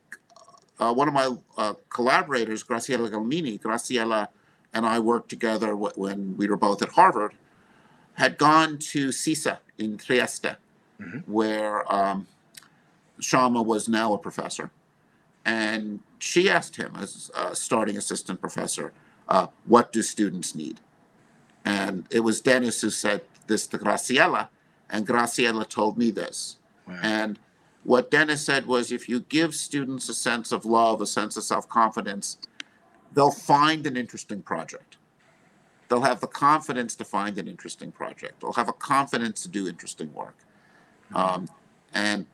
uh, 0.78 0.92
one 0.92 1.08
of 1.08 1.14
my 1.14 1.34
uh, 1.56 1.72
collaborators, 1.88 2.62
Graciela 2.62 3.10
Gelmini, 3.10 3.58
Graciela 3.60 4.28
and 4.74 4.84
I 4.84 4.98
worked 4.98 5.30
together 5.30 5.74
when 5.74 6.36
we 6.36 6.48
were 6.48 6.56
both 6.58 6.82
at 6.82 6.90
Harvard, 6.90 7.32
had 8.14 8.36
gone 8.36 8.76
to 8.78 9.08
SISSA 9.08 9.58
in 9.78 9.96
Trieste, 9.96 10.56
Mhm. 11.00 11.24
where 11.26 11.90
um, 11.92 12.26
Sciama 13.20 13.64
was 13.64 13.88
now 13.88 14.12
a 14.12 14.18
professor. 14.18 14.70
And 15.46 16.00
she 16.18 16.50
asked 16.50 16.74
him, 16.74 16.92
as 16.98 17.30
a 17.36 17.54
starting 17.54 17.96
assistant 17.96 18.40
professor, 18.40 18.92
uh, 19.28 19.46
what 19.64 19.92
do 19.92 20.02
students 20.02 20.56
need? 20.56 20.80
And 21.64 22.04
it 22.10 22.20
was 22.20 22.40
Dennis 22.40 22.80
who 22.80 22.90
said 22.90 23.22
this 23.46 23.68
to 23.68 23.78
Graciela, 23.78 24.48
and 24.90 25.06
Graciela 25.06 25.66
told 25.68 25.96
me 25.96 26.10
this. 26.10 26.56
Wow. 26.88 26.98
And 27.00 27.38
what 27.84 28.10
Dennis 28.10 28.44
said 28.44 28.66
was 28.66 28.90
if 28.90 29.08
you 29.08 29.20
give 29.20 29.54
students 29.54 30.08
a 30.08 30.14
sense 30.14 30.50
of 30.50 30.64
love, 30.66 31.00
a 31.00 31.06
sense 31.06 31.36
of 31.36 31.44
self 31.44 31.68
confidence, 31.68 32.38
they'll 33.12 33.30
find 33.30 33.86
an 33.86 33.96
interesting 33.96 34.42
project. 34.42 34.96
They'll 35.88 36.02
have 36.02 36.20
the 36.20 36.26
confidence 36.26 36.96
to 36.96 37.04
find 37.04 37.38
an 37.38 37.46
interesting 37.46 37.92
project. 37.92 38.40
They'll 38.40 38.52
have 38.54 38.68
a 38.68 38.72
confidence 38.72 39.42
to 39.42 39.48
do 39.48 39.68
interesting 39.68 40.12
work. 40.12 40.36
Um, 41.14 41.48
and, 41.94 42.26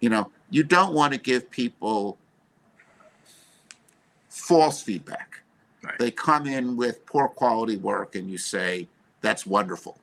you 0.00 0.08
know, 0.08 0.32
you 0.50 0.64
don't 0.64 0.92
want 0.92 1.12
to 1.12 1.20
give 1.20 1.48
people 1.48 2.18
false 4.30 4.80
feedback. 4.80 5.42
Right. 5.82 5.98
They 5.98 6.10
come 6.10 6.46
in 6.46 6.76
with 6.76 7.04
poor 7.04 7.28
quality 7.28 7.76
work 7.76 8.14
and 8.14 8.30
you 8.30 8.38
say, 8.38 8.88
that's 9.20 9.44
wonderful 9.44 9.98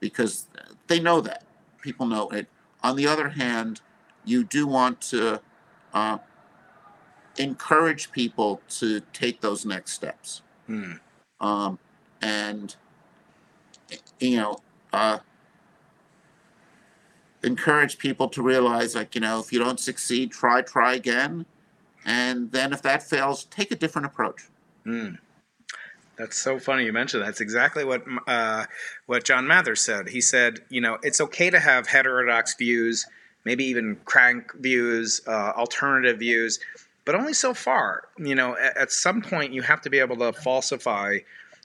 because 0.00 0.48
they 0.88 0.98
know 0.98 1.20
that. 1.20 1.44
People 1.80 2.06
know 2.06 2.28
it. 2.30 2.48
On 2.82 2.96
the 2.96 3.06
other 3.06 3.28
hand, 3.28 3.80
you 4.24 4.42
do 4.42 4.66
want 4.66 5.00
to 5.02 5.40
uh, 5.94 6.18
encourage 7.38 8.10
people 8.10 8.60
to 8.70 9.00
take 9.12 9.40
those 9.40 9.64
next 9.64 9.92
steps. 9.92 10.42
Hmm. 10.66 10.94
Um, 11.40 11.78
and, 12.22 12.74
you 14.18 14.38
know, 14.38 14.58
uh, 14.92 15.18
encourage 17.42 17.98
people 17.98 18.28
to 18.28 18.42
realize, 18.42 18.94
like, 18.94 19.14
you 19.14 19.20
know, 19.20 19.38
if 19.38 19.52
you 19.52 19.58
don't 19.58 19.78
succeed, 19.78 20.32
try, 20.32 20.62
try 20.62 20.94
again. 20.94 21.46
And 22.06 22.52
then 22.52 22.72
if 22.72 22.80
that 22.82 23.02
fails, 23.02 23.44
take 23.44 23.72
a 23.72 23.76
different 23.76 24.06
approach. 24.06 24.44
Mm. 24.86 25.18
That's 26.16 26.38
so 26.38 26.58
funny 26.58 26.84
you 26.84 26.92
mentioned 26.92 27.22
that. 27.22 27.26
That's 27.26 27.40
exactly 27.40 27.84
what 27.84 28.04
uh, 28.26 28.64
what 29.04 29.24
John 29.24 29.46
Mather 29.46 29.76
said. 29.76 30.08
He 30.08 30.22
said, 30.22 30.60
you 30.70 30.80
know, 30.80 30.98
it's 31.02 31.20
okay 31.20 31.50
to 31.50 31.60
have 31.60 31.88
heterodox 31.88 32.54
views, 32.54 33.04
maybe 33.44 33.64
even 33.64 33.98
crank 34.06 34.54
views, 34.54 35.20
uh, 35.26 35.52
alternative 35.56 36.18
views, 36.20 36.58
but 37.04 37.14
only 37.14 37.34
so 37.34 37.52
far. 37.52 38.04
You 38.16 38.34
know, 38.34 38.56
at, 38.56 38.76
at 38.78 38.92
some 38.92 39.20
point 39.20 39.52
you 39.52 39.60
have 39.62 39.82
to 39.82 39.90
be 39.90 39.98
able 39.98 40.16
to 40.18 40.32
falsify 40.32 41.18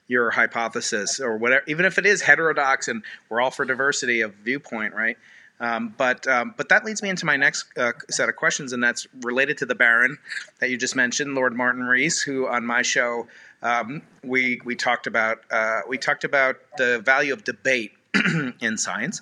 your 0.07 0.31
hypothesis 0.31 1.21
or 1.21 1.37
whatever, 1.37 1.63
even 1.67 1.85
if 1.85 1.97
it 1.97 2.05
is 2.05 2.21
heterodox 2.21 2.89
and 2.89 3.03
we're 3.29 3.39
all 3.39 3.51
for 3.51 3.63
diversity 3.63 4.19
of 4.19 4.33
viewpoint, 4.33 4.93
right? 4.93 5.17
Um, 5.61 5.93
but 5.95 6.27
um, 6.27 6.55
but 6.57 6.69
that 6.69 6.83
leads 6.83 7.03
me 7.03 7.09
into 7.09 7.25
my 7.25 7.37
next 7.37 7.65
uh, 7.77 7.91
set 8.09 8.29
of 8.29 8.35
questions, 8.35 8.73
and 8.73 8.83
that's 8.83 9.05
related 9.21 9.59
to 9.59 9.67
the 9.67 9.75
Baron 9.75 10.17
that 10.59 10.71
you 10.71 10.77
just 10.77 10.95
mentioned, 10.95 11.35
Lord 11.35 11.55
Martin 11.55 11.83
Rees, 11.83 12.19
who 12.19 12.47
on 12.47 12.65
my 12.65 12.81
show 12.81 13.27
um, 13.61 14.01
we 14.23 14.59
we 14.65 14.75
talked 14.75 15.05
about 15.05 15.41
uh, 15.51 15.81
we 15.87 15.99
talked 15.99 16.23
about 16.23 16.57
the 16.77 16.99
value 16.99 17.31
of 17.31 17.43
debate 17.43 17.91
in 18.59 18.77
science, 18.77 19.21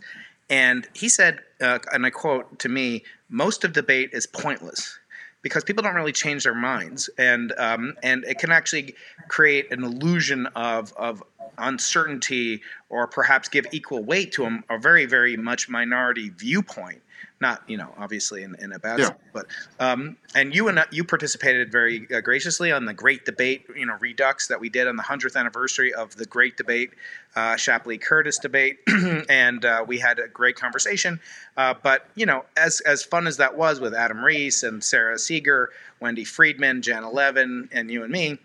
and 0.50 0.88
he 0.94 1.10
said, 1.10 1.42
uh, 1.60 1.80
and 1.92 2.06
I 2.06 2.10
quote 2.10 2.60
to 2.60 2.70
me, 2.70 3.04
most 3.30 3.64
of 3.64 3.74
debate 3.74 4.12
is 4.14 4.26
pointless 4.26 4.99
because 5.42 5.64
people 5.64 5.84
don't 5.84 5.96
really 5.96 6.12
change 6.12 6.44
their 6.44 6.56
minds, 6.56 7.10
and 7.18 7.54
um, 7.58 7.94
and 8.04 8.24
it 8.26 8.40
can 8.40 8.52
actually 8.52 8.96
create 9.28 9.72
an 9.72 9.84
illusion 9.84 10.48
of 10.56 10.94
of 10.98 11.24
uncertainty 11.58 12.62
or 12.90 13.08
perhaps 13.08 13.50
give 13.50 13.66
equal 13.72 14.04
weight 14.04 14.32
to 14.34 14.46
a, 14.46 14.64
a 14.70 14.80
very 14.80 15.06
very 15.06 15.36
much 15.38 15.70
minority 15.70 16.30
viewpoint 16.30 17.02
not 17.42 17.62
you 17.68 17.78
know 17.78 17.94
obviously 17.98 18.44
in, 18.44 18.56
in 18.60 18.72
a 18.74 18.80
bad 18.80 19.00
Yeah. 19.00 19.06
sense, 19.06 19.20
but 19.34 19.46
um, 19.80 20.18
and 20.36 20.54
you 20.54 20.68
and 20.68 20.84
you 20.92 21.04
participated 21.04 21.72
very 21.72 22.08
uh, 22.14 22.22
graciously 22.22 22.72
on 22.72 22.86
the 22.86 22.94
great 22.94 23.26
debate 23.26 23.66
you 23.76 23.86
know 23.86 23.96
redux 24.00 24.48
that 24.48 24.60
we 24.60 24.70
did 24.70 24.88
on 24.88 24.96
the 24.96 25.04
100th 25.04 25.36
anniversary 25.36 25.94
of 25.94 26.16
the 26.16 26.26
great 26.26 26.58
debate 26.58 26.92
uh, 27.36 27.56
shapley 27.56 27.98
curtis 27.98 28.38
debate 28.40 28.80
and 29.30 29.66
uh, 29.66 29.84
we 29.88 30.00
had 30.00 30.20
a 30.20 30.28
great 30.28 30.56
conversation 30.56 31.20
uh, 31.58 31.74
but 31.82 32.08
you 32.16 32.26
know 32.26 32.44
as 32.58 32.82
as 32.82 33.04
fun 33.04 33.28
as 33.28 33.38
that 33.38 33.58
was 33.58 33.80
with 33.80 33.94
adam 33.94 34.24
riess 34.24 34.64
and 34.64 34.84
sarah 34.84 35.18
seager 35.18 35.70
wendy 36.00 36.24
freedman 36.24 36.82
Janna 36.82 37.14
Levin, 37.14 37.70
and 37.72 37.90
you 37.90 38.04
and 38.04 38.12
me 38.12 38.38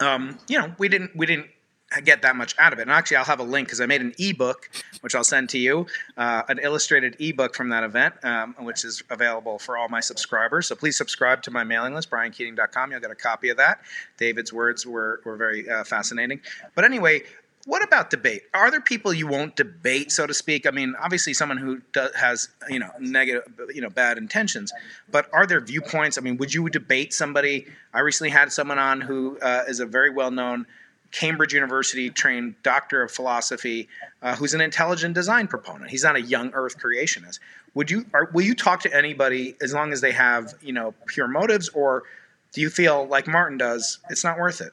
um, 0.00 0.38
you 0.48 0.58
know 0.58 0.72
we 0.78 0.88
didn't 0.88 1.14
we 1.16 1.26
didn't 1.26 1.48
get 2.00 2.22
that 2.22 2.36
much 2.36 2.54
out 2.58 2.72
of 2.72 2.78
it. 2.78 2.82
And 2.82 2.90
actually, 2.90 3.18
I'll 3.18 3.24
have 3.24 3.40
a 3.40 3.44
link 3.44 3.68
because 3.68 3.80
I 3.80 3.86
made 3.86 4.00
an 4.00 4.14
ebook, 4.18 4.70
which 5.00 5.14
I'll 5.14 5.24
send 5.24 5.48
to 5.50 5.58
you, 5.58 5.86
uh, 6.16 6.42
an 6.48 6.58
illustrated 6.58 7.16
ebook 7.18 7.54
from 7.54 7.68
that 7.70 7.84
event, 7.84 8.14
um, 8.24 8.54
which 8.60 8.84
is 8.84 9.02
available 9.10 9.58
for 9.58 9.76
all 9.76 9.88
my 9.88 10.00
subscribers. 10.00 10.68
So 10.68 10.74
please 10.74 10.96
subscribe 10.96 11.42
to 11.42 11.50
my 11.50 11.64
mailing 11.64 11.94
list, 11.94 12.10
briankeating.com. 12.10 12.90
You'll 12.90 13.00
get 13.00 13.10
a 13.10 13.16
copy 13.16 13.48
of 13.48 13.56
that. 13.58 13.80
David's 14.16 14.52
words 14.52 14.86
were, 14.86 15.20
were 15.24 15.36
very 15.36 15.68
uh, 15.68 15.84
fascinating. 15.84 16.40
But 16.74 16.84
anyway, 16.84 17.22
what 17.66 17.82
about 17.82 18.10
debate? 18.10 18.42
Are 18.52 18.70
there 18.70 18.80
people 18.80 19.14
you 19.14 19.26
won't 19.26 19.56
debate, 19.56 20.12
so 20.12 20.26
to 20.26 20.34
speak? 20.34 20.66
I 20.66 20.70
mean, 20.70 20.94
obviously, 21.00 21.32
someone 21.32 21.56
who 21.56 21.80
has 22.14 22.48
you 22.68 22.78
know 22.78 22.90
negative, 22.98 23.42
you 23.74 23.80
know, 23.80 23.88
bad 23.88 24.18
intentions. 24.18 24.72
But 25.10 25.28
are 25.32 25.46
there 25.46 25.60
viewpoints? 25.60 26.18
I 26.18 26.20
mean, 26.20 26.36
would 26.36 26.52
you 26.52 26.68
debate 26.68 27.14
somebody? 27.14 27.66
I 27.94 28.00
recently 28.00 28.30
had 28.30 28.52
someone 28.52 28.78
on 28.78 29.00
who 29.00 29.38
uh, 29.38 29.64
is 29.66 29.80
a 29.80 29.86
very 29.86 30.10
well-known 30.10 30.66
Cambridge 31.14 31.54
University 31.54 32.10
trained 32.10 32.56
doctor 32.64 33.00
of 33.00 33.10
philosophy, 33.10 33.88
uh, 34.20 34.34
who's 34.34 34.52
an 34.52 34.60
intelligent 34.60 35.14
design 35.14 35.46
proponent. 35.46 35.88
He's 35.88 36.02
not 36.02 36.16
a 36.16 36.20
young 36.20 36.50
Earth 36.54 36.76
creationist. 36.76 37.38
Would 37.74 37.88
you? 37.88 38.04
Are, 38.12 38.28
will 38.32 38.42
you 38.42 38.54
talk 38.54 38.80
to 38.80 38.92
anybody 38.92 39.54
as 39.62 39.72
long 39.72 39.92
as 39.92 40.00
they 40.00 40.10
have 40.10 40.54
you 40.60 40.72
know 40.72 40.92
pure 41.06 41.28
motives, 41.28 41.68
or 41.68 42.02
do 42.52 42.60
you 42.60 42.68
feel 42.68 43.06
like 43.06 43.28
Martin 43.28 43.58
does? 43.58 44.00
It's 44.10 44.24
not 44.24 44.38
worth 44.38 44.60
it. 44.60 44.72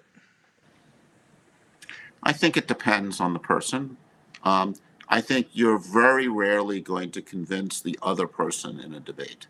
I 2.23 2.33
think 2.33 2.57
it 2.57 2.67
depends 2.67 3.19
on 3.19 3.33
the 3.33 3.39
person. 3.39 3.97
Um, 4.43 4.75
I 5.09 5.21
think 5.21 5.47
you're 5.53 5.77
very 5.77 6.27
rarely 6.27 6.81
going 6.81 7.11
to 7.11 7.21
convince 7.21 7.81
the 7.81 7.99
other 8.01 8.25
person 8.25 8.79
in 8.79 8.95
a 8.95 8.99
debate, 8.99 9.45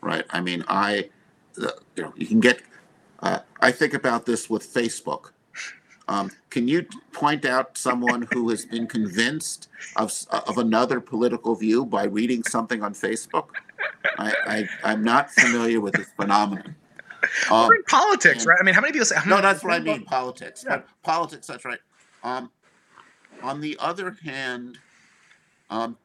right? 0.00 0.24
I 0.30 0.40
mean, 0.40 0.64
I, 0.68 1.10
you 1.58 1.70
know, 2.04 2.14
you 2.16 2.26
can 2.28 2.38
get. 2.38 2.62
Uh, 3.18 3.40
I 3.60 3.72
think 3.72 3.94
about 3.94 4.26
this 4.26 4.48
with 4.48 4.62
Facebook. 4.72 5.30
Um, 6.06 6.30
can 6.50 6.68
you 6.68 6.86
point 7.12 7.46
out 7.46 7.78
someone 7.78 8.28
who 8.32 8.50
has 8.50 8.66
been 8.66 8.86
convinced 8.86 9.68
of 9.96 10.12
of 10.30 10.58
another 10.58 11.00
political 11.00 11.54
view 11.54 11.86
by 11.86 12.04
reading 12.04 12.42
something 12.44 12.82
on 12.82 12.92
Facebook? 12.94 13.48
I, 14.18 14.34
I 14.46 14.68
I'm 14.92 15.02
not 15.02 15.30
familiar 15.30 15.80
with 15.80 15.94
this 15.94 16.08
phenomenon. 16.16 16.76
Um, 17.50 17.68
We're 17.68 17.76
in 17.76 17.84
politics, 17.84 18.40
and- 18.40 18.46
right? 18.48 18.58
I 18.60 18.64
mean, 18.64 18.74
how 18.74 18.82
many 18.82 18.92
people 18.92 19.06
say? 19.06 19.16
no, 19.26 19.40
that's 19.40 19.64
what 19.64 19.72
I 19.72 19.80
mean. 19.80 20.04
Politics. 20.04 20.62
Yeah. 20.68 20.82
Politics. 21.02 21.46
That's 21.46 21.64
right. 21.64 21.80
Um, 22.22 22.50
on 23.42 23.62
the 23.62 23.76
other 23.80 24.10
hand, 24.22 24.78
um, 25.70 25.96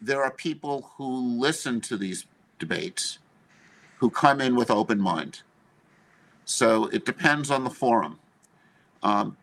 there 0.00 0.22
are 0.24 0.30
people 0.30 0.90
who 0.96 1.38
listen 1.38 1.80
to 1.82 1.98
these 1.98 2.26
debates, 2.58 3.18
who 3.98 4.08
come 4.08 4.40
in 4.40 4.54
with 4.56 4.70
open 4.70 5.00
mind. 5.00 5.42
So 6.46 6.86
it 6.86 7.04
depends 7.04 7.50
on 7.50 7.64
the 7.64 7.70
forum. 7.70 8.18
Um, 9.04 9.36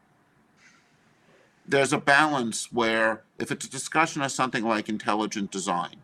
there's 1.68 1.94
a 1.94 2.00
balance 2.00 2.72
where, 2.72 3.24
if 3.40 3.52
it's 3.52 3.66
a 3.66 3.70
discussion 3.70 4.22
of 4.22 4.32
something 4.32 4.66
like 4.66 4.90
intelligent 4.90 5.52
design, 5.52 5.98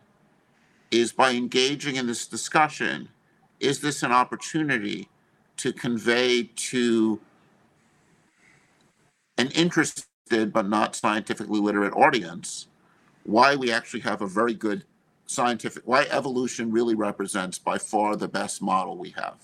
is 0.90 1.12
by 1.12 1.32
engaging 1.32 1.96
in 1.96 2.06
this 2.06 2.26
discussion, 2.26 3.10
is 3.60 3.80
this 3.80 4.02
an 4.02 4.12
opportunity 4.12 5.08
to 5.58 5.72
convey 5.72 6.44
to 6.54 7.20
an 9.36 9.48
interested 9.50 10.52
but 10.52 10.68
not 10.68 10.96
scientifically 10.96 11.60
literate 11.60 11.92
audience 11.94 12.68
why 13.24 13.54
we 13.54 13.70
actually 13.70 14.00
have 14.00 14.22
a 14.22 14.26
very 14.26 14.54
good 14.54 14.84
scientific, 15.26 15.82
why 15.84 16.06
evolution 16.10 16.72
really 16.72 16.94
represents 16.94 17.58
by 17.58 17.76
far 17.76 18.16
the 18.16 18.28
best 18.28 18.62
model 18.62 18.96
we 18.96 19.10
have. 19.10 19.36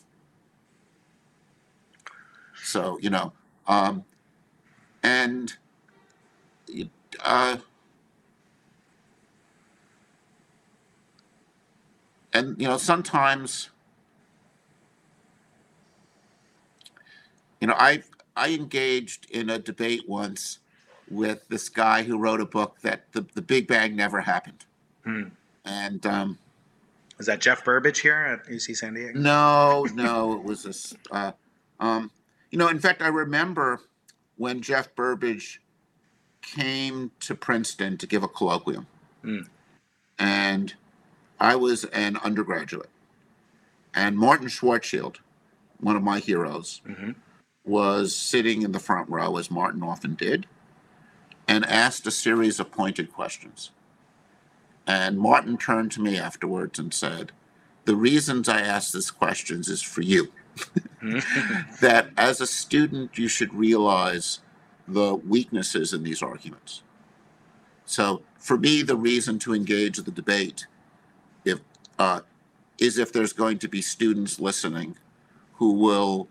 So 2.62 2.98
you 3.02 3.10
know, 3.10 3.32
um, 3.66 4.04
and 5.02 5.54
uh, 7.24 7.56
and 12.32 12.60
you 12.60 12.66
know 12.68 12.76
sometimes 12.76 13.70
you 17.60 17.66
know 17.66 17.74
i 17.78 18.02
i 18.36 18.50
engaged 18.50 19.30
in 19.30 19.48
a 19.50 19.58
debate 19.58 20.02
once 20.08 20.58
with 21.10 21.46
this 21.48 21.68
guy 21.68 22.02
who 22.02 22.18
wrote 22.18 22.40
a 22.40 22.46
book 22.46 22.76
that 22.82 23.04
the, 23.12 23.24
the 23.34 23.42
big 23.42 23.66
bang 23.66 23.94
never 23.96 24.20
happened 24.22 24.64
Hmm. 25.04 25.24
and 25.66 26.06
um 26.06 26.38
Is 27.18 27.26
that 27.26 27.38
Geoff 27.42 27.62
Burbidge 27.62 27.98
here 28.00 28.14
at 28.16 28.46
UC 28.50 28.74
San 28.74 28.94
Diego? 28.94 29.18
no 29.18 29.86
no 29.94 30.32
it 30.32 30.42
was 30.42 30.62
this 30.62 30.94
uh 31.10 31.32
um 31.78 32.10
you 32.51 32.59
know 32.59 32.68
in 32.68 32.78
fact 32.78 33.03
i 33.03 33.09
remember 33.09 33.80
when 34.36 34.61
geoff 34.62 34.95
burbidge 34.95 35.59
came 36.42 37.11
to 37.20 37.34
princeton 37.34 37.97
to 37.99 38.07
give 38.07 38.22
a 38.22 38.28
colloquium 38.28 38.86
Hmm. 39.22 39.40
and 40.18 40.74
i 41.40 41.57
was 41.57 41.84
an 41.86 42.16
undergraduate 42.18 42.90
and 43.95 44.16
martin 44.18 44.49
schwarzschild 44.49 45.16
one 45.80 45.97
of 45.97 46.03
my 46.03 46.18
heroes 46.18 46.80
hmm 46.86 47.12
was 47.64 48.14
sitting 48.14 48.61
in 48.61 48.72
the 48.72 48.78
front 48.78 49.09
row, 49.09 49.38
as 49.38 49.51
Martin 49.51 49.82
often 49.82 50.14
did, 50.14 50.47
and 51.49 51.64
asked 51.64 52.07
a 52.07 52.11
series 52.11 52.61
of 52.61 52.70
pointed 52.70 53.11
questions. 53.11 53.70
And 54.86 55.18
Martin 55.18 55.57
turned 55.57 55.90
to 55.92 56.03
me 56.03 56.18
afterwards 56.18 56.78
and 56.78 56.92
said, 56.92 57.32
The 57.86 57.97
reasons 57.97 58.51
I 58.51 58.61
ask 58.61 58.92
these 58.92 59.11
questions 59.11 59.68
is 59.68 59.80
for 59.80 60.03
you. 60.03 60.30
that 61.80 62.09
as 62.16 62.40
a 62.40 62.46
student, 62.46 63.18
you 63.18 63.28
should 63.28 63.52
realize 63.55 64.40
the 64.86 65.14
weaknesses 65.14 65.92
in 65.92 66.02
these 66.02 66.22
arguments. 66.22 66.82
So, 67.86 68.22
for 68.38 68.57
me, 68.57 68.82
the 68.82 68.96
reason 68.96 69.38
to 69.40 69.55
engage 69.55 69.98
the 69.98 70.11
debate 70.11 70.66
if, 71.44 71.61
uh, 71.98 72.20
is 72.78 72.98
if 72.98 73.12
there's 73.12 73.32
going 73.32 73.59
to 73.59 73.68
be 73.68 73.82
students 73.82 74.40
listening 74.40 74.96
who 75.55 75.72
will 75.72 76.28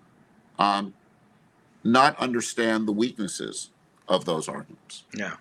um, 0.59 0.93
not 1.83 2.17
understand 2.19 2.87
the 2.87 2.91
weaknesses 2.91 3.69
of 4.07 4.25
those 4.25 4.47
arguments. 4.47 5.03
Yeah. 5.15 5.35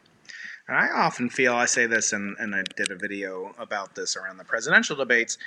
And 0.68 0.76
I 0.76 0.88
often 0.90 1.28
feel, 1.28 1.54
I 1.54 1.66
say 1.66 1.86
this, 1.86 2.12
and, 2.12 2.36
and 2.38 2.54
I 2.54 2.62
did 2.76 2.90
a 2.90 2.96
video 2.96 3.54
about 3.58 3.94
this 3.94 4.16
around 4.16 4.36
the 4.36 4.44
presidential 4.44 4.96
debates. 4.96 5.38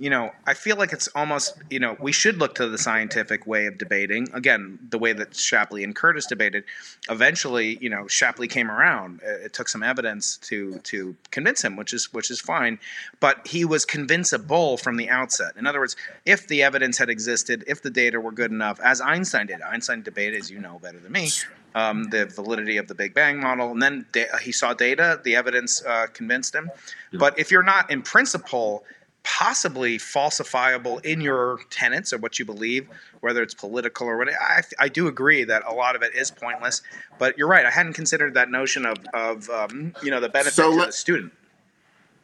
You 0.00 0.10
know, 0.10 0.30
I 0.46 0.54
feel 0.54 0.76
like 0.76 0.92
it's 0.92 1.08
almost, 1.08 1.54
you 1.70 1.80
know, 1.80 1.96
we 2.00 2.12
should 2.12 2.38
look 2.38 2.54
to 2.54 2.68
the 2.68 2.78
scientific 2.78 3.48
way 3.48 3.66
of 3.66 3.78
debating. 3.78 4.28
Again, 4.32 4.78
the 4.90 4.98
way 4.98 5.12
that 5.12 5.34
Shapley 5.34 5.82
and 5.82 5.94
Curtis 5.94 6.26
debated. 6.26 6.62
Eventually, 7.10 7.78
you 7.80 7.90
know, 7.90 8.06
Shapley 8.06 8.46
came 8.46 8.70
around. 8.70 9.20
It 9.24 9.52
took 9.52 9.68
some 9.68 9.82
evidence 9.82 10.36
to 10.38 10.78
to 10.84 11.16
convince 11.32 11.64
him, 11.64 11.74
which 11.74 11.92
is 11.92 12.12
which 12.12 12.30
is 12.30 12.40
fine. 12.40 12.78
But 13.18 13.44
he 13.48 13.64
was 13.64 13.84
convincible 13.84 14.76
from 14.76 14.98
the 14.98 15.10
outset. 15.10 15.54
In 15.56 15.66
other 15.66 15.80
words, 15.80 15.96
if 16.24 16.46
the 16.46 16.62
evidence 16.62 16.98
had 16.98 17.10
existed, 17.10 17.64
if 17.66 17.82
the 17.82 17.90
data 17.90 18.20
were 18.20 18.32
good 18.32 18.52
enough, 18.52 18.78
as 18.80 19.00
Einstein 19.00 19.48
did, 19.48 19.62
Einstein 19.62 20.02
debated, 20.02 20.40
as 20.40 20.48
you 20.48 20.60
know 20.60 20.78
better 20.78 21.00
than 21.00 21.10
me, 21.10 21.30
um, 21.74 22.04
the 22.04 22.26
validity 22.26 22.76
of 22.76 22.86
the 22.86 22.94
Big 22.94 23.14
Bang 23.14 23.40
model, 23.40 23.70
and 23.72 23.82
then 23.82 24.06
da- 24.12 24.38
he 24.42 24.52
saw 24.52 24.74
data. 24.74 25.20
The 25.24 25.36
evidence 25.36 25.84
uh, 25.84 26.06
convinced 26.12 26.54
him. 26.54 26.70
But 27.12 27.38
if 27.38 27.50
you're 27.50 27.62
not, 27.62 27.90
in 27.90 28.02
principle, 28.02 28.84
possibly 29.28 29.98
falsifiable 29.98 31.04
in 31.04 31.20
your 31.20 31.60
tenets 31.70 32.12
or 32.12 32.18
what 32.18 32.38
you 32.38 32.44
believe, 32.44 32.88
whether 33.20 33.42
it's 33.42 33.54
political 33.54 34.06
or 34.06 34.16
what, 34.16 34.28
I, 34.28 34.62
I 34.78 34.88
do 34.88 35.06
agree 35.06 35.44
that 35.44 35.62
a 35.66 35.72
lot 35.72 35.94
of 35.94 36.02
it 36.02 36.14
is 36.14 36.30
pointless. 36.30 36.82
But 37.18 37.36
you're 37.36 37.48
right. 37.48 37.66
I 37.66 37.70
hadn't 37.70 37.92
considered 37.92 38.34
that 38.34 38.50
notion 38.50 38.86
of, 38.86 38.96
of 39.12 39.48
um, 39.50 39.92
you 40.02 40.10
know, 40.10 40.20
the 40.20 40.30
benefit 40.30 40.54
So 40.54 40.70
to 40.70 40.76
let- 40.76 40.86
the 40.86 40.92
student. 40.92 41.32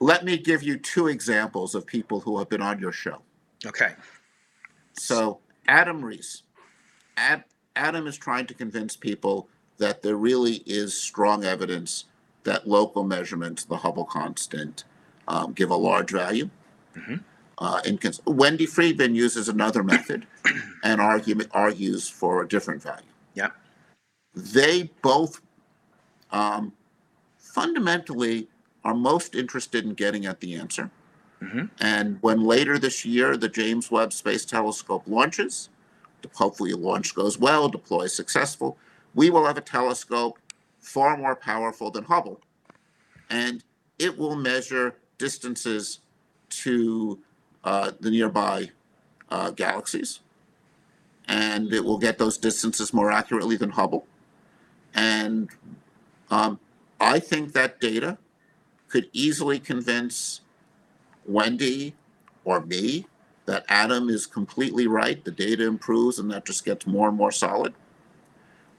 Let 0.01 0.25
me 0.25 0.37
give 0.37 0.63
you 0.63 0.77
two 0.77 1.07
examples 1.07 1.75
of 1.75 1.87
people 1.87 2.21
who 2.21 2.39
have 2.39 2.49
been 2.49 2.61
on 2.61 2.79
your 2.79 2.93
show. 2.93 3.23
Okay. 3.65 3.93
So, 4.99 5.39
Adam 5.69 6.05
Riess. 6.05 6.43
Ad, 7.17 7.45
Adam 7.77 8.07
is 8.07 8.19
trying 8.19 8.47
to 8.47 8.55
convince 8.55 8.97
people 8.97 9.49
that 9.79 10.03
there 10.03 10.17
really 10.17 10.63
is 10.67 11.01
strong 11.01 11.45
evidence 11.45 12.07
that 12.43 12.67
local 12.69 13.05
measurements, 13.05 13.65
the 13.65 13.79
Hubble 13.79 14.05
constant, 14.05 14.85
um, 15.29 15.53
give 15.53 15.71
a 15.71 15.77
large 15.77 16.11
value. 16.11 16.51
Mhm. 16.97 17.23
Uh, 17.59 17.81
Wendy 18.27 18.67
Freedman 18.67 19.15
uses 19.15 19.49
another 19.49 19.83
method 19.83 20.27
and 20.83 21.01
argument 21.01 21.51
argues 21.53 22.09
for 22.09 22.43
a 22.43 22.49
different 22.49 22.83
value. 22.83 23.07
Yeah. 23.35 23.51
They 24.35 24.91
both 25.03 25.41
um, 26.33 26.73
fundamentally 27.39 28.49
are 28.85 28.95
most 28.95 29.35
interested 29.35 29.85
in 29.85 29.95
getting 29.95 30.27
at 30.27 30.41
the 30.41 30.55
answer. 30.55 30.91
Mhm. 31.41 31.71
And 31.81 32.19
when 32.21 32.43
later 32.43 32.79
this 32.79 33.05
year 33.05 33.37
the 33.37 33.49
James 33.49 33.91
Webb 33.91 34.13
Space 34.13 34.45
Telescope 34.45 35.05
launches, 35.07 35.69
hopefully 36.35 36.73
the 36.73 36.79
launch 36.79 37.15
goes 37.15 37.39
well, 37.39 37.69
deploys 37.69 38.15
successful, 38.15 38.79
we 39.15 39.31
will 39.31 39.47
have 39.47 39.59
a 39.59 39.63
telescope 39.63 40.39
far 40.81 41.17
more 41.17 41.37
powerful 41.37 41.91
than 41.91 42.05
Hubble. 42.05 42.41
And 43.31 43.63
it 43.99 44.19
will 44.19 44.37
measure 44.37 44.97
distances 45.19 46.01
to 46.63 47.19
uh, 47.65 47.93
the 48.01 48.11
nearby 48.11 48.71
uh, 49.31 49.51
galaxies. 49.51 50.21
And 51.27 51.73
it 51.73 51.85
will 51.85 51.99
get 51.99 52.19
those 52.19 52.37
distances 52.37 52.93
more 52.93 53.11
accurately 53.11 53.57
than 53.57 53.71
Hubble. 53.71 54.07
And 54.95 55.49
um, 56.31 56.61
I 57.01 57.19
think 57.19 57.53
that 57.53 57.81
data 57.81 58.19
could 58.89 59.09
easily 59.13 59.59
convince 59.59 60.43
Wendy 61.27 61.95
or 62.45 62.61
me 62.61 63.07
that 63.47 63.65
Adam 63.69 64.09
is 64.09 64.27
completely 64.27 64.87
right. 64.87 65.25
The 65.25 65.31
data 65.31 65.67
improves 65.67 66.19
and 66.19 66.31
that 66.31 66.45
just 66.45 66.65
gets 66.65 66.87
more 66.87 67.09
and 67.09 67.17
more 67.17 67.33
solid. 67.33 67.75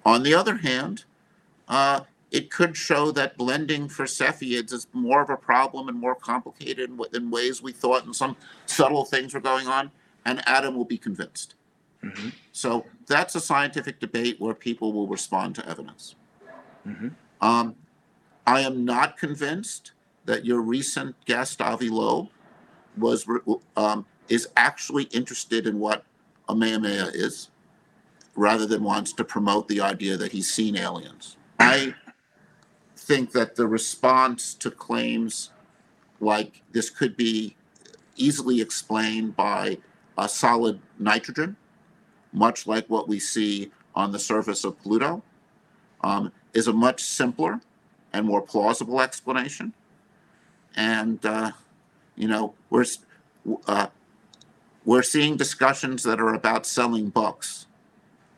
On 0.06 0.24
the 0.24 0.34
other 0.34 0.58
hand, 0.58 1.04
uh, 1.68 2.02
it 2.36 2.52
could 2.52 2.76
show 2.76 3.12
that 3.12 3.38
blending 3.38 3.88
for 3.88 4.04
Cepheids 4.04 4.74
is 4.74 4.88
more 4.92 5.22
of 5.22 5.30
a 5.30 5.38
problem 5.38 5.88
and 5.88 5.98
more 5.98 6.16
complicated 6.16 6.90
in, 6.90 7.00
in 7.14 7.32
ways 7.32 7.62
we 7.62 7.72
thought, 7.72 8.04
and 8.04 8.14
some 8.14 8.36
subtle 8.66 9.06
things 9.06 9.34
were 9.34 9.40
going 9.40 9.68
on, 9.68 9.90
and 10.26 10.42
Adam 10.46 10.76
will 10.76 10.84
be 10.84 10.98
convinced. 10.98 11.56
Mhm. 12.04 12.34
So 12.52 12.86
that's 13.08 13.36
a 13.36 13.40
scientific 13.40 14.02
debate 14.02 14.36
where 14.42 14.54
people 14.54 14.92
will 14.92 15.08
respond 15.08 15.56
to 15.56 15.66
evidence. 15.68 16.16
Mhm. 16.86 17.14
Um, 17.40 17.76
I 18.46 18.60
am 18.60 18.84
not 18.84 19.18
convinced 19.18 19.94
that 20.26 20.44
your 20.44 20.60
recent 20.60 21.16
guest, 21.24 21.62
Avi 21.62 21.90
Loeb, 21.90 22.28
was 22.98 23.26
um, 23.78 24.06
is 24.28 24.50
actually 24.58 25.06
interested 25.06 25.68
in 25.68 25.80
what 25.80 26.04
a 26.50 26.54
Oumuamua 26.54 27.16
is, 27.16 27.50
rather 28.36 28.66
than 28.66 28.84
wants 28.84 29.14
to 29.14 29.24
promote 29.24 29.70
the 29.70 29.80
idea 29.80 30.18
that 30.18 30.34
he's 30.34 30.52
seen 30.52 30.76
aliens. 30.76 31.38
I 31.60 31.96
think 33.06 33.32
that 33.34 33.56
the 33.56 33.68
response 33.68 34.56
to 34.56 34.72
claims 34.72 35.52
like 36.20 36.64
this 36.72 36.90
could 36.90 37.16
be 37.16 37.56
easily 38.16 38.62
explained 38.62 39.36
by 39.36 39.78
a 40.18 40.28
solid 40.28 40.80
nitrogen, 40.98 41.56
much 42.34 42.66
like 42.66 42.90
what 42.90 43.08
we 43.08 43.20
see 43.20 43.72
on 43.94 44.12
the 44.12 44.18
surface 44.18 44.64
of 44.64 44.80
Pluto, 44.80 45.22
um, 46.02 46.32
is 46.54 46.68
a 46.68 46.74
much 46.74 47.04
simpler 47.04 47.62
and 48.12 48.26
more 48.26 48.42
plausible 48.42 49.00
explanation. 49.02 49.74
And 50.76 51.24
uh, 51.26 51.52
you 52.16 52.28
know, 52.28 52.56
we're 52.72 52.86
uh, 53.68 53.88
we're 54.84 55.04
seeing 55.04 55.38
discussions 55.38 56.02
that 56.04 56.20
are 56.20 56.34
about 56.34 56.66
selling 56.66 57.10
books, 57.10 57.68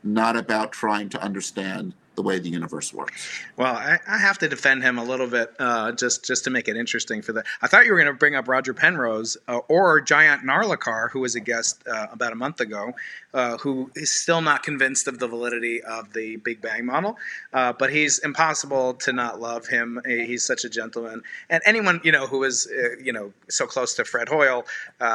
not 0.03 0.35
about 0.35 0.71
trying 0.71 1.09
to 1.09 1.21
understand 1.21 1.93
the 2.17 2.23
way 2.23 2.39
the 2.39 2.49
universe 2.49 2.91
works. 2.91 3.29
Well, 3.55 3.73
I, 3.73 3.99
I 4.07 4.17
have 4.17 4.39
to 4.39 4.49
defend 4.49 4.81
him 4.83 4.97
a 4.97 5.03
little 5.03 5.27
bit, 5.27 5.53
uh, 5.59 5.91
just 5.93 6.25
just 6.25 6.43
to 6.45 6.49
make 6.49 6.67
it 6.67 6.75
interesting 6.75 7.21
for 7.21 7.31
the. 7.31 7.43
I 7.61 7.67
thought 7.67 7.85
you 7.85 7.91
were 7.91 7.97
going 7.97 8.11
to 8.11 8.17
bring 8.17 8.35
up 8.35 8.47
Roger 8.47 8.73
Penrose 8.73 9.37
uh, 9.47 9.59
or 9.69 10.01
Jayant 10.01 10.41
Narlikar, 10.41 11.11
who 11.11 11.19
was 11.19 11.35
a 11.35 11.39
guest 11.39 11.83
uh, 11.87 12.07
about 12.11 12.33
a 12.33 12.35
month 12.35 12.59
ago, 12.59 12.93
uh, 13.35 13.57
who 13.57 13.91
is 13.95 14.09
still 14.11 14.41
not 14.41 14.63
convinced 14.63 15.07
of 15.07 15.19
the 15.19 15.27
validity 15.27 15.81
of 15.83 16.11
the 16.13 16.37
Big 16.37 16.59
Bang 16.59 16.87
model. 16.87 17.17
Uh, 17.53 17.71
but 17.71 17.91
he's 17.91 18.17
impossible 18.19 18.95
to 18.95 19.13
not 19.13 19.39
love 19.39 19.67
him. 19.67 20.01
He's 20.05 20.43
such 20.43 20.65
a 20.65 20.69
gentleman, 20.69 21.21
and 21.51 21.61
anyone 21.65 22.01
you 22.03 22.11
know 22.11 22.25
who 22.25 22.43
is 22.43 22.67
uh, 22.67 22.97
you 23.01 23.13
know 23.13 23.31
so 23.47 23.67
close 23.67 23.93
to 23.93 24.03
Fred 24.03 24.27
Hoyle, 24.27 24.65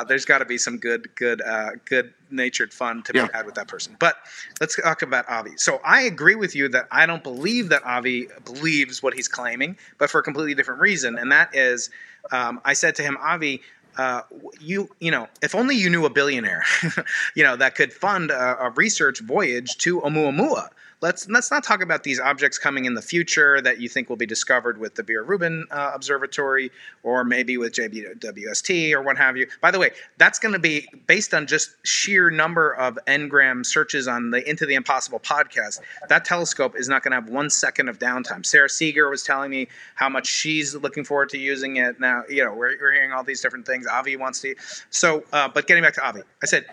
there's 0.06 0.24
got 0.24 0.38
to 0.38 0.44
be 0.44 0.56
some 0.56 0.78
good 0.78 1.12
good 1.16 1.42
good 1.84 2.14
natured 2.32 2.72
fun 2.72 3.02
to 3.04 3.12
Yeah. 3.14 3.26
be 3.26 3.32
had 3.32 3.46
with 3.46 3.54
that 3.56 3.68
person. 3.68 3.96
But 3.98 4.16
let's 4.60 4.76
talk 4.76 5.02
about 5.02 5.28
Avi. 5.28 5.52
So 5.56 5.80
I 5.84 6.02
agree 6.02 6.34
with 6.34 6.54
you 6.56 6.68
that 6.68 6.86
I 6.90 7.06
don't 7.06 7.22
believe 7.22 7.68
that 7.68 7.84
Avi 7.84 8.28
believes 8.44 9.02
what 9.02 9.14
he's 9.14 9.28
claiming, 9.28 9.76
but 9.98 10.10
for 10.10 10.20
a 10.20 10.22
completely 10.22 10.54
different 10.54 10.80
reason, 10.80 11.18
and 11.18 11.30
that 11.32 11.54
is, 11.54 11.90
um, 12.30 12.60
I 12.64 12.72
said 12.74 12.94
to 12.96 13.02
him, 13.02 13.16
Avi. 13.20 13.62
Uh, 13.98 14.22
you 14.58 14.88
you 15.00 15.10
know 15.10 15.28
if 15.42 15.54
only 15.54 15.76
you 15.76 15.90
knew 15.90 16.06
a 16.06 16.08
billionaire 16.08 16.64
you 17.36 17.42
know 17.42 17.56
that 17.56 17.74
could 17.74 17.92
fund 17.92 18.30
a, 18.30 18.56
a 18.58 18.70
research 18.70 19.20
voyage 19.20 19.76
to 19.76 20.00
Oumuamua 20.00 20.70
let's 21.02 21.28
let's 21.28 21.50
not 21.50 21.64
talk 21.64 21.82
about 21.82 22.04
these 22.04 22.18
objects 22.18 22.58
coming 22.58 22.84
in 22.84 22.94
the 22.94 23.02
future 23.02 23.60
that 23.60 23.80
you 23.80 23.88
think 23.88 24.08
will 24.08 24.16
be 24.16 24.24
discovered 24.24 24.78
with 24.78 24.94
the 24.94 25.02
Vera 25.02 25.22
Rubin 25.22 25.66
uh, 25.70 25.90
Observatory 25.94 26.70
or 27.02 27.24
maybe 27.24 27.58
with 27.58 27.72
JWST 27.72 28.92
or 28.92 29.02
what 29.02 29.18
have 29.18 29.36
you. 29.36 29.46
By 29.60 29.70
the 29.70 29.78
way, 29.78 29.90
that's 30.16 30.38
going 30.38 30.52
to 30.52 30.58
be 30.60 30.88
based 31.06 31.34
on 31.34 31.46
just 31.46 31.70
sheer 31.84 32.30
number 32.30 32.74
of 32.76 32.98
ngram 33.06 33.66
searches 33.66 34.08
on 34.08 34.30
the 34.30 34.48
Into 34.48 34.64
the 34.64 34.74
Impossible 34.74 35.20
podcast. 35.20 35.80
That 36.08 36.24
telescope 36.24 36.74
is 36.76 36.88
not 36.88 37.02
going 37.02 37.10
to 37.10 37.16
have 37.16 37.28
one 37.28 37.50
second 37.50 37.88
of 37.88 37.98
downtime. 37.98 38.46
Sarah 38.46 38.70
Seager 38.70 39.10
was 39.10 39.24
telling 39.24 39.50
me 39.50 39.68
how 39.96 40.08
much 40.08 40.26
she's 40.26 40.74
looking 40.76 41.04
forward 41.04 41.28
to 41.30 41.38
using 41.38 41.76
it. 41.76 41.98
Now, 41.98 42.22
you 42.28 42.44
know, 42.44 42.54
we're, 42.54 42.78
we're 42.80 42.92
hearing 42.92 43.12
all 43.12 43.24
these 43.24 43.40
different 43.40 43.66
things. 43.66 43.86
Avi 43.86 44.16
wants 44.16 44.40
to. 44.42 44.54
So, 44.90 45.24
uh, 45.32 45.48
but 45.48 45.66
getting 45.66 45.82
back 45.82 45.94
to 45.94 46.06
Avi, 46.06 46.20
I 46.42 46.46
said 46.46 46.66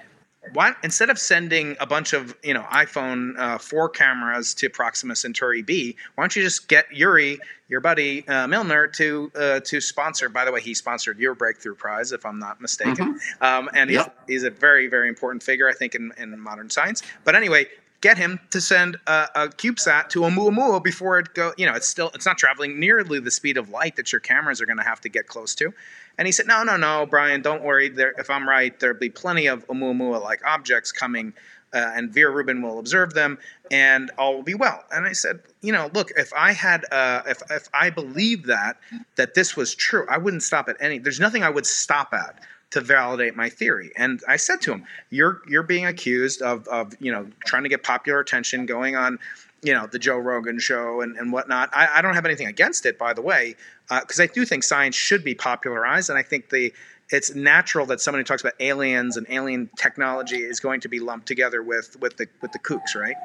why 0.53 0.73
instead 0.83 1.09
of 1.09 1.19
sending 1.19 1.75
a 1.79 1.85
bunch 1.85 2.13
of 2.13 2.35
you 2.43 2.53
know 2.53 2.63
iPhone 2.71 3.37
uh, 3.37 3.57
four 3.57 3.89
cameras 3.89 4.53
to 4.55 4.69
Proxima 4.69 5.15
Centauri 5.15 5.61
B, 5.61 5.95
why 6.15 6.23
don't 6.23 6.35
you 6.35 6.41
just 6.41 6.67
get 6.67 6.85
Yuri, 6.91 7.39
your 7.67 7.81
buddy 7.81 8.27
uh, 8.27 8.47
Milner, 8.47 8.87
to 8.87 9.31
uh, 9.35 9.59
to 9.61 9.81
sponsor? 9.81 10.29
By 10.29 10.45
the 10.45 10.51
way, 10.51 10.61
he 10.61 10.73
sponsored 10.73 11.19
your 11.19 11.35
breakthrough 11.35 11.75
prize, 11.75 12.11
if 12.11 12.25
I'm 12.25 12.39
not 12.39 12.61
mistaken, 12.61 13.15
mm-hmm. 13.15 13.43
um, 13.43 13.69
and 13.73 13.89
he's, 13.89 14.01
he's 14.27 14.43
a 14.43 14.49
very 14.49 14.87
very 14.87 15.09
important 15.09 15.43
figure, 15.43 15.67
I 15.67 15.73
think, 15.73 15.95
in, 15.95 16.11
in 16.17 16.39
modern 16.39 16.69
science. 16.69 17.03
But 17.23 17.35
anyway, 17.35 17.67
get 18.01 18.17
him 18.17 18.39
to 18.51 18.61
send 18.61 18.97
a, 19.07 19.27
a 19.35 19.47
CubeSat 19.47 20.09
to 20.09 20.21
Oumuamua 20.21 20.83
before 20.83 21.19
it 21.19 21.33
go. 21.33 21.53
You 21.57 21.65
know, 21.65 21.73
it's 21.73 21.87
still 21.87 22.11
it's 22.13 22.25
not 22.25 22.37
traveling 22.37 22.79
nearly 22.79 23.19
the 23.19 23.31
speed 23.31 23.57
of 23.57 23.69
light 23.69 23.95
that 23.97 24.11
your 24.11 24.21
cameras 24.21 24.61
are 24.61 24.65
going 24.65 24.77
to 24.77 24.83
have 24.83 25.01
to 25.01 25.09
get 25.09 25.27
close 25.27 25.55
to. 25.55 25.73
And 26.17 26.27
he 26.27 26.31
said, 26.31 26.47
No, 26.47 26.63
no, 26.63 26.77
no, 26.77 27.05
Brian, 27.05 27.41
don't 27.41 27.63
worry. 27.63 27.89
There, 27.89 28.13
if 28.17 28.29
I'm 28.29 28.47
right, 28.47 28.77
there'll 28.79 28.97
be 28.97 29.09
plenty 29.09 29.47
of 29.47 29.65
Oumuamua 29.67 30.21
like 30.21 30.41
objects 30.45 30.91
coming, 30.91 31.33
uh, 31.73 31.91
and 31.95 32.11
Vera 32.11 32.31
Rubin 32.31 32.61
will 32.61 32.79
observe 32.79 33.13
them, 33.13 33.37
and 33.71 34.11
all 34.17 34.35
will 34.35 34.43
be 34.43 34.55
well. 34.55 34.83
And 34.91 35.05
I 35.05 35.13
said, 35.13 35.39
You 35.61 35.73
know, 35.73 35.89
look, 35.93 36.11
if 36.17 36.31
I 36.33 36.53
had, 36.53 36.85
uh, 36.91 37.23
if, 37.27 37.41
if 37.49 37.69
I 37.73 37.89
believed 37.89 38.45
that, 38.47 38.77
that 39.15 39.33
this 39.33 39.55
was 39.55 39.75
true, 39.75 40.05
I 40.09 40.17
wouldn't 40.17 40.43
stop 40.43 40.69
at 40.69 40.77
any, 40.79 40.99
there's 40.99 41.19
nothing 41.19 41.43
I 41.43 41.49
would 41.49 41.65
stop 41.65 42.13
at 42.13 42.43
to 42.71 42.81
validate 42.81 43.35
my 43.35 43.49
theory. 43.49 43.91
And 43.97 44.21
I 44.27 44.35
said 44.37 44.61
to 44.61 44.73
him, 44.73 44.85
"You're 45.09 45.41
you're 45.47 45.63
being 45.63 45.85
accused 45.85 46.41
of 46.41 46.67
of 46.67 46.93
you 46.99 47.11
know 47.11 47.27
trying 47.45 47.63
to 47.63 47.69
get 47.69 47.83
popular 47.83 48.19
attention, 48.19 48.65
going 48.65 48.95
on 48.95 49.19
you 49.61 49.73
know 49.73 49.87
the 49.87 49.99
Joe 49.99 50.17
Rogan 50.17 50.59
show 50.59 51.01
and, 51.01 51.17
and 51.17 51.31
whatnot. 51.31 51.69
I, 51.73 51.87
I 51.95 52.01
don't 52.01 52.15
have 52.15 52.25
anything 52.25 52.47
against 52.47 52.85
it, 52.85 52.97
by 52.97 53.13
the 53.13 53.21
way, 53.21 53.55
because 53.89 54.19
uh, 54.19 54.23
I 54.23 54.27
do 54.27 54.45
think 54.45 54.63
science 54.63 54.95
should 54.95 55.23
be 55.23 55.35
popularized, 55.35 56.09
and 56.09 56.17
I 56.17 56.23
think 56.23 56.49
the 56.49 56.73
it's 57.11 57.33
natural 57.33 57.85
that 57.87 57.99
someone 58.01 58.19
who 58.19 58.23
talks 58.23 58.41
about 58.41 58.53
aliens 58.59 59.17
and 59.17 59.25
alien 59.29 59.69
technology 59.75 60.37
is 60.37 60.59
going 60.59 60.81
to 60.81 60.87
be 60.87 60.99
lumped 60.99 61.27
together 61.27 61.61
with 61.63 61.99
with 61.99 62.17
the 62.17 62.27
with 62.41 62.51
the 62.51 62.59
kooks, 62.59 62.95
right? 62.95 63.15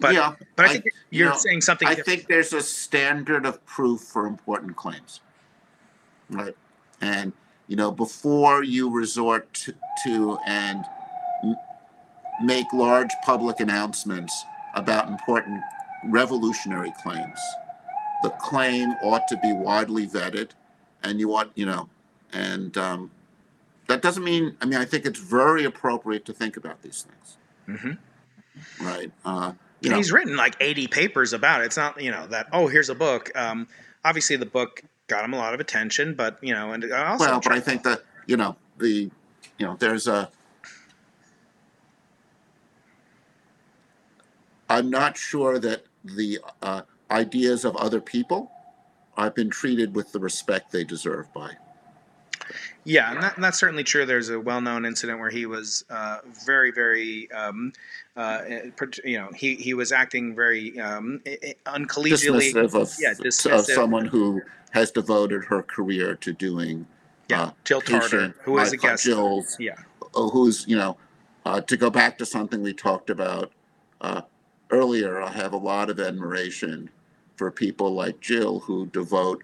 But 0.00 0.14
yeah, 0.14 0.34
but 0.56 0.66
I 0.66 0.68
think 0.72 0.86
I, 0.86 0.90
you're 1.10 1.26
you 1.26 1.32
know, 1.32 1.38
saying 1.38 1.60
something. 1.60 1.86
I 1.86 1.94
different. 1.94 2.20
think 2.20 2.28
there's 2.28 2.52
a 2.52 2.62
standard 2.62 3.46
of 3.46 3.64
proof 3.66 4.00
for 4.00 4.26
important 4.26 4.74
claims, 4.74 5.20
right? 6.30 6.56
And 7.00 7.32
you 7.68 7.76
know, 7.76 7.90
before 7.90 8.62
you 8.62 8.90
resort 8.90 9.52
to, 9.54 9.74
to 10.04 10.38
and 10.46 10.84
make 12.42 12.72
large 12.72 13.10
public 13.24 13.60
announcements 13.60 14.44
about 14.74 15.08
important 15.08 15.60
revolutionary 16.04 16.92
claims. 17.02 17.38
The 18.22 18.30
claim 18.30 18.90
ought 19.02 19.28
to 19.28 19.36
be 19.36 19.52
widely 19.52 20.06
vetted, 20.06 20.50
and 21.02 21.20
you 21.20 21.34
ought, 21.34 21.50
you 21.54 21.66
know, 21.66 21.88
and 22.32 22.76
um, 22.76 23.10
that 23.86 24.02
doesn't 24.02 24.24
mean. 24.24 24.56
I 24.60 24.66
mean, 24.66 24.78
I 24.78 24.84
think 24.84 25.04
it's 25.04 25.20
very 25.20 25.64
appropriate 25.64 26.24
to 26.26 26.32
think 26.32 26.56
about 26.56 26.82
these 26.82 27.06
things. 27.06 27.36
Mm-hmm. 27.80 28.86
Right. 28.86 29.12
Uh, 29.24 29.52
you 29.80 29.90
know, 29.90 29.96
he's 29.96 30.12
written 30.12 30.36
like 30.36 30.56
80 30.60 30.86
papers 30.88 31.32
about 31.32 31.60
it. 31.60 31.66
It's 31.66 31.76
not, 31.76 32.00
you 32.00 32.10
know, 32.10 32.26
that 32.28 32.48
oh, 32.52 32.66
here's 32.68 32.88
a 32.88 32.94
book. 32.94 33.30
Um, 33.34 33.68
obviously, 34.04 34.36
the 34.36 34.46
book 34.46 34.82
got 35.06 35.24
him 35.24 35.32
a 35.34 35.36
lot 35.36 35.54
of 35.54 35.60
attention, 35.60 36.14
but 36.14 36.38
you 36.42 36.54
know, 36.54 36.72
and 36.72 36.84
also 36.92 37.24
well, 37.24 37.40
but 37.42 37.52
I 37.52 37.60
think 37.60 37.82
that 37.84 38.02
you 38.26 38.36
know 38.36 38.56
the, 38.78 39.10
you 39.58 39.66
know, 39.66 39.76
there's 39.78 40.08
a 40.08 40.30
I'm 44.68 44.90
not 44.90 45.16
sure 45.16 45.58
that 45.58 45.84
the 46.04 46.40
uh, 46.62 46.82
ideas 47.10 47.64
of 47.64 47.76
other 47.76 48.00
people 48.00 48.50
I've 49.16 49.34
been 49.34 49.50
treated 49.50 49.94
with 49.94 50.12
the 50.12 50.18
respect 50.18 50.72
they 50.72 50.84
deserve 50.84 51.32
by. 51.32 51.52
Yeah, 52.84 53.12
and, 53.12 53.22
that, 53.22 53.34
and 53.36 53.44
that's 53.44 53.58
certainly 53.58 53.84
true. 53.84 54.04
There's 54.04 54.28
a 54.28 54.38
well-known 54.38 54.84
incident 54.84 55.18
where 55.18 55.30
he 55.30 55.46
was 55.46 55.84
uh, 55.90 56.18
very, 56.44 56.70
very, 56.70 57.30
um, 57.32 57.72
uh, 58.16 58.42
you 59.04 59.18
know, 59.18 59.30
he, 59.34 59.54
he 59.54 59.74
was 59.74 59.92
acting 59.92 60.34
very 60.34 60.78
um, 60.80 61.20
uncollegially. 61.66 62.52
Dismissive 62.52 62.74
of, 62.74 62.92
yeah, 63.00 63.14
dismissive. 63.14 63.58
of 63.58 63.64
someone 63.66 64.06
who 64.06 64.42
has 64.72 64.90
devoted 64.90 65.44
her 65.44 65.62
career 65.62 66.16
to 66.16 66.32
doing. 66.32 66.86
Yeah, 67.30 67.42
uh, 67.42 67.50
Jill 67.64 67.80
Tarter, 67.80 68.34
who 68.42 68.58
is 68.58 68.72
a 68.72 68.76
guest. 68.76 69.04
Jill's, 69.04 69.56
yeah, 69.58 69.76
who's 70.12 70.66
you 70.68 70.76
know, 70.76 70.98
uh, 71.46 71.60
to 71.62 71.76
go 71.76 71.88
back 71.88 72.18
to 72.18 72.26
something 72.26 72.62
we 72.62 72.74
talked 72.74 73.08
about 73.08 73.50
uh, 74.02 74.20
earlier, 74.70 75.22
I 75.22 75.30
have 75.30 75.54
a 75.54 75.56
lot 75.56 75.88
of 75.88 75.98
admiration 75.98 76.90
for 77.36 77.50
people 77.50 77.94
like 77.94 78.20
Jill 78.20 78.60
who 78.60 78.86
devote 78.86 79.42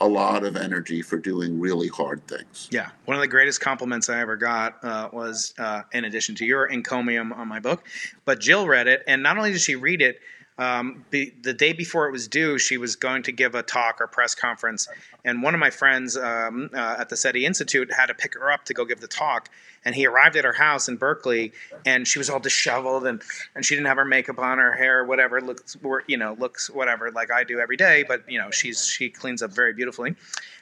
a 0.00 0.08
lot 0.08 0.44
of 0.44 0.56
energy 0.56 1.02
for 1.02 1.18
doing 1.18 1.60
really 1.60 1.88
hard 1.88 2.26
things. 2.26 2.68
Yeah, 2.70 2.90
one 3.04 3.16
of 3.16 3.20
the 3.20 3.28
greatest 3.28 3.60
compliments 3.60 4.08
I 4.08 4.20
ever 4.20 4.36
got 4.36 4.82
uh, 4.82 5.08
was, 5.12 5.54
uh, 5.58 5.82
in 5.92 6.04
addition 6.04 6.34
to 6.36 6.44
your 6.44 6.66
encomium 6.66 7.32
on 7.32 7.48
my 7.48 7.60
book, 7.60 7.86
but 8.24 8.40
Jill 8.40 8.66
read 8.66 8.88
it, 8.88 9.02
and 9.06 9.22
not 9.22 9.36
only 9.36 9.52
did 9.52 9.60
she 9.60 9.76
read 9.76 10.00
it, 10.00 10.20
um, 10.60 11.06
be, 11.08 11.32
the 11.42 11.54
day 11.54 11.72
before 11.72 12.06
it 12.06 12.12
was 12.12 12.28
due, 12.28 12.58
she 12.58 12.76
was 12.76 12.94
going 12.94 13.22
to 13.22 13.32
give 13.32 13.54
a 13.54 13.62
talk 13.62 13.98
or 13.98 14.06
press 14.06 14.34
conference, 14.34 14.88
and 15.24 15.42
one 15.42 15.54
of 15.54 15.60
my 15.60 15.70
friends 15.70 16.18
um, 16.18 16.68
uh, 16.74 16.96
at 16.98 17.08
the 17.08 17.16
SETI 17.16 17.46
Institute 17.46 17.90
had 17.90 18.06
to 18.06 18.14
pick 18.14 18.34
her 18.34 18.52
up 18.52 18.66
to 18.66 18.74
go 18.74 18.84
give 18.84 19.00
the 19.00 19.08
talk. 19.08 19.48
And 19.82 19.94
he 19.94 20.06
arrived 20.06 20.36
at 20.36 20.44
her 20.44 20.52
house 20.52 20.86
in 20.86 20.96
Berkeley, 20.96 21.52
and 21.86 22.06
she 22.06 22.18
was 22.18 22.28
all 22.28 22.40
disheveled, 22.40 23.06
and, 23.06 23.22
and 23.54 23.64
she 23.64 23.74
didn't 23.74 23.86
have 23.86 23.96
her 23.96 24.04
makeup 24.04 24.38
on, 24.38 24.58
her 24.58 24.74
hair, 24.74 25.02
whatever 25.02 25.40
looks, 25.40 25.78
you 26.06 26.18
know, 26.18 26.36
looks 26.38 26.68
whatever 26.68 27.10
like 27.10 27.30
I 27.30 27.44
do 27.44 27.58
every 27.58 27.78
day. 27.78 28.04
But 28.06 28.30
you 28.30 28.38
know, 28.38 28.50
she's 28.50 28.86
she 28.86 29.08
cleans 29.08 29.42
up 29.42 29.52
very 29.52 29.72
beautifully. 29.72 30.14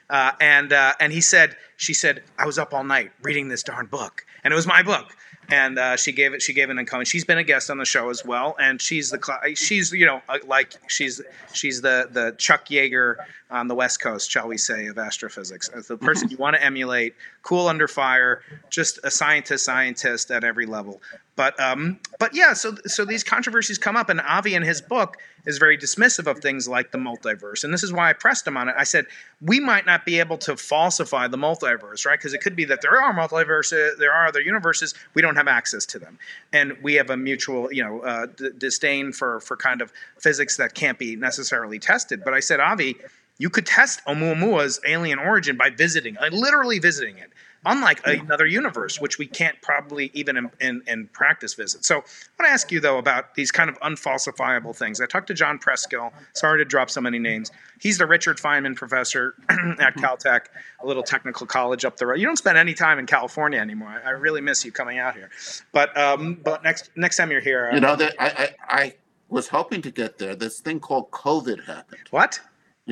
Uh, 0.08 0.30
and 0.40 0.72
uh, 0.72 0.92
and 1.00 1.12
he 1.12 1.20
said, 1.20 1.56
she 1.76 1.92
said, 1.92 2.22
I 2.38 2.46
was 2.46 2.56
up 2.56 2.72
all 2.72 2.84
night 2.84 3.10
reading 3.22 3.48
this 3.48 3.64
darn 3.64 3.86
book, 3.86 4.24
and 4.44 4.52
it 4.52 4.54
was 4.54 4.68
my 4.68 4.84
book 4.84 5.16
and 5.48 5.78
uh, 5.78 5.96
she 5.96 6.12
gave 6.12 6.34
it. 6.34 6.42
She 6.42 6.52
gave 6.52 6.70
an 6.70 6.78
income. 6.78 7.04
She's 7.04 7.24
been 7.24 7.38
a 7.38 7.44
guest 7.44 7.70
on 7.70 7.78
the 7.78 7.84
show 7.84 8.10
as 8.10 8.24
well, 8.24 8.54
and 8.60 8.80
she's 8.80 9.10
the 9.10 9.54
she's 9.56 9.92
you 9.92 10.06
know 10.06 10.20
uh, 10.28 10.38
like 10.46 10.74
she's 10.88 11.20
she's 11.52 11.80
the 11.80 12.08
the 12.10 12.34
Chuck 12.38 12.66
Yeager 12.66 13.16
on 13.50 13.66
the 13.66 13.74
West 13.74 14.00
Coast, 14.00 14.30
shall 14.30 14.46
we 14.46 14.58
say, 14.58 14.86
of 14.86 14.98
astrophysics. 14.98 15.68
As 15.68 15.86
the 15.86 15.96
person 15.96 16.28
you 16.30 16.36
want 16.36 16.56
to 16.56 16.62
emulate, 16.62 17.14
cool 17.48 17.66
under 17.66 17.88
fire, 17.88 18.42
just 18.68 18.98
a 19.04 19.10
scientist, 19.10 19.64
scientist 19.64 20.30
at 20.30 20.44
every 20.44 20.66
level. 20.66 21.00
But 21.34 21.58
um, 21.58 21.98
but 22.18 22.34
yeah, 22.34 22.52
so 22.52 22.74
so 22.84 23.06
these 23.06 23.24
controversies 23.24 23.78
come 23.78 23.96
up, 23.96 24.10
and 24.10 24.20
Avi 24.20 24.54
in 24.54 24.62
his 24.62 24.82
book 24.82 25.16
is 25.46 25.56
very 25.56 25.78
dismissive 25.78 26.26
of 26.26 26.40
things 26.40 26.68
like 26.68 26.90
the 26.90 26.98
multiverse, 26.98 27.64
and 27.64 27.72
this 27.72 27.82
is 27.82 27.90
why 27.90 28.10
I 28.10 28.12
pressed 28.12 28.46
him 28.46 28.56
on 28.58 28.68
it. 28.68 28.74
I 28.76 28.84
said 28.84 29.06
we 29.40 29.60
might 29.60 29.86
not 29.86 30.04
be 30.04 30.18
able 30.18 30.36
to 30.38 30.56
falsify 30.56 31.28
the 31.28 31.38
multiverse, 31.38 32.04
right? 32.04 32.18
Because 32.18 32.34
it 32.34 32.42
could 32.42 32.56
be 32.56 32.66
that 32.66 32.82
there 32.82 33.00
are 33.00 33.14
multiverses, 33.14 33.96
there 33.98 34.12
are 34.12 34.26
other 34.26 34.40
universes, 34.40 34.94
we 35.14 35.22
don't 35.22 35.36
have 35.36 35.48
access 35.48 35.86
to 35.86 35.98
them, 35.98 36.18
and 36.52 36.76
we 36.82 36.94
have 36.94 37.08
a 37.08 37.16
mutual, 37.16 37.72
you 37.72 37.82
know, 37.82 38.00
uh, 38.00 38.26
d- 38.26 38.50
disdain 38.58 39.12
for 39.12 39.40
for 39.40 39.56
kind 39.56 39.80
of 39.80 39.90
physics 40.18 40.58
that 40.58 40.74
can't 40.74 40.98
be 40.98 41.16
necessarily 41.16 41.78
tested. 41.78 42.24
But 42.24 42.34
I 42.34 42.40
said, 42.40 42.60
Avi, 42.60 42.96
you 43.38 43.50
could 43.50 43.66
test 43.66 44.04
Oumuamua's 44.06 44.80
alien 44.86 45.18
origin 45.18 45.56
by 45.56 45.70
visiting, 45.70 46.16
uh, 46.18 46.28
literally 46.30 46.78
visiting 46.78 47.18
it 47.18 47.32
unlike 47.66 48.06
another 48.06 48.46
universe, 48.46 49.00
which 49.00 49.18
we 49.18 49.26
can't 49.26 49.60
probably 49.62 50.10
even 50.14 50.36
in, 50.36 50.50
in, 50.60 50.82
in, 50.86 51.08
practice 51.08 51.54
visit. 51.54 51.84
So 51.84 51.96
I 51.96 51.98
want 51.98 52.04
to 52.44 52.48
ask 52.48 52.70
you, 52.70 52.80
though, 52.80 52.98
about 52.98 53.34
these 53.34 53.50
kind 53.50 53.68
of 53.68 53.78
unfalsifiable 53.80 54.74
things. 54.76 55.00
I 55.00 55.06
talked 55.06 55.26
to 55.28 55.34
John 55.34 55.58
Preskill. 55.58 56.12
Sorry 56.34 56.58
to 56.58 56.64
drop 56.64 56.90
so 56.90 57.00
many 57.00 57.18
names. 57.18 57.50
He's 57.80 57.98
the 57.98 58.06
Richard 58.06 58.38
Feynman 58.38 58.76
professor 58.76 59.34
at 59.48 59.96
Caltech, 59.96 60.46
a 60.80 60.86
little 60.86 61.02
technical 61.02 61.46
college 61.46 61.84
up 61.84 61.96
the 61.96 62.06
road. 62.06 62.20
You 62.20 62.26
don't 62.26 62.36
spend 62.36 62.58
any 62.58 62.74
time 62.74 62.98
in 62.98 63.06
California 63.06 63.60
anymore. 63.60 64.02
I, 64.04 64.10
really 64.18 64.40
miss 64.40 64.64
you 64.64 64.72
coming 64.72 64.98
out 64.98 65.14
here. 65.14 65.30
But 65.70 65.96
um, 65.96 66.40
but 66.42 66.64
next 66.64 66.90
next 66.96 67.16
time 67.16 67.30
you're 67.30 67.40
here, 67.40 67.68
uh, 67.70 67.74
you 67.74 67.80
know 67.80 67.94
that 67.94 68.14
I, 68.18 68.26
I 68.26 68.54
I 68.68 68.94
was 69.28 69.46
hoping 69.46 69.80
to 69.82 69.92
get 69.92 70.18
there. 70.18 70.34
This 70.34 70.58
thing 70.58 70.80
called 70.80 71.12
COVID 71.12 71.64
happened. 71.64 72.00
What? 72.10 72.40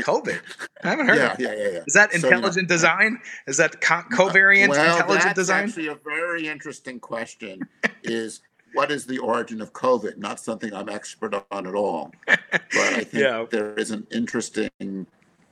COVID. 0.05 0.40
I 0.84 0.88
haven't 0.90 1.07
heard. 1.09 1.16
Yeah, 1.16 1.32
of 1.32 1.40
yeah, 1.40 1.53
yeah, 1.55 1.68
yeah. 1.68 1.80
Is 1.86 1.94
that 1.94 2.14
intelligent 2.14 2.55
so, 2.55 2.61
you 2.61 2.62
know, 2.62 2.68
design? 2.68 3.18
Is 3.47 3.57
that 3.57 3.80
co- 3.80 4.03
covariant 4.12 4.68
well, 4.68 4.92
intelligent 4.97 5.24
that's 5.24 5.38
design? 5.38 5.64
Actually, 5.64 5.88
a 5.88 5.94
very 5.97 6.49
interesting 6.49 7.01
question. 7.01 7.61
is 8.03 8.40
what 8.74 8.90
is 8.90 9.07
the 9.07 9.18
origin 9.18 9.61
of 9.61 9.72
COVID? 9.72 10.18
Not 10.18 10.38
something 10.40 10.72
I'm 10.74 10.88
expert 10.88 11.34
on 11.51 11.66
at 11.66 11.74
all, 11.74 12.12
but 12.26 12.38
I 12.76 12.94
think 13.05 13.12
Yeah. 13.14 13.47
there 13.51 13.74
is 13.74 13.90
an 13.90 14.07
interesting 14.12 15.07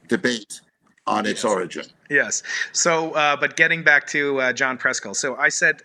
debate 0.08 0.60
on 1.06 1.26
its 1.26 1.42
Yes. 1.42 1.44
origin. 1.44 1.84
Yes. 2.08 2.42
So, 2.72 3.12
uh, 3.12 3.36
but 3.36 3.56
getting 3.56 3.82
back 3.82 4.06
to 4.08 4.40
uh, 4.40 4.52
John 4.54 4.78
Preskill, 4.78 5.14
so 5.14 5.36
I 5.36 5.48
said 5.50 5.78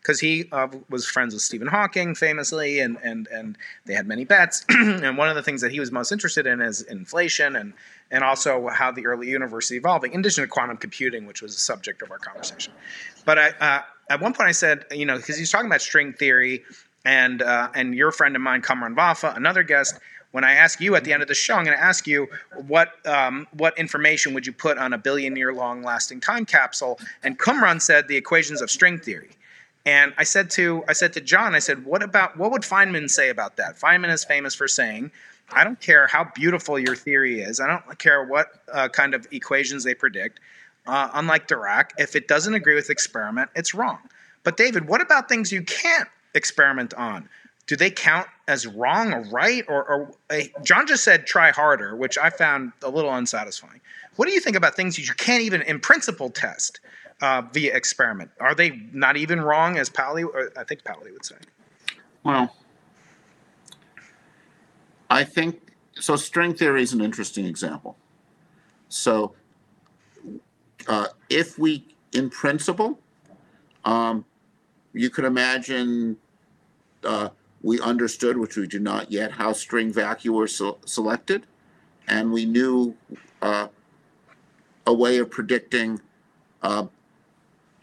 because 0.00 0.20
he 0.20 0.46
uh, 0.52 0.68
was 0.88 1.06
friends 1.06 1.34
with 1.34 1.42
Stephen 1.42 1.68
Hawking 1.68 2.14
famously, 2.14 2.80
and 2.80 2.96
and 3.02 3.26
and 3.28 3.58
they 3.86 3.94
had 3.94 4.06
many 4.06 4.24
bets, 4.24 4.64
and 4.70 5.18
one 5.18 5.28
of 5.28 5.36
the 5.36 5.42
things 5.42 5.60
that 5.60 5.70
he 5.72 5.80
was 5.80 5.90
most 5.92 6.12
interested 6.12 6.46
in 6.46 6.60
is 6.62 6.80
inflation 6.82 7.56
and 7.56 7.72
and 8.10 8.22
also 8.22 8.68
how 8.68 8.90
the 8.92 9.06
early 9.06 9.28
universe 9.28 9.66
is 9.66 9.76
evolving, 9.76 10.12
in 10.12 10.20
addition 10.20 10.42
to 10.42 10.48
quantum 10.48 10.76
computing, 10.76 11.26
which 11.26 11.42
was 11.42 11.54
the 11.54 11.60
subject 11.60 12.02
of 12.02 12.10
our 12.10 12.18
conversation. 12.18 12.72
But 13.24 13.38
I, 13.38 13.48
uh, 13.60 13.82
at 14.10 14.20
one 14.20 14.34
point, 14.34 14.48
I 14.48 14.52
said, 14.52 14.84
you 14.90 15.06
know, 15.06 15.16
because 15.16 15.36
he's 15.36 15.50
talking 15.50 15.66
about 15.66 15.82
string 15.82 16.12
theory, 16.12 16.62
and 17.04 17.42
uh, 17.42 17.68
and 17.74 17.94
your 17.94 18.12
friend 18.12 18.34
of 18.36 18.42
mine, 18.42 18.62
Cumrun 18.62 18.94
Vafa, 18.94 19.36
another 19.36 19.62
guest. 19.62 19.98
When 20.32 20.42
I 20.42 20.54
ask 20.54 20.80
you 20.80 20.96
at 20.96 21.04
the 21.04 21.12
end 21.12 21.22
of 21.22 21.28
the 21.28 21.34
show, 21.34 21.54
I'm 21.54 21.64
going 21.64 21.76
to 21.76 21.82
ask 21.82 22.08
you 22.08 22.28
what 22.66 22.94
um, 23.06 23.46
what 23.52 23.78
information 23.78 24.34
would 24.34 24.46
you 24.46 24.52
put 24.52 24.78
on 24.78 24.92
a 24.92 24.98
billion 24.98 25.36
year 25.36 25.54
long 25.54 25.82
lasting 25.82 26.20
time 26.20 26.44
capsule? 26.44 26.98
And 27.22 27.38
Cumrun 27.38 27.80
said 27.80 28.08
the 28.08 28.16
equations 28.16 28.60
of 28.60 28.68
string 28.68 28.98
theory. 28.98 29.30
And 29.86 30.12
I 30.18 30.24
said 30.24 30.50
to 30.50 30.82
I 30.88 30.92
said 30.92 31.12
to 31.12 31.20
John, 31.20 31.54
I 31.54 31.60
said, 31.60 31.84
what 31.84 32.02
about 32.02 32.36
what 32.36 32.50
would 32.50 32.62
Feynman 32.62 33.10
say 33.10 33.28
about 33.28 33.56
that? 33.56 33.78
Feynman 33.78 34.12
is 34.12 34.24
famous 34.24 34.54
for 34.54 34.66
saying, 34.66 35.12
I 35.54 35.64
don't 35.64 35.80
care 35.80 36.06
how 36.06 36.24
beautiful 36.34 36.78
your 36.78 36.96
theory 36.96 37.40
is. 37.40 37.60
I 37.60 37.66
don't 37.66 37.98
care 37.98 38.24
what 38.24 38.48
uh, 38.72 38.88
kind 38.88 39.14
of 39.14 39.26
equations 39.30 39.84
they 39.84 39.94
predict. 39.94 40.40
Uh, 40.86 41.08
unlike 41.14 41.48
Dirac, 41.48 41.90
if 41.96 42.14
it 42.14 42.28
doesn't 42.28 42.52
agree 42.54 42.74
with 42.74 42.90
experiment, 42.90 43.50
it's 43.54 43.72
wrong. 43.72 43.98
But 44.42 44.56
David, 44.56 44.86
what 44.86 45.00
about 45.00 45.28
things 45.28 45.50
you 45.50 45.62
can't 45.62 46.08
experiment 46.34 46.92
on? 46.94 47.28
Do 47.66 47.76
they 47.76 47.90
count 47.90 48.26
as 48.46 48.66
wrong 48.66 49.14
or 49.14 49.22
right? 49.22 49.64
Or, 49.68 49.84
or 49.84 50.14
uh, 50.28 50.42
John 50.62 50.86
just 50.86 51.02
said 51.02 51.26
try 51.26 51.50
harder, 51.50 51.96
which 51.96 52.18
I 52.18 52.28
found 52.28 52.72
a 52.82 52.90
little 52.90 53.10
unsatisfying. 53.10 53.80
What 54.16 54.26
do 54.26 54.34
you 54.34 54.40
think 54.40 54.56
about 54.56 54.74
things 54.74 54.98
you 54.98 55.14
can't 55.14 55.42
even, 55.42 55.62
in 55.62 55.80
principle, 55.80 56.28
test 56.28 56.80
uh, 57.22 57.42
via 57.52 57.74
experiment? 57.74 58.30
Are 58.38 58.54
they 58.54 58.82
not 58.92 59.16
even 59.16 59.40
wrong, 59.40 59.78
as 59.78 59.88
Pauli, 59.88 60.24
or 60.24 60.52
I 60.56 60.64
think 60.64 60.84
Pauli 60.84 61.10
would 61.10 61.24
say? 61.24 61.36
Well, 62.22 62.54
I 65.14 65.22
think 65.22 65.70
so. 65.94 66.16
String 66.16 66.54
theory 66.54 66.82
is 66.82 66.92
an 66.92 67.00
interesting 67.00 67.46
example. 67.46 67.96
So, 68.88 69.34
uh, 70.88 71.06
if 71.30 71.56
we, 71.56 71.84
in 72.12 72.30
principle, 72.30 72.98
um, 73.84 74.24
you 74.92 75.10
could 75.10 75.24
imagine 75.24 76.16
uh, 77.04 77.28
we 77.62 77.80
understood, 77.80 78.36
which 78.36 78.56
we 78.56 78.66
do 78.66 78.80
not 78.80 79.12
yet, 79.12 79.30
how 79.30 79.52
string 79.52 79.92
were 79.92 80.48
se- 80.48 80.78
selected, 80.84 81.46
and 82.08 82.32
we 82.32 82.44
knew 82.44 82.96
uh, 83.40 83.68
a 84.84 84.92
way 84.92 85.18
of 85.18 85.30
predicting 85.30 86.00
uh, 86.60 86.86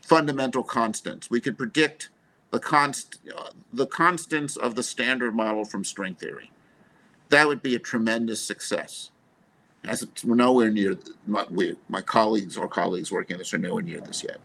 fundamental 0.04 0.64
constants. 0.64 1.30
We 1.30 1.40
could 1.40 1.58
predict 1.58 2.10
the 2.52 2.60
const 2.60 3.20
uh, 3.34 3.52
the 3.72 3.88
constants 3.88 4.58
of 4.58 4.76
the 4.76 4.84
standard 4.84 5.34
model 5.34 5.64
from 5.64 5.86
string 5.86 6.16
theory. 6.16 6.52
That 7.32 7.48
would 7.48 7.64
be 7.64 7.76
a 7.76 7.80
tremendous 7.80 8.42
success. 8.42 9.10
As 9.86 10.04
it's 10.04 10.24
nowhere 10.26 10.70
near 10.70 10.98
my, 11.26 11.46
we, 11.50 11.76
my 11.90 12.02
colleagues 12.02 12.58
or 12.58 12.68
colleagues 12.68 13.12
working 13.12 13.36
on 13.36 13.40
this 13.40 13.54
are 13.54 13.58
nowhere 13.58 13.82
near 13.82 14.02
this 14.02 14.24
yet. 14.24 14.40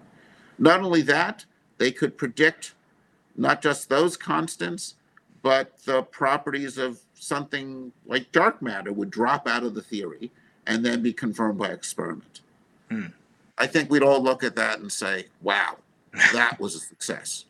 Not 0.58 0.80
only 0.80 1.02
that, 1.02 1.44
they 1.78 1.90
could 1.90 2.16
predict 2.16 2.74
not 3.36 3.60
just 3.60 3.88
those 3.88 4.16
constants, 4.16 4.94
but 5.42 5.76
the 5.84 6.02
properties 6.04 6.78
of 6.78 7.00
something 7.14 7.92
like 8.06 8.30
dark 8.32 8.62
matter 8.62 8.92
would 8.92 9.10
drop 9.10 9.46
out 9.48 9.64
of 9.64 9.74
the 9.74 9.82
theory 9.82 10.30
and 10.66 10.84
then 10.84 11.02
be 11.02 11.12
confirmed 11.12 11.58
by 11.58 11.68
experiment. 11.68 12.40
Hmm. 12.88 13.06
I 13.58 13.66
think 13.66 13.90
we'd 13.90 14.02
all 14.02 14.22
look 14.22 14.44
at 14.44 14.56
that 14.56 14.78
and 14.78 14.92
say, 14.92 15.26
wow, 15.42 15.76
that 16.32 16.60
was 16.60 16.76
a 16.76 16.78
success. 16.78 17.46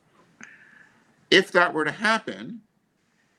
If 1.30 1.52
that 1.52 1.74
were 1.74 1.84
to 1.84 1.92
happen, 1.92 2.62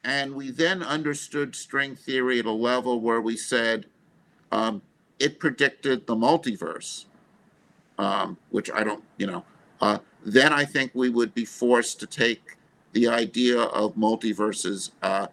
and 0.08 0.34
we 0.34 0.51
then 0.51 0.82
understood 0.82 1.53
string 1.53 1.93
theory 1.93 2.39
at 2.39 2.45
a 2.45 2.51
level 2.51 3.01
where 3.01 3.20
we 3.20 3.36
said 3.36 3.86
um, 4.53 4.82
it 5.20 5.38
predicted 5.38 6.08
the 6.08 6.16
multiverse, 6.16 7.05
um, 7.97 8.38
which 8.49 8.72
I 8.72 8.86
don't, 8.86 9.03
you 9.18 9.28
know, 9.28 9.43
uh, 9.82 9.97
then 10.26 10.53
I 10.53 10.64
think 10.64 10.91
we 10.93 11.10
would 11.10 11.34
be 11.34 11.43
forced 11.43 11.99
to 11.99 12.08
take 12.08 12.55
the 12.93 13.10
idea 13.10 13.60
of 13.60 13.95
multiverses 13.95 14.91
uh, 15.03 15.28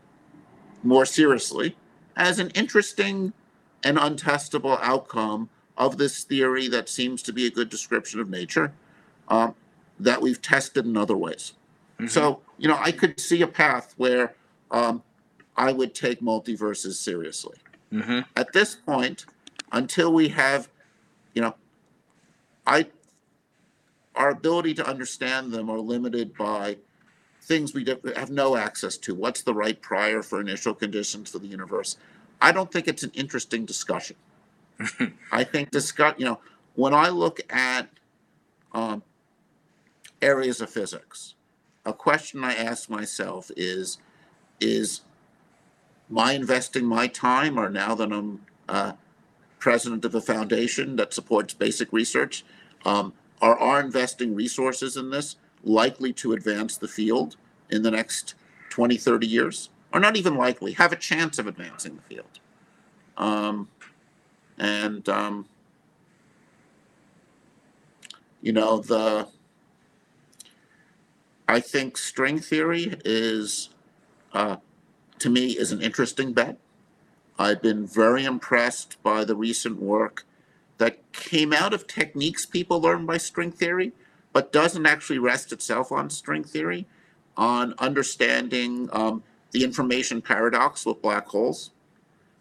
more 0.82 1.06
seriously 1.06 1.76
as 2.16 2.40
an 2.40 2.50
interesting 2.50 3.32
and 3.84 3.96
untestable 3.96 4.76
outcome 4.82 5.48
of 5.76 5.98
this 5.98 6.24
theory 6.24 6.66
that 6.66 6.88
seems 6.88 7.22
to 7.22 7.32
be 7.32 7.46
a 7.46 7.50
good 7.50 7.68
description 7.68 8.18
of 8.18 8.28
nature 8.28 8.72
um, 9.28 9.54
that 10.00 10.20
we've 10.20 10.42
tested 10.42 10.84
in 10.84 10.96
other 10.96 11.16
ways. 11.16 11.52
So, 12.08 12.40
you 12.58 12.66
know, 12.66 12.76
I 12.80 12.90
could 12.90 13.20
see 13.20 13.42
a 13.42 13.46
path 13.46 13.94
where 13.98 14.34
um, 14.74 15.02
I 15.56 15.72
would 15.72 15.94
take 15.94 16.20
multiverses 16.20 16.94
seriously. 16.94 17.56
Mm-hmm. 17.92 18.20
At 18.34 18.52
this 18.52 18.74
point, 18.74 19.24
until 19.70 20.12
we 20.12 20.28
have, 20.30 20.68
you 21.32 21.42
know, 21.42 21.54
I, 22.66 22.86
our 24.16 24.30
ability 24.30 24.74
to 24.74 24.86
understand 24.86 25.52
them 25.52 25.70
are 25.70 25.78
limited 25.78 26.36
by 26.36 26.76
things 27.42 27.72
we 27.72 27.86
have 28.16 28.30
no 28.30 28.56
access 28.56 28.96
to. 28.98 29.14
What's 29.14 29.42
the 29.42 29.54
right 29.54 29.80
prior 29.80 30.22
for 30.22 30.40
initial 30.40 30.74
conditions 30.74 31.30
for 31.30 31.38
the 31.38 31.46
universe? 31.46 31.96
I 32.40 32.50
don't 32.50 32.72
think 32.72 32.88
it's 32.88 33.04
an 33.04 33.12
interesting 33.14 33.64
discussion. 33.64 34.16
I 35.30 35.44
think 35.44 35.70
discuss, 35.70 36.14
you 36.18 36.24
know, 36.24 36.40
when 36.74 36.94
I 36.94 37.10
look 37.10 37.40
at 37.48 37.88
um, 38.72 39.04
areas 40.20 40.60
of 40.60 40.68
physics, 40.68 41.34
a 41.86 41.92
question 41.92 42.42
I 42.42 42.54
ask 42.54 42.90
myself 42.90 43.52
is, 43.56 43.98
is 44.60 45.02
my 46.08 46.32
investing 46.32 46.84
my 46.84 47.06
time, 47.06 47.58
or 47.58 47.68
now 47.70 47.94
that 47.94 48.12
I'm 48.12 48.40
uh, 48.68 48.92
president 49.58 50.04
of 50.04 50.14
a 50.14 50.20
foundation 50.20 50.96
that 50.96 51.14
supports 51.14 51.54
basic 51.54 51.92
research, 51.92 52.44
um, 52.84 53.12
are 53.40 53.58
our 53.58 53.80
investing 53.80 54.34
resources 54.34 54.96
in 54.96 55.10
this 55.10 55.36
likely 55.62 56.12
to 56.12 56.32
advance 56.32 56.76
the 56.76 56.88
field 56.88 57.36
in 57.70 57.82
the 57.82 57.90
next 57.90 58.34
20, 58.70 58.96
30 58.96 59.26
years? 59.26 59.70
Or 59.92 60.00
not 60.00 60.16
even 60.16 60.36
likely, 60.36 60.72
have 60.72 60.92
a 60.92 60.96
chance 60.96 61.38
of 61.38 61.46
advancing 61.46 61.96
the 61.96 62.02
field. 62.02 62.40
Um, 63.16 63.68
and, 64.58 65.08
um, 65.08 65.46
you 68.42 68.52
know, 68.52 68.80
the, 68.80 69.28
I 71.48 71.60
think 71.60 71.96
string 71.96 72.38
theory 72.38 72.96
is, 73.04 73.70
uh, 74.34 74.56
to 75.20 75.30
me, 75.30 75.52
is 75.52 75.72
an 75.72 75.80
interesting 75.80 76.32
bet. 76.32 76.58
I've 77.38 77.62
been 77.62 77.86
very 77.86 78.24
impressed 78.24 79.02
by 79.02 79.24
the 79.24 79.36
recent 79.36 79.80
work 79.80 80.24
that 80.78 81.12
came 81.12 81.52
out 81.52 81.72
of 81.72 81.86
techniques 81.86 82.44
people 82.44 82.80
learn 82.80 83.06
by 83.06 83.16
string 83.16 83.52
theory, 83.52 83.92
but 84.32 84.52
doesn't 84.52 84.86
actually 84.86 85.18
rest 85.18 85.52
itself 85.52 85.92
on 85.92 86.10
string 86.10 86.44
theory, 86.44 86.86
on 87.36 87.74
understanding 87.78 88.88
um, 88.92 89.22
the 89.52 89.64
information 89.64 90.20
paradox 90.20 90.84
with 90.84 91.00
black 91.00 91.26
holes. 91.28 91.70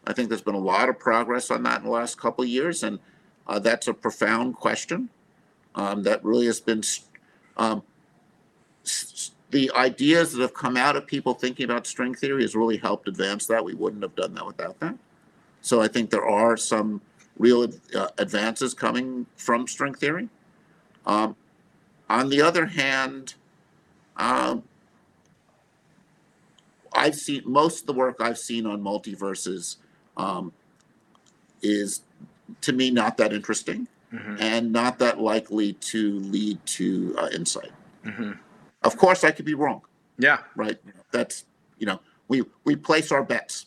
I 0.05 0.13
think 0.13 0.29
there's 0.29 0.41
been 0.41 0.55
a 0.55 0.59
lot 0.59 0.89
of 0.89 0.99
progress 0.99 1.49
on 1.49 1.63
that 1.63 1.79
in 1.79 1.85
the 1.85 1.91
last 1.91 2.17
couple 2.17 2.43
of 2.43 2.49
years, 2.49 2.83
and 2.83 2.99
uh, 3.47 3.59
that's 3.59 3.87
a 3.87 3.93
profound 3.93 4.55
question 4.55 5.09
um, 5.75 6.03
that 6.03 6.23
really 6.23 6.47
has 6.47 6.59
been 6.59 6.81
um, 7.57 7.83
the 9.53 9.71
ideas 9.71 10.33
that 10.33 10.41
have 10.41 10.53
come 10.53 10.75
out 10.75 10.95
of 10.95 11.07
people 11.07 11.33
thinking 11.33 11.63
about 11.63 11.87
string 11.87 12.13
theory 12.13 12.41
has 12.41 12.55
really 12.55 12.77
helped 12.77 13.07
advance 13.07 13.47
that. 13.47 13.63
We 13.63 13.73
wouldn't 13.73 14.03
have 14.03 14.15
done 14.15 14.33
that 14.33 14.45
without 14.45 14.79
that. 14.81 14.95
So 15.61 15.81
I 15.81 15.87
think 15.87 16.09
there 16.09 16.27
are 16.27 16.57
some 16.57 17.01
real 17.37 17.69
uh, 17.95 18.07
advances 18.17 18.73
coming 18.73 19.25
from 19.37 19.67
string 19.67 19.93
theory. 19.93 20.27
Um, 21.05 21.35
on 22.09 22.29
the 22.29 22.41
other 22.41 22.65
hand, 22.65 23.35
um, 24.17 24.63
I've 26.93 27.15
seen 27.15 27.43
most 27.45 27.81
of 27.81 27.87
the 27.87 27.93
work 27.93 28.17
I've 28.19 28.37
seen 28.37 28.65
on 28.65 28.81
multiverses 28.81 29.77
um, 30.17 30.51
is 31.61 32.01
to 32.61 32.73
me 32.73 32.91
not 32.91 33.17
that 33.17 33.31
interesting 33.31 33.87
Mm-hmm. 34.13 34.35
and 34.39 34.71
not 34.71 34.99
that 34.99 35.19
likely 35.19 35.73
to 35.73 36.19
lead 36.19 36.63
to 36.67 37.15
uh, 37.17 37.29
insight. 37.33 37.71
Mm-hmm. 38.05 38.33
Of 38.83 38.97
course, 38.97 39.23
I 39.23 39.31
could 39.31 39.45
be 39.45 39.53
wrong, 39.53 39.81
Yeah. 40.17 40.39
right? 40.55 40.77
That's 41.11 41.45
you 41.77 41.85
know, 41.85 41.99
we 42.27 42.43
we 42.63 42.75
place 42.75 43.11
our 43.11 43.23
bets. 43.23 43.65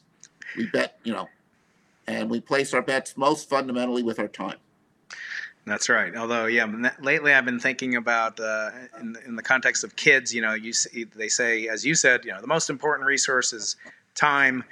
We 0.57 0.67
bet, 0.67 0.99
you 1.05 1.13
know, 1.13 1.29
and 2.07 2.31
we 2.31 2.41
place 2.41 2.73
our 2.73 2.83
bets 2.83 3.17
most 3.17 3.49
fundamentally 3.49 4.03
with 4.03 4.19
our 4.19 4.29
time. 4.29 4.59
That's 5.67 5.89
right. 5.89 6.15
Although, 6.17 6.47
yeah, 6.47 6.67
lately 7.01 7.35
I've 7.35 7.45
been 7.45 7.59
thinking 7.59 7.97
about 7.97 8.39
uh, 8.39 8.71
in, 9.01 9.17
in 9.27 9.35
the 9.37 9.43
context 9.43 9.83
of 9.83 9.97
kids. 9.97 10.33
You 10.33 10.41
know, 10.41 10.55
you 10.55 10.73
see, 10.73 11.05
they 11.05 11.27
say, 11.29 11.67
as 11.67 11.85
you 11.85 11.97
said, 11.97 12.25
you 12.25 12.33
know, 12.33 12.41
the 12.41 12.47
most 12.47 12.71
important 12.71 13.07
resource 13.07 13.53
is 13.53 13.75
time. 14.15 14.63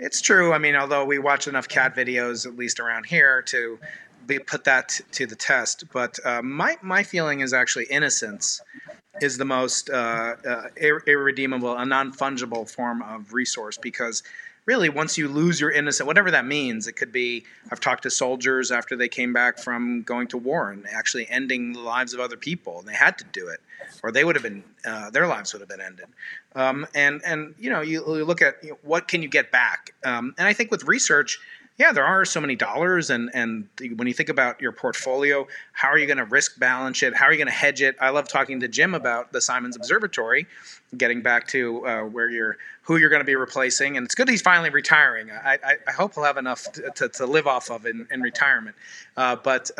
It's 0.00 0.20
true. 0.20 0.52
I 0.52 0.58
mean, 0.58 0.74
although 0.74 1.04
we 1.04 1.18
watch 1.20 1.46
enough 1.46 1.68
cat 1.68 1.94
videos, 1.94 2.46
at 2.46 2.56
least 2.56 2.80
around 2.80 3.06
here, 3.06 3.42
to 3.42 3.78
be, 4.30 4.38
put 4.38 4.64
that 4.64 5.00
to 5.12 5.26
the 5.26 5.36
test. 5.36 5.84
But 5.92 6.18
uh, 6.24 6.42
my 6.42 6.76
my 6.82 7.02
feeling 7.02 7.40
is 7.40 7.52
actually 7.52 7.84
innocence 7.84 8.62
is 9.20 9.36
the 9.36 9.44
most 9.44 9.90
uh, 9.90 10.36
uh, 10.48 10.62
irredeemable, 10.76 11.76
a 11.76 11.84
non 11.84 12.12
fungible 12.12 12.68
form 12.68 13.02
of 13.02 13.32
resource 13.32 13.76
because 13.76 14.22
really 14.66 14.88
once 14.88 15.18
you 15.18 15.26
lose 15.26 15.60
your 15.60 15.70
innocent 15.70 16.06
whatever 16.06 16.30
that 16.30 16.46
means 16.46 16.86
it 16.86 16.92
could 16.92 17.10
be 17.10 17.44
i've 17.72 17.80
talked 17.80 18.02
to 18.02 18.10
soldiers 18.10 18.70
after 18.70 18.94
they 18.94 19.08
came 19.08 19.32
back 19.32 19.58
from 19.58 20.02
going 20.02 20.28
to 20.28 20.36
war 20.36 20.70
and 20.70 20.86
actually 20.86 21.28
ending 21.30 21.72
the 21.72 21.80
lives 21.80 22.12
of 22.14 22.20
other 22.20 22.36
people 22.36 22.78
and 22.78 22.86
they 22.86 22.94
had 22.94 23.16
to 23.16 23.24
do 23.32 23.48
it 23.48 23.60
or 24.02 24.12
they 24.12 24.22
would 24.22 24.36
have 24.36 24.42
been 24.42 24.62
uh, 24.84 25.10
their 25.10 25.26
lives 25.26 25.52
would 25.52 25.60
have 25.60 25.68
been 25.68 25.80
ended 25.80 26.06
um, 26.54 26.86
and 26.94 27.22
and 27.24 27.54
you 27.58 27.70
know 27.70 27.80
you, 27.80 28.04
you 28.16 28.24
look 28.24 28.42
at 28.42 28.62
you 28.62 28.70
know, 28.70 28.78
what 28.82 29.08
can 29.08 29.22
you 29.22 29.28
get 29.28 29.50
back 29.50 29.94
um, 30.04 30.34
and 30.38 30.46
i 30.46 30.52
think 30.52 30.70
with 30.70 30.84
research 30.84 31.40
yeah, 31.80 31.92
there 31.92 32.04
are 32.04 32.26
so 32.26 32.42
many 32.42 32.56
dollars, 32.56 33.08
and 33.08 33.30
and 33.32 33.66
when 33.96 34.06
you 34.06 34.12
think 34.12 34.28
about 34.28 34.60
your 34.60 34.70
portfolio, 34.70 35.48
how 35.72 35.88
are 35.88 35.96
you 35.96 36.06
going 36.06 36.18
to 36.18 36.26
risk 36.26 36.58
balance 36.58 37.02
it? 37.02 37.14
How 37.14 37.24
are 37.24 37.32
you 37.32 37.38
going 37.38 37.46
to 37.46 37.54
hedge 37.54 37.80
it? 37.80 37.96
I 37.98 38.10
love 38.10 38.28
talking 38.28 38.60
to 38.60 38.68
Jim 38.68 38.94
about 38.94 39.32
the 39.32 39.40
Simons 39.40 39.76
Observatory, 39.76 40.46
getting 40.98 41.22
back 41.22 41.48
to 41.48 41.86
uh, 41.86 42.02
where 42.02 42.28
you're, 42.28 42.58
who 42.82 42.98
you're 42.98 43.08
going 43.08 43.22
to 43.22 43.26
be 43.26 43.34
replacing, 43.34 43.96
and 43.96 44.04
it's 44.04 44.14
good 44.14 44.28
he's 44.28 44.42
finally 44.42 44.68
retiring. 44.68 45.30
I, 45.30 45.58
I, 45.64 45.76
I 45.88 45.92
hope 45.92 46.16
he'll 46.16 46.24
have 46.24 46.36
enough 46.36 46.70
to, 46.72 46.90
to, 46.96 47.08
to 47.08 47.24
live 47.24 47.46
off 47.46 47.70
of 47.70 47.86
in, 47.86 48.06
in 48.10 48.20
retirement, 48.20 48.76
uh, 49.16 49.36
but. 49.36 49.70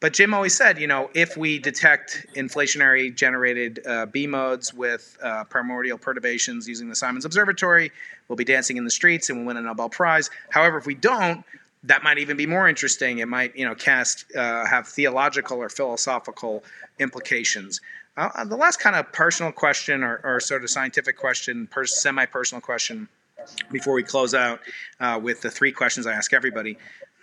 But 0.00 0.14
Jim 0.14 0.32
always 0.32 0.56
said, 0.56 0.78
you 0.78 0.86
know, 0.86 1.10
if 1.14 1.36
we 1.36 1.58
detect 1.58 2.26
inflationary 2.34 3.14
generated 3.14 3.86
uh, 3.86 4.06
B 4.06 4.26
modes 4.26 4.72
with 4.72 5.18
uh, 5.22 5.44
primordial 5.44 5.98
perturbations 5.98 6.66
using 6.66 6.88
the 6.88 6.96
Simons 6.96 7.26
Observatory, 7.26 7.92
we'll 8.26 8.36
be 8.36 8.44
dancing 8.44 8.78
in 8.78 8.84
the 8.84 8.90
streets 8.90 9.28
and 9.28 9.38
we'll 9.38 9.46
win 9.48 9.58
a 9.58 9.60
Nobel 9.60 9.90
Prize. 9.90 10.30
However, 10.48 10.78
if 10.78 10.86
we 10.86 10.94
don't, 10.94 11.44
that 11.84 12.02
might 12.02 12.16
even 12.16 12.38
be 12.38 12.46
more 12.46 12.66
interesting. 12.66 13.18
It 13.18 13.28
might, 13.28 13.54
you 13.54 13.66
know, 13.66 13.74
cast 13.74 14.24
uh, 14.34 14.66
have 14.66 14.88
theological 14.88 15.58
or 15.58 15.68
philosophical 15.68 16.64
implications. 16.98 17.82
Uh, 18.16 18.30
uh, 18.34 18.44
the 18.44 18.56
last 18.56 18.80
kind 18.80 18.96
of 18.96 19.10
personal 19.12 19.52
question 19.52 20.02
or, 20.02 20.20
or 20.24 20.40
sort 20.40 20.62
of 20.62 20.70
scientific 20.70 21.16
question, 21.16 21.66
pers- 21.66 22.00
semi-personal 22.00 22.60
question, 22.60 23.08
before 23.70 23.94
we 23.94 24.02
close 24.02 24.34
out 24.34 24.60
uh, 25.00 25.18
with 25.22 25.40
the 25.40 25.50
three 25.50 25.72
questions 25.72 26.06
I 26.06 26.12
ask 26.12 26.32
everybody 26.32 26.76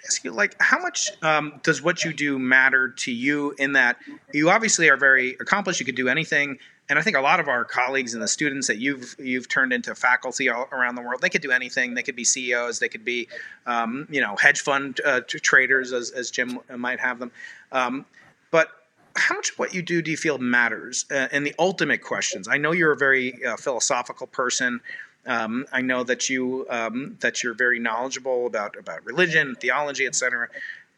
ask 0.08 0.24
you, 0.24 0.32
like, 0.32 0.55
how 0.60 0.80
much 0.80 1.12
um, 1.22 1.60
does 1.64 1.82
what 1.82 2.03
you 2.03 2.14
do 2.14 2.39
matter 2.39 2.89
to 2.89 3.12
you? 3.12 3.53
In 3.60 3.74
that 3.74 3.97
you 4.34 4.49
obviously 4.49 4.89
are 4.89 4.97
very 4.97 5.32
accomplished, 5.39 5.80
you 5.80 5.86
could 5.86 5.95
do 5.95 6.08
anything, 6.08 6.58
and 6.89 6.97
I 6.97 7.01
think 7.01 7.18
a 7.18 7.22
lot 7.22 7.39
of 7.39 7.47
our 7.47 7.66
colleagues 7.66 8.14
and 8.14 8.24
the 8.24 8.28
students 8.28 8.68
that 8.68 8.78
you've 8.78 9.16
you've 9.20 9.49
turned 9.49 9.74
into 9.74 9.93
faculty 9.93 10.49
all 10.49 10.68
around 10.72 10.95
the 10.95 11.01
world, 11.01 11.22
they 11.22 11.30
could 11.30 11.41
do 11.41 11.51
anything. 11.51 11.93
They 11.93 12.03
could 12.03 12.16
be 12.16 12.24
CEOs, 12.24 12.80
they 12.80 12.89
could 12.89 13.03
be, 13.03 13.28
um, 13.66 14.08
you 14.10 14.22
know, 14.22 14.36
hedge 14.38 14.62
fund 14.62 15.01
uh, 15.05 15.22
traders, 15.28 15.91
as 15.91 16.12
as 16.12 16.32
Jim 16.32 16.60
might 16.76 16.99
have 16.99 17.20
them. 17.20 17.32
Um, 17.72 18.05
but 18.51 18.70
how 19.16 19.36
much 19.36 19.51
of 19.51 19.60
what 19.60 19.74
you 19.74 19.82
do 19.82 20.01
do 20.01 20.12
you 20.12 20.18
feel 20.18 20.38
matters? 20.38 21.05
Uh, 21.12 21.28
and 21.32 21.45
the 21.45 21.55
ultimate 21.60 22.01
questions. 22.01 22.47
I 22.47 22.58
know 22.58 22.72
you're 22.72 22.93
a 22.93 22.97
very 22.97 23.43
uh, 23.43 23.58
philosophical 23.58 24.28
person. 24.28 24.80
Um, 25.28 25.65
I 25.71 25.82
know 25.82 26.03
that 26.03 26.30
you 26.30 26.65
um, 26.69 27.17
that 27.19 27.43
you're 27.43 27.53
very 27.53 27.80
knowledgeable 27.80 28.47
about 28.47 28.78
about 28.78 29.05
religion, 29.05 29.55
theology, 29.55 30.07
etc. 30.07 30.47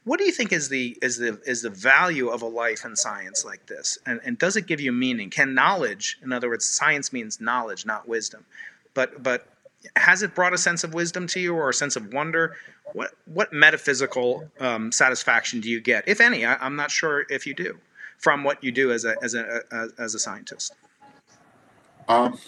What 0.05 0.19
do 0.19 0.25
you 0.25 0.31
think 0.31 0.53
is 0.53 0.69
the 0.69 0.97
is 1.01 1.17
the 1.17 1.41
is 1.45 1.63
the 1.63 1.69
value 1.69 2.29
of 2.29 2.41
a 2.41 2.45
life 2.45 2.85
in 2.85 2.95
science 2.95 3.43
like 3.43 3.65
this? 3.65 3.97
And, 4.05 4.21
and 4.23 4.37
does 4.37 4.55
it 4.55 4.67
give 4.67 4.79
you 4.79 4.91
meaning? 4.91 5.29
Can 5.29 5.53
knowledge, 5.53 6.17
in 6.23 6.31
other 6.31 6.49
words, 6.49 6.65
science 6.65 7.11
means 7.11 7.41
knowledge, 7.41 7.85
not 7.85 8.07
wisdom, 8.07 8.45
but 8.93 9.21
but 9.21 9.47
has 9.95 10.23
it 10.23 10.35
brought 10.35 10.53
a 10.53 10.57
sense 10.57 10.83
of 10.83 10.93
wisdom 10.93 11.27
to 11.27 11.39
you 11.39 11.55
or 11.55 11.69
a 11.69 11.73
sense 11.73 11.95
of 11.95 12.13
wonder? 12.13 12.55
What 12.93 13.11
what 13.25 13.51
metaphysical 13.51 14.49
um, 14.59 14.91
satisfaction 14.91 15.59
do 15.59 15.69
you 15.69 15.81
get, 15.81 16.07
if 16.07 16.21
any? 16.21 16.45
I, 16.45 16.65
am 16.65 16.75
not 16.75 16.91
sure 16.91 17.25
if 17.29 17.45
you 17.45 17.53
do, 17.53 17.79
from 18.17 18.43
what 18.43 18.63
you 18.63 18.71
do 18.71 18.91
as 18.91 19.05
a 19.05 19.15
as 19.21 19.33
a 19.33 19.63
as 19.97 20.15
a 20.15 20.19
scientist. 20.19 20.73
Um, 22.07 22.39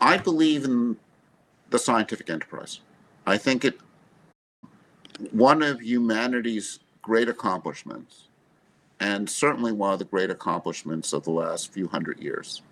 I 0.00 0.16
believe 0.16 0.64
in 0.64 0.96
the 1.70 1.78
scientific 1.78 2.30
enterprise. 2.30 2.80
I 3.26 3.36
think 3.36 3.64
it 3.64 3.78
one 5.32 5.62
of 5.62 5.82
humanity's 5.82 6.78
great 7.02 7.28
accomplishments, 7.28 8.28
and 9.00 9.28
certainly 9.28 9.72
one 9.72 9.92
of 9.92 9.98
the 9.98 10.04
great 10.04 10.30
accomplishments 10.30 11.12
of 11.12 11.24
the 11.24 11.30
last 11.30 11.72
few 11.72 11.88
hundred 11.88 12.20
years, 12.20 12.62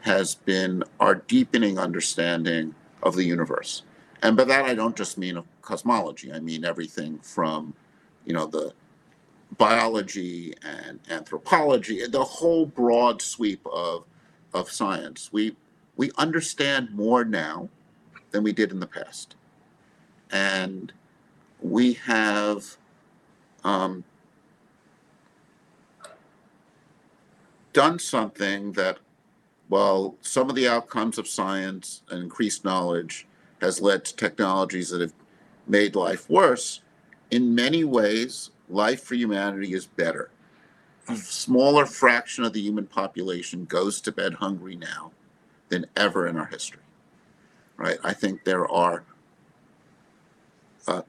has 0.00 0.34
been 0.34 0.82
our 1.00 1.14
deepening 1.14 1.78
understanding 1.78 2.74
of 3.02 3.14
the 3.14 3.24
universe. 3.24 3.82
And 4.22 4.36
by 4.36 4.44
that 4.44 4.64
I 4.64 4.74
don't 4.74 4.96
just 4.96 5.18
mean 5.18 5.42
cosmology. 5.62 6.32
I 6.32 6.40
mean 6.40 6.64
everything 6.64 7.18
from, 7.18 7.74
you 8.24 8.32
know, 8.32 8.46
the 8.46 8.72
biology 9.58 10.54
and 10.64 10.98
anthropology, 11.08 12.06
the 12.06 12.24
whole 12.24 12.66
broad 12.66 13.22
sweep 13.22 13.64
of 13.66 14.04
of 14.54 14.70
science. 14.70 15.30
We 15.32 15.54
we 15.96 16.10
understand 16.18 16.90
more 16.90 17.24
now 17.24 17.68
than 18.30 18.42
we 18.42 18.52
did 18.52 18.70
in 18.70 18.80
the 18.80 18.86
past. 18.86 19.34
And 20.30 20.92
we 21.60 21.94
have 21.94 22.76
um, 23.64 24.04
done 27.72 27.98
something 27.98 28.72
that, 28.72 28.98
while 29.68 30.14
some 30.20 30.48
of 30.48 30.56
the 30.56 30.68
outcomes 30.68 31.18
of 31.18 31.26
science 31.26 32.02
and 32.10 32.22
increased 32.22 32.64
knowledge 32.64 33.26
has 33.60 33.80
led 33.80 34.04
to 34.04 34.14
technologies 34.14 34.90
that 34.90 35.00
have 35.00 35.14
made 35.66 35.96
life 35.96 36.28
worse, 36.28 36.82
in 37.30 37.54
many 37.54 37.84
ways, 37.84 38.50
life 38.68 39.02
for 39.02 39.14
humanity 39.14 39.72
is 39.72 39.86
better. 39.86 40.30
A 41.08 41.16
smaller 41.16 41.86
fraction 41.86 42.44
of 42.44 42.52
the 42.52 42.60
human 42.60 42.86
population 42.86 43.64
goes 43.64 44.00
to 44.02 44.12
bed 44.12 44.34
hungry 44.34 44.76
now 44.76 45.12
than 45.68 45.86
ever 45.96 46.26
in 46.26 46.36
our 46.36 46.46
history. 46.46 46.82
Right? 47.76 47.98
I 48.02 48.12
think 48.12 48.44
there 48.44 48.70
are 48.70 49.04
uh, 50.86 51.02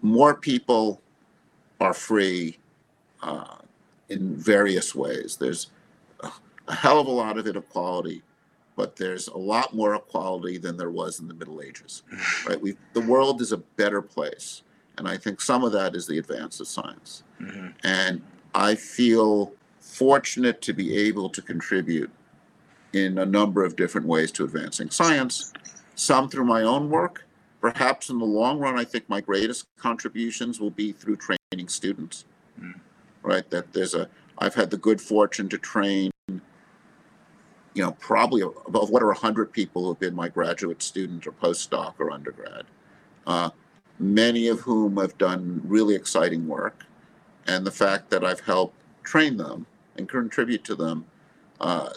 more 0.00 0.34
people 0.34 1.00
are 1.80 1.94
free 1.94 2.58
uh, 3.22 3.56
in 4.08 4.36
various 4.36 4.94
ways. 4.94 5.36
There's 5.36 5.70
a, 6.20 6.30
a 6.68 6.74
hell 6.74 7.00
of 7.00 7.06
a 7.06 7.10
lot 7.10 7.36
of 7.38 7.46
inequality, 7.46 8.22
but 8.76 8.96
there's 8.96 9.28
a 9.28 9.36
lot 9.36 9.74
more 9.74 9.94
equality 9.94 10.58
than 10.58 10.76
there 10.76 10.90
was 10.90 11.20
in 11.20 11.28
the 11.28 11.34
Middle 11.34 11.60
Ages. 11.60 12.02
Right? 12.46 12.60
We 12.60 12.76
the 12.92 13.00
world 13.00 13.40
is 13.40 13.52
a 13.52 13.58
better 13.58 14.02
place, 14.02 14.62
and 14.98 15.08
I 15.08 15.16
think 15.16 15.40
some 15.40 15.64
of 15.64 15.72
that 15.72 15.94
is 15.94 16.06
the 16.06 16.18
advance 16.18 16.60
of 16.60 16.68
science. 16.68 17.22
Mm-hmm. 17.40 17.68
And 17.82 18.22
I 18.54 18.74
feel 18.74 19.52
fortunate 19.80 20.60
to 20.62 20.72
be 20.72 20.96
able 20.96 21.28
to 21.30 21.42
contribute 21.42 22.10
in 22.94 23.18
a 23.18 23.26
number 23.26 23.64
of 23.64 23.76
different 23.76 24.06
ways 24.06 24.30
to 24.32 24.44
advancing 24.44 24.90
science, 24.90 25.52
some 25.94 26.28
through 26.28 26.44
my 26.44 26.62
own 26.62 26.90
work. 26.90 27.26
Perhaps 27.60 28.10
in 28.10 28.18
the 28.18 28.24
long 28.24 28.58
run, 28.58 28.78
I 28.78 28.84
think 28.84 29.08
my 29.08 29.20
greatest 29.20 29.66
contributions 29.78 30.60
will 30.60 30.70
be 30.70 30.92
through 30.92 31.16
training 31.16 31.68
students. 31.68 32.24
Mm. 32.60 32.80
Right? 33.22 33.48
That 33.50 33.72
there's 33.72 33.94
a, 33.94 34.08
I've 34.38 34.54
had 34.54 34.70
the 34.70 34.76
good 34.76 35.00
fortune 35.00 35.48
to 35.48 35.58
train, 35.58 36.10
you 36.28 37.82
know, 37.82 37.92
probably 37.92 38.42
above 38.42 38.90
what 38.90 39.02
are 39.02 39.06
100 39.06 39.52
people 39.52 39.82
who 39.82 39.88
have 39.88 40.00
been 40.00 40.14
my 40.14 40.28
graduate 40.28 40.82
student 40.82 41.26
or 41.26 41.32
postdoc 41.32 41.94
or 41.98 42.10
undergrad, 42.10 42.64
uh, 43.26 43.50
many 43.98 44.48
of 44.48 44.60
whom 44.60 44.98
have 44.98 45.16
done 45.16 45.62
really 45.64 45.94
exciting 45.94 46.46
work. 46.46 46.84
And 47.46 47.66
the 47.66 47.70
fact 47.70 48.10
that 48.10 48.24
I've 48.24 48.40
helped 48.40 48.76
train 49.02 49.36
them 49.36 49.66
and 49.96 50.08
contribute 50.08 50.64
to 50.64 50.74
them 50.74 51.06
uh, 51.60 51.90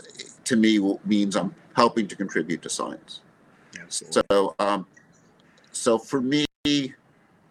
to 0.48 0.56
me 0.56 0.80
means 1.06 1.36
I'm 1.36 1.54
helping 1.76 2.08
to 2.08 2.16
contribute 2.16 2.62
to 2.64 2.70
science. 2.70 3.22
Absolutely. 3.80 4.24
So, 4.32 4.56
um, 4.60 4.88
so 5.72 5.98
for 5.98 6.22
me, 6.22 6.46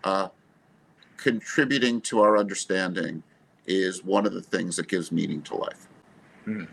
uh, 0.05 0.28
contributing 1.16 2.01
to 2.03 2.20
our 2.20 2.38
understanding 2.38 3.22
is 3.66 4.03
one 4.05 4.26
of 4.26 4.32
the 4.32 4.40
things 4.40 4.76
that 4.76 4.88
gives 4.88 5.12
meaning 5.12 5.42
to 5.42 5.57
life. 5.57 5.88
Hmm. 6.44 6.64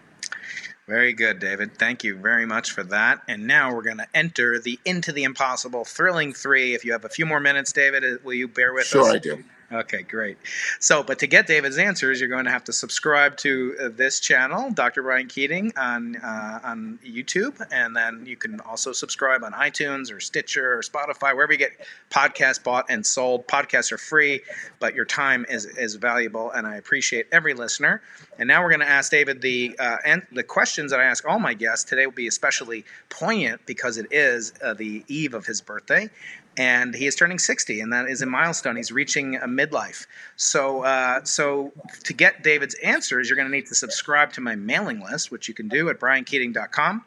Very 0.87 1.13
good, 1.13 1.39
David. 1.39 1.77
Thank 1.77 2.03
you 2.03 2.17
very 2.17 2.45
much 2.45 2.71
for 2.71 2.83
that. 2.83 3.21
And 3.27 3.47
now 3.47 3.73
we're 3.73 3.83
going 3.83 3.97
to 3.97 4.07
enter 4.13 4.59
the 4.59 4.77
Into 4.83 5.13
the 5.13 5.23
Impossible 5.23 5.85
Thrilling 5.85 6.33
Three. 6.33 6.73
If 6.73 6.83
you 6.83 6.91
have 6.91 7.05
a 7.05 7.09
few 7.09 7.25
more 7.25 7.39
minutes, 7.39 7.71
David, 7.71 8.03
uh, 8.03 8.17
will 8.23 8.33
you 8.33 8.49
bear 8.49 8.73
with 8.73 8.85
sure 8.85 9.01
us? 9.01 9.07
Sure, 9.07 9.15
I 9.15 9.19
do. 9.19 9.43
Okay, 9.73 10.03
great. 10.03 10.37
So, 10.79 11.01
but 11.01 11.17
to 11.19 11.27
get 11.27 11.47
David's 11.47 11.79
answers, 11.79 12.19
you're 12.19 12.29
going 12.29 12.45
to 12.45 12.51
have 12.51 12.65
to 12.65 12.73
subscribe 12.73 13.37
to 13.37 13.75
uh, 13.81 13.89
this 13.89 14.19
channel, 14.19 14.69
Dr. 14.69 15.01
Brian 15.01 15.27
Keating, 15.27 15.73
on 15.75 16.15
uh, 16.17 16.59
on 16.63 16.99
YouTube, 17.03 17.59
and 17.71 17.95
then 17.95 18.23
you 18.27 18.35
can 18.35 18.59
also 18.59 18.91
subscribe 18.91 19.43
on 19.43 19.51
iTunes 19.53 20.13
or 20.13 20.19
Stitcher 20.19 20.73
or 20.73 20.81
Spotify, 20.83 21.33
wherever 21.33 21.51
you 21.51 21.57
get 21.57 21.71
podcasts 22.11 22.63
bought 22.63 22.85
and 22.89 23.03
sold. 23.03 23.47
Podcasts 23.47 23.91
are 23.91 23.97
free, 23.97 24.41
but 24.79 24.93
your 24.93 25.05
time 25.05 25.43
is 25.49 25.65
is 25.65 25.95
valuable, 25.95 26.51
and 26.51 26.67
I 26.67 26.75
appreciate 26.75 27.25
every 27.31 27.55
listener. 27.55 28.03
And 28.37 28.47
now 28.47 28.61
we're 28.61 28.69
going 28.69 28.81
to 28.81 28.89
ask 28.89 29.09
David 29.09 29.41
the 29.41 29.75
uh, 29.79 29.97
and 30.05 30.21
the 30.31 30.43
questions 30.43 30.91
that 30.91 30.99
I 30.99 31.05
ask 31.05 31.27
all 31.27 31.39
my 31.39 31.55
guests 31.55 31.83
today 31.89 32.05
will 32.05 32.13
be 32.13 32.27
especially 32.27 32.85
poignant 33.09 33.65
because 33.65 33.97
it 33.97 34.07
is 34.11 34.53
uh, 34.63 34.75
the 34.75 35.03
eve 35.07 35.33
of 35.33 35.47
his 35.47 35.61
birthday 35.61 36.11
and 36.57 36.93
he 36.93 37.07
is 37.07 37.15
turning 37.15 37.39
60 37.39 37.81
and 37.81 37.91
that 37.91 38.07
is 38.07 38.21
a 38.21 38.25
milestone. 38.25 38.75
He's 38.75 38.91
reaching 38.91 39.35
a 39.37 39.47
midlife. 39.47 40.05
So 40.35 40.83
uh, 40.83 41.23
so 41.23 41.71
to 42.03 42.13
get 42.13 42.43
david's 42.43 42.75
answers 42.75 43.29
you're 43.29 43.35
going 43.35 43.47
to 43.47 43.53
need 43.53 43.67
to 43.67 43.75
subscribe 43.75 44.33
to 44.33 44.41
my 44.41 44.55
mailing 44.55 45.01
list 45.01 45.31
which 45.31 45.47
you 45.47 45.53
can 45.53 45.67
do 45.67 45.89
at 45.89 45.99
briankeating.com 45.99 47.03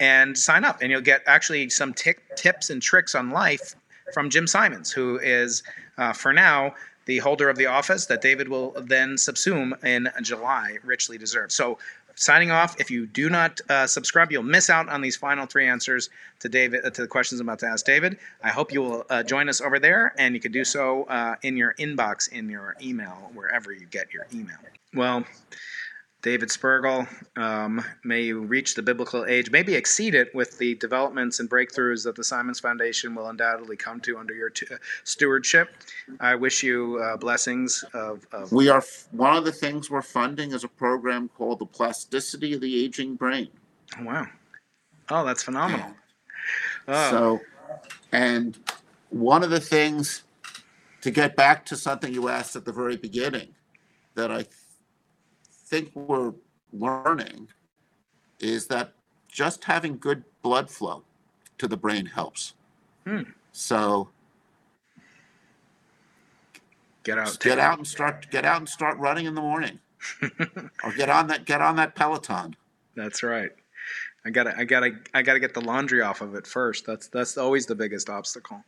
and 0.00 0.36
sign 0.36 0.64
up. 0.64 0.82
And 0.82 0.90
you'll 0.90 1.00
get 1.00 1.22
actually 1.26 1.70
some 1.70 1.94
t- 1.94 2.12
tips 2.36 2.70
and 2.70 2.82
tricks 2.82 3.14
on 3.14 3.30
life 3.30 3.74
from 4.12 4.28
jim 4.30 4.46
simons 4.46 4.90
who 4.92 5.18
is 5.18 5.62
uh, 5.96 6.12
for 6.12 6.32
now 6.32 6.74
the 7.06 7.18
holder 7.18 7.48
of 7.48 7.56
the 7.56 7.66
office 7.66 8.06
that 8.06 8.20
david 8.20 8.48
will 8.48 8.72
then 8.82 9.14
subsume 9.14 9.82
in 9.84 10.08
july 10.22 10.78
richly 10.84 11.18
deserved. 11.18 11.52
So 11.52 11.78
signing 12.14 12.50
off. 12.50 12.80
If 12.80 12.90
you 12.90 13.06
do 13.06 13.28
not 13.30 13.60
uh, 13.68 13.86
subscribe, 13.86 14.32
you'll 14.32 14.42
miss 14.42 14.70
out 14.70 14.88
on 14.88 15.00
these 15.00 15.16
final 15.16 15.46
three 15.46 15.66
answers 15.66 16.10
to 16.40 16.48
David 16.48 16.84
uh, 16.84 16.90
to 16.90 17.02
the 17.02 17.08
questions 17.08 17.40
I'm 17.40 17.48
about 17.48 17.60
to 17.60 17.66
ask 17.66 17.84
David. 17.84 18.18
I 18.42 18.50
hope 18.50 18.72
you 18.72 18.82
will 18.82 19.06
uh, 19.10 19.22
join 19.22 19.48
us 19.48 19.60
over 19.60 19.78
there, 19.78 20.14
and 20.18 20.34
you 20.34 20.40
can 20.40 20.52
do 20.52 20.64
so 20.64 21.04
uh, 21.04 21.36
in 21.42 21.56
your 21.56 21.74
inbox 21.74 22.30
in 22.30 22.48
your 22.48 22.76
email 22.82 23.30
wherever 23.34 23.72
you 23.72 23.86
get 23.86 24.12
your 24.12 24.26
email. 24.32 24.58
Well. 24.94 25.24
David 26.24 26.48
Spergel, 26.48 27.06
um, 27.36 27.84
may 28.02 28.22
you 28.22 28.40
reach 28.40 28.74
the 28.74 28.82
biblical 28.82 29.26
age, 29.26 29.50
maybe 29.50 29.74
exceed 29.74 30.14
it 30.14 30.34
with 30.34 30.56
the 30.56 30.74
developments 30.76 31.38
and 31.38 31.50
breakthroughs 31.50 32.02
that 32.04 32.16
the 32.16 32.24
Simons 32.24 32.58
Foundation 32.58 33.14
will 33.14 33.28
undoubtedly 33.28 33.76
come 33.76 34.00
to 34.00 34.16
under 34.16 34.32
your 34.32 34.48
t- 34.48 34.64
stewardship. 35.04 35.68
I 36.20 36.34
wish 36.34 36.62
you 36.62 36.98
uh, 37.04 37.18
blessings 37.18 37.84
of, 37.92 38.26
of. 38.32 38.50
We 38.52 38.70
are 38.70 38.82
one 39.10 39.36
of 39.36 39.44
the 39.44 39.52
things 39.52 39.90
we're 39.90 40.00
funding 40.00 40.52
is 40.52 40.64
a 40.64 40.68
program 40.68 41.28
called 41.28 41.58
the 41.58 41.66
Plasticity 41.66 42.54
of 42.54 42.62
the 42.62 42.84
Aging 42.84 43.16
Brain. 43.16 43.48
Oh, 44.00 44.04
wow! 44.04 44.26
Oh, 45.10 45.26
that's 45.26 45.42
phenomenal. 45.42 45.92
Oh. 46.88 47.10
So, 47.10 47.40
and 48.12 48.58
one 49.10 49.44
of 49.44 49.50
the 49.50 49.60
things 49.60 50.22
to 51.02 51.10
get 51.10 51.36
back 51.36 51.66
to 51.66 51.76
something 51.76 52.14
you 52.14 52.30
asked 52.30 52.56
at 52.56 52.64
the 52.64 52.72
very 52.72 52.96
beginning 52.96 53.48
that 54.14 54.32
I 54.32 54.46
think 55.74 55.90
we're 55.96 56.32
learning 56.72 57.48
is 58.38 58.68
that 58.68 58.92
just 59.28 59.64
having 59.64 59.98
good 59.98 60.22
blood 60.42 60.70
flow 60.70 61.02
to 61.58 61.66
the 61.66 61.76
brain 61.76 62.06
helps. 62.06 62.54
Hmm. 63.04 63.22
So 63.50 64.08
get 67.02 67.18
out, 67.18 67.40
get 67.40 67.58
out 67.58 67.78
and 67.78 67.86
start 67.86 68.30
get 68.30 68.44
out 68.44 68.58
and 68.58 68.68
start 68.68 68.98
running 68.98 69.26
in 69.26 69.34
the 69.34 69.40
morning, 69.40 69.80
or 70.84 70.92
get 70.96 71.10
on 71.10 71.26
that 71.26 71.44
get 71.44 71.60
on 71.60 71.74
that 71.76 71.96
Peloton. 71.96 72.54
That's 72.94 73.24
right. 73.24 73.50
I 74.24 74.30
gotta 74.30 74.56
I 74.56 74.64
gotta 74.64 74.92
I 75.12 75.22
gotta 75.22 75.40
get 75.40 75.54
the 75.54 75.60
laundry 75.60 76.02
off 76.02 76.20
of 76.20 76.36
it 76.36 76.46
first. 76.46 76.86
That's 76.86 77.08
that's 77.08 77.36
always 77.36 77.66
the 77.66 77.74
biggest 77.74 78.08
obstacle. 78.08 78.62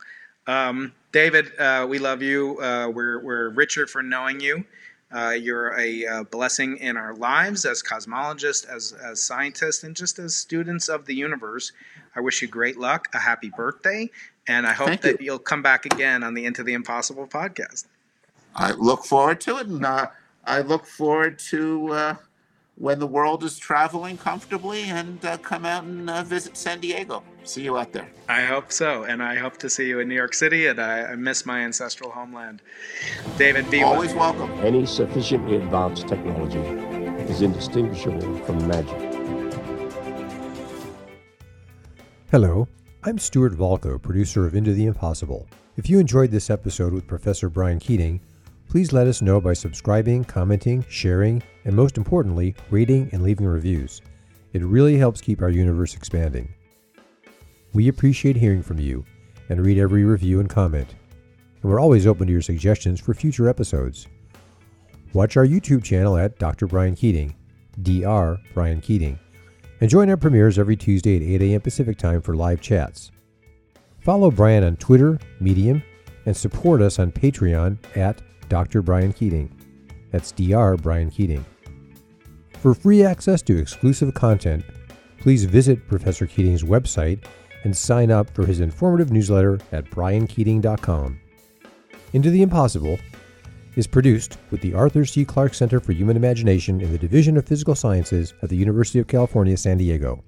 Um, 0.48 0.92
David, 1.12 1.52
uh, 1.58 1.86
we 1.88 1.98
love 1.98 2.20
you. 2.20 2.60
Uh, 2.60 2.88
we're 2.88 3.20
we're 3.20 3.50
richer 3.50 3.86
for 3.86 4.02
knowing 4.02 4.40
you. 4.40 4.64
Uh, 5.12 5.30
you're 5.30 5.78
a 5.78 6.04
uh, 6.04 6.22
blessing 6.24 6.78
in 6.78 6.96
our 6.96 7.14
lives 7.14 7.64
as 7.64 7.82
cosmologists, 7.82 8.68
as, 8.68 8.92
as 8.92 9.22
scientists, 9.22 9.84
and 9.84 9.94
just 9.94 10.18
as 10.18 10.34
students 10.34 10.88
of 10.88 11.06
the 11.06 11.14
universe. 11.14 11.72
I 12.16 12.20
wish 12.20 12.42
you 12.42 12.48
great 12.48 12.76
luck, 12.76 13.08
a 13.14 13.18
happy 13.18 13.50
birthday, 13.50 14.10
and 14.48 14.66
I 14.66 14.72
hope 14.72 14.88
Thank 14.88 15.00
that 15.02 15.20
you. 15.20 15.32
will 15.32 15.38
come 15.38 15.62
back 15.62 15.86
again 15.86 16.24
on 16.24 16.34
the 16.34 16.44
Into 16.44 16.64
the 16.64 16.74
Impossible 16.74 17.26
podcast. 17.26 17.84
I 18.54 18.72
look 18.72 19.04
forward 19.04 19.40
to 19.42 19.58
it, 19.58 19.66
and 19.68 19.84
uh, 19.84 20.08
I 20.44 20.62
look 20.62 20.86
forward 20.86 21.38
to 21.50 21.92
uh, 21.92 22.14
when 22.76 22.98
the 22.98 23.06
world 23.06 23.42
is 23.42 23.58
traveling 23.58 24.18
comfortably 24.18 24.82
and 24.84 25.24
uh, 25.24 25.38
come 25.38 25.64
out 25.64 25.84
and 25.84 26.10
uh, 26.10 26.22
visit 26.22 26.56
San 26.56 26.78
Diego. 26.78 27.22
See 27.42 27.62
you 27.62 27.78
out 27.78 27.92
there. 27.92 28.08
I 28.28 28.42
hope 28.42 28.70
so, 28.70 29.04
and 29.04 29.22
I 29.22 29.36
hope 29.36 29.56
to 29.58 29.70
see 29.70 29.88
you 29.88 30.00
in 30.00 30.08
New 30.08 30.14
York 30.14 30.34
City. 30.34 30.66
And 30.66 30.78
I, 30.78 31.04
I 31.04 31.14
miss 31.16 31.46
my 31.46 31.60
ancestral 31.60 32.10
homeland. 32.10 32.60
David, 33.38 33.70
be 33.70 33.82
always 33.82 34.12
welcome. 34.12 34.50
Any 34.60 34.84
sufficiently 34.84 35.56
advanced 35.56 36.06
technology 36.06 36.58
is 37.30 37.40
indistinguishable 37.40 38.38
from 38.40 38.66
magic. 38.68 39.14
Hello, 42.30 42.68
I'm 43.04 43.18
Stuart 43.18 43.54
Volko, 43.54 44.02
producer 44.02 44.46
of 44.46 44.54
Into 44.54 44.74
the 44.74 44.84
Impossible. 44.84 45.48
If 45.76 45.88
you 45.88 45.98
enjoyed 45.98 46.30
this 46.30 46.50
episode 46.50 46.92
with 46.92 47.06
Professor 47.06 47.48
Brian 47.48 47.78
Keating, 47.78 48.20
Please 48.68 48.92
let 48.92 49.06
us 49.06 49.22
know 49.22 49.40
by 49.40 49.52
subscribing, 49.52 50.24
commenting, 50.24 50.84
sharing, 50.88 51.42
and 51.64 51.74
most 51.74 51.96
importantly, 51.96 52.54
rating 52.70 53.08
and 53.12 53.22
leaving 53.22 53.46
reviews. 53.46 54.02
It 54.52 54.64
really 54.64 54.96
helps 54.96 55.20
keep 55.20 55.40
our 55.40 55.50
universe 55.50 55.94
expanding. 55.94 56.52
We 57.72 57.88
appreciate 57.88 58.36
hearing 58.36 58.62
from 58.62 58.78
you 58.78 59.04
and 59.48 59.64
read 59.64 59.78
every 59.78 60.04
review 60.04 60.40
and 60.40 60.48
comment. 60.48 60.94
And 61.62 61.70
we're 61.70 61.80
always 61.80 62.06
open 62.06 62.26
to 62.26 62.32
your 62.32 62.42
suggestions 62.42 63.00
for 63.00 63.14
future 63.14 63.48
episodes. 63.48 64.06
Watch 65.12 65.36
our 65.36 65.46
YouTube 65.46 65.84
channel 65.84 66.16
at 66.16 66.38
Dr. 66.38 66.66
Brian 66.66 66.94
Keating, 66.94 67.34
Dr. 67.82 68.40
Brian 68.54 68.80
Keating, 68.80 69.18
and 69.80 69.90
join 69.90 70.10
our 70.10 70.16
premieres 70.16 70.58
every 70.58 70.76
Tuesday 70.76 71.16
at 71.16 71.22
8 71.22 71.42
a.m. 71.42 71.60
Pacific 71.60 71.98
Time 71.98 72.20
for 72.20 72.34
live 72.34 72.60
chats. 72.60 73.10
Follow 74.00 74.30
Brian 74.30 74.64
on 74.64 74.76
Twitter, 74.76 75.18
Medium, 75.40 75.82
and 76.26 76.36
support 76.36 76.80
us 76.80 76.98
on 76.98 77.12
Patreon 77.12 77.78
at 77.96 78.20
Dr. 78.48 78.82
Brian 78.82 79.12
Keating. 79.12 79.50
That's 80.12 80.32
Dr. 80.32 80.76
Brian 80.76 81.10
Keating. 81.10 81.44
For 82.60 82.74
free 82.74 83.04
access 83.04 83.42
to 83.42 83.58
exclusive 83.58 84.14
content, 84.14 84.64
please 85.18 85.44
visit 85.44 85.86
Professor 85.88 86.26
Keating's 86.26 86.62
website 86.62 87.24
and 87.64 87.76
sign 87.76 88.10
up 88.10 88.30
for 88.30 88.46
his 88.46 88.60
informative 88.60 89.12
newsletter 89.12 89.58
at 89.72 89.84
briankeating.com. 89.86 91.20
Into 92.12 92.30
the 92.30 92.42
Impossible 92.42 92.98
is 93.74 93.86
produced 93.86 94.38
with 94.50 94.60
the 94.62 94.72
Arthur 94.74 95.04
C. 95.04 95.24
Clarke 95.24 95.54
Center 95.54 95.80
for 95.80 95.92
Human 95.92 96.16
Imagination 96.16 96.80
in 96.80 96.92
the 96.92 96.98
Division 96.98 97.36
of 97.36 97.46
Physical 97.46 97.74
Sciences 97.74 98.32
at 98.42 98.48
the 98.48 98.56
University 98.56 98.98
of 98.98 99.06
California, 99.06 99.56
San 99.56 99.78
Diego. 99.78 100.24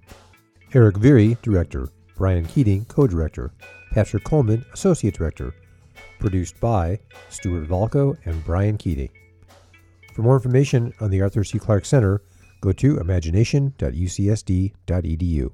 Erik 0.74 0.96
Viirre, 0.96 1.40
Director. 1.40 1.88
Brian 2.16 2.44
Keating, 2.44 2.84
Co-Director. 2.86 3.52
Patrick 3.92 4.24
Coleman, 4.24 4.64
Associate 4.74 5.14
Director 5.14 5.54
produced 6.18 6.58
by 6.60 6.98
Stuart 7.28 7.68
Volko 7.68 8.16
and 8.24 8.44
Brian 8.44 8.76
Keating. 8.76 9.10
For 10.14 10.22
more 10.22 10.36
information 10.36 10.94
on 11.00 11.10
the 11.10 11.22
Arthur 11.22 11.42
C. 11.44 11.58
Clarke 11.58 11.84
Center, 11.84 12.22
go 12.60 12.72
to 12.72 12.98
imagination.ucsd.edu. 12.98 15.50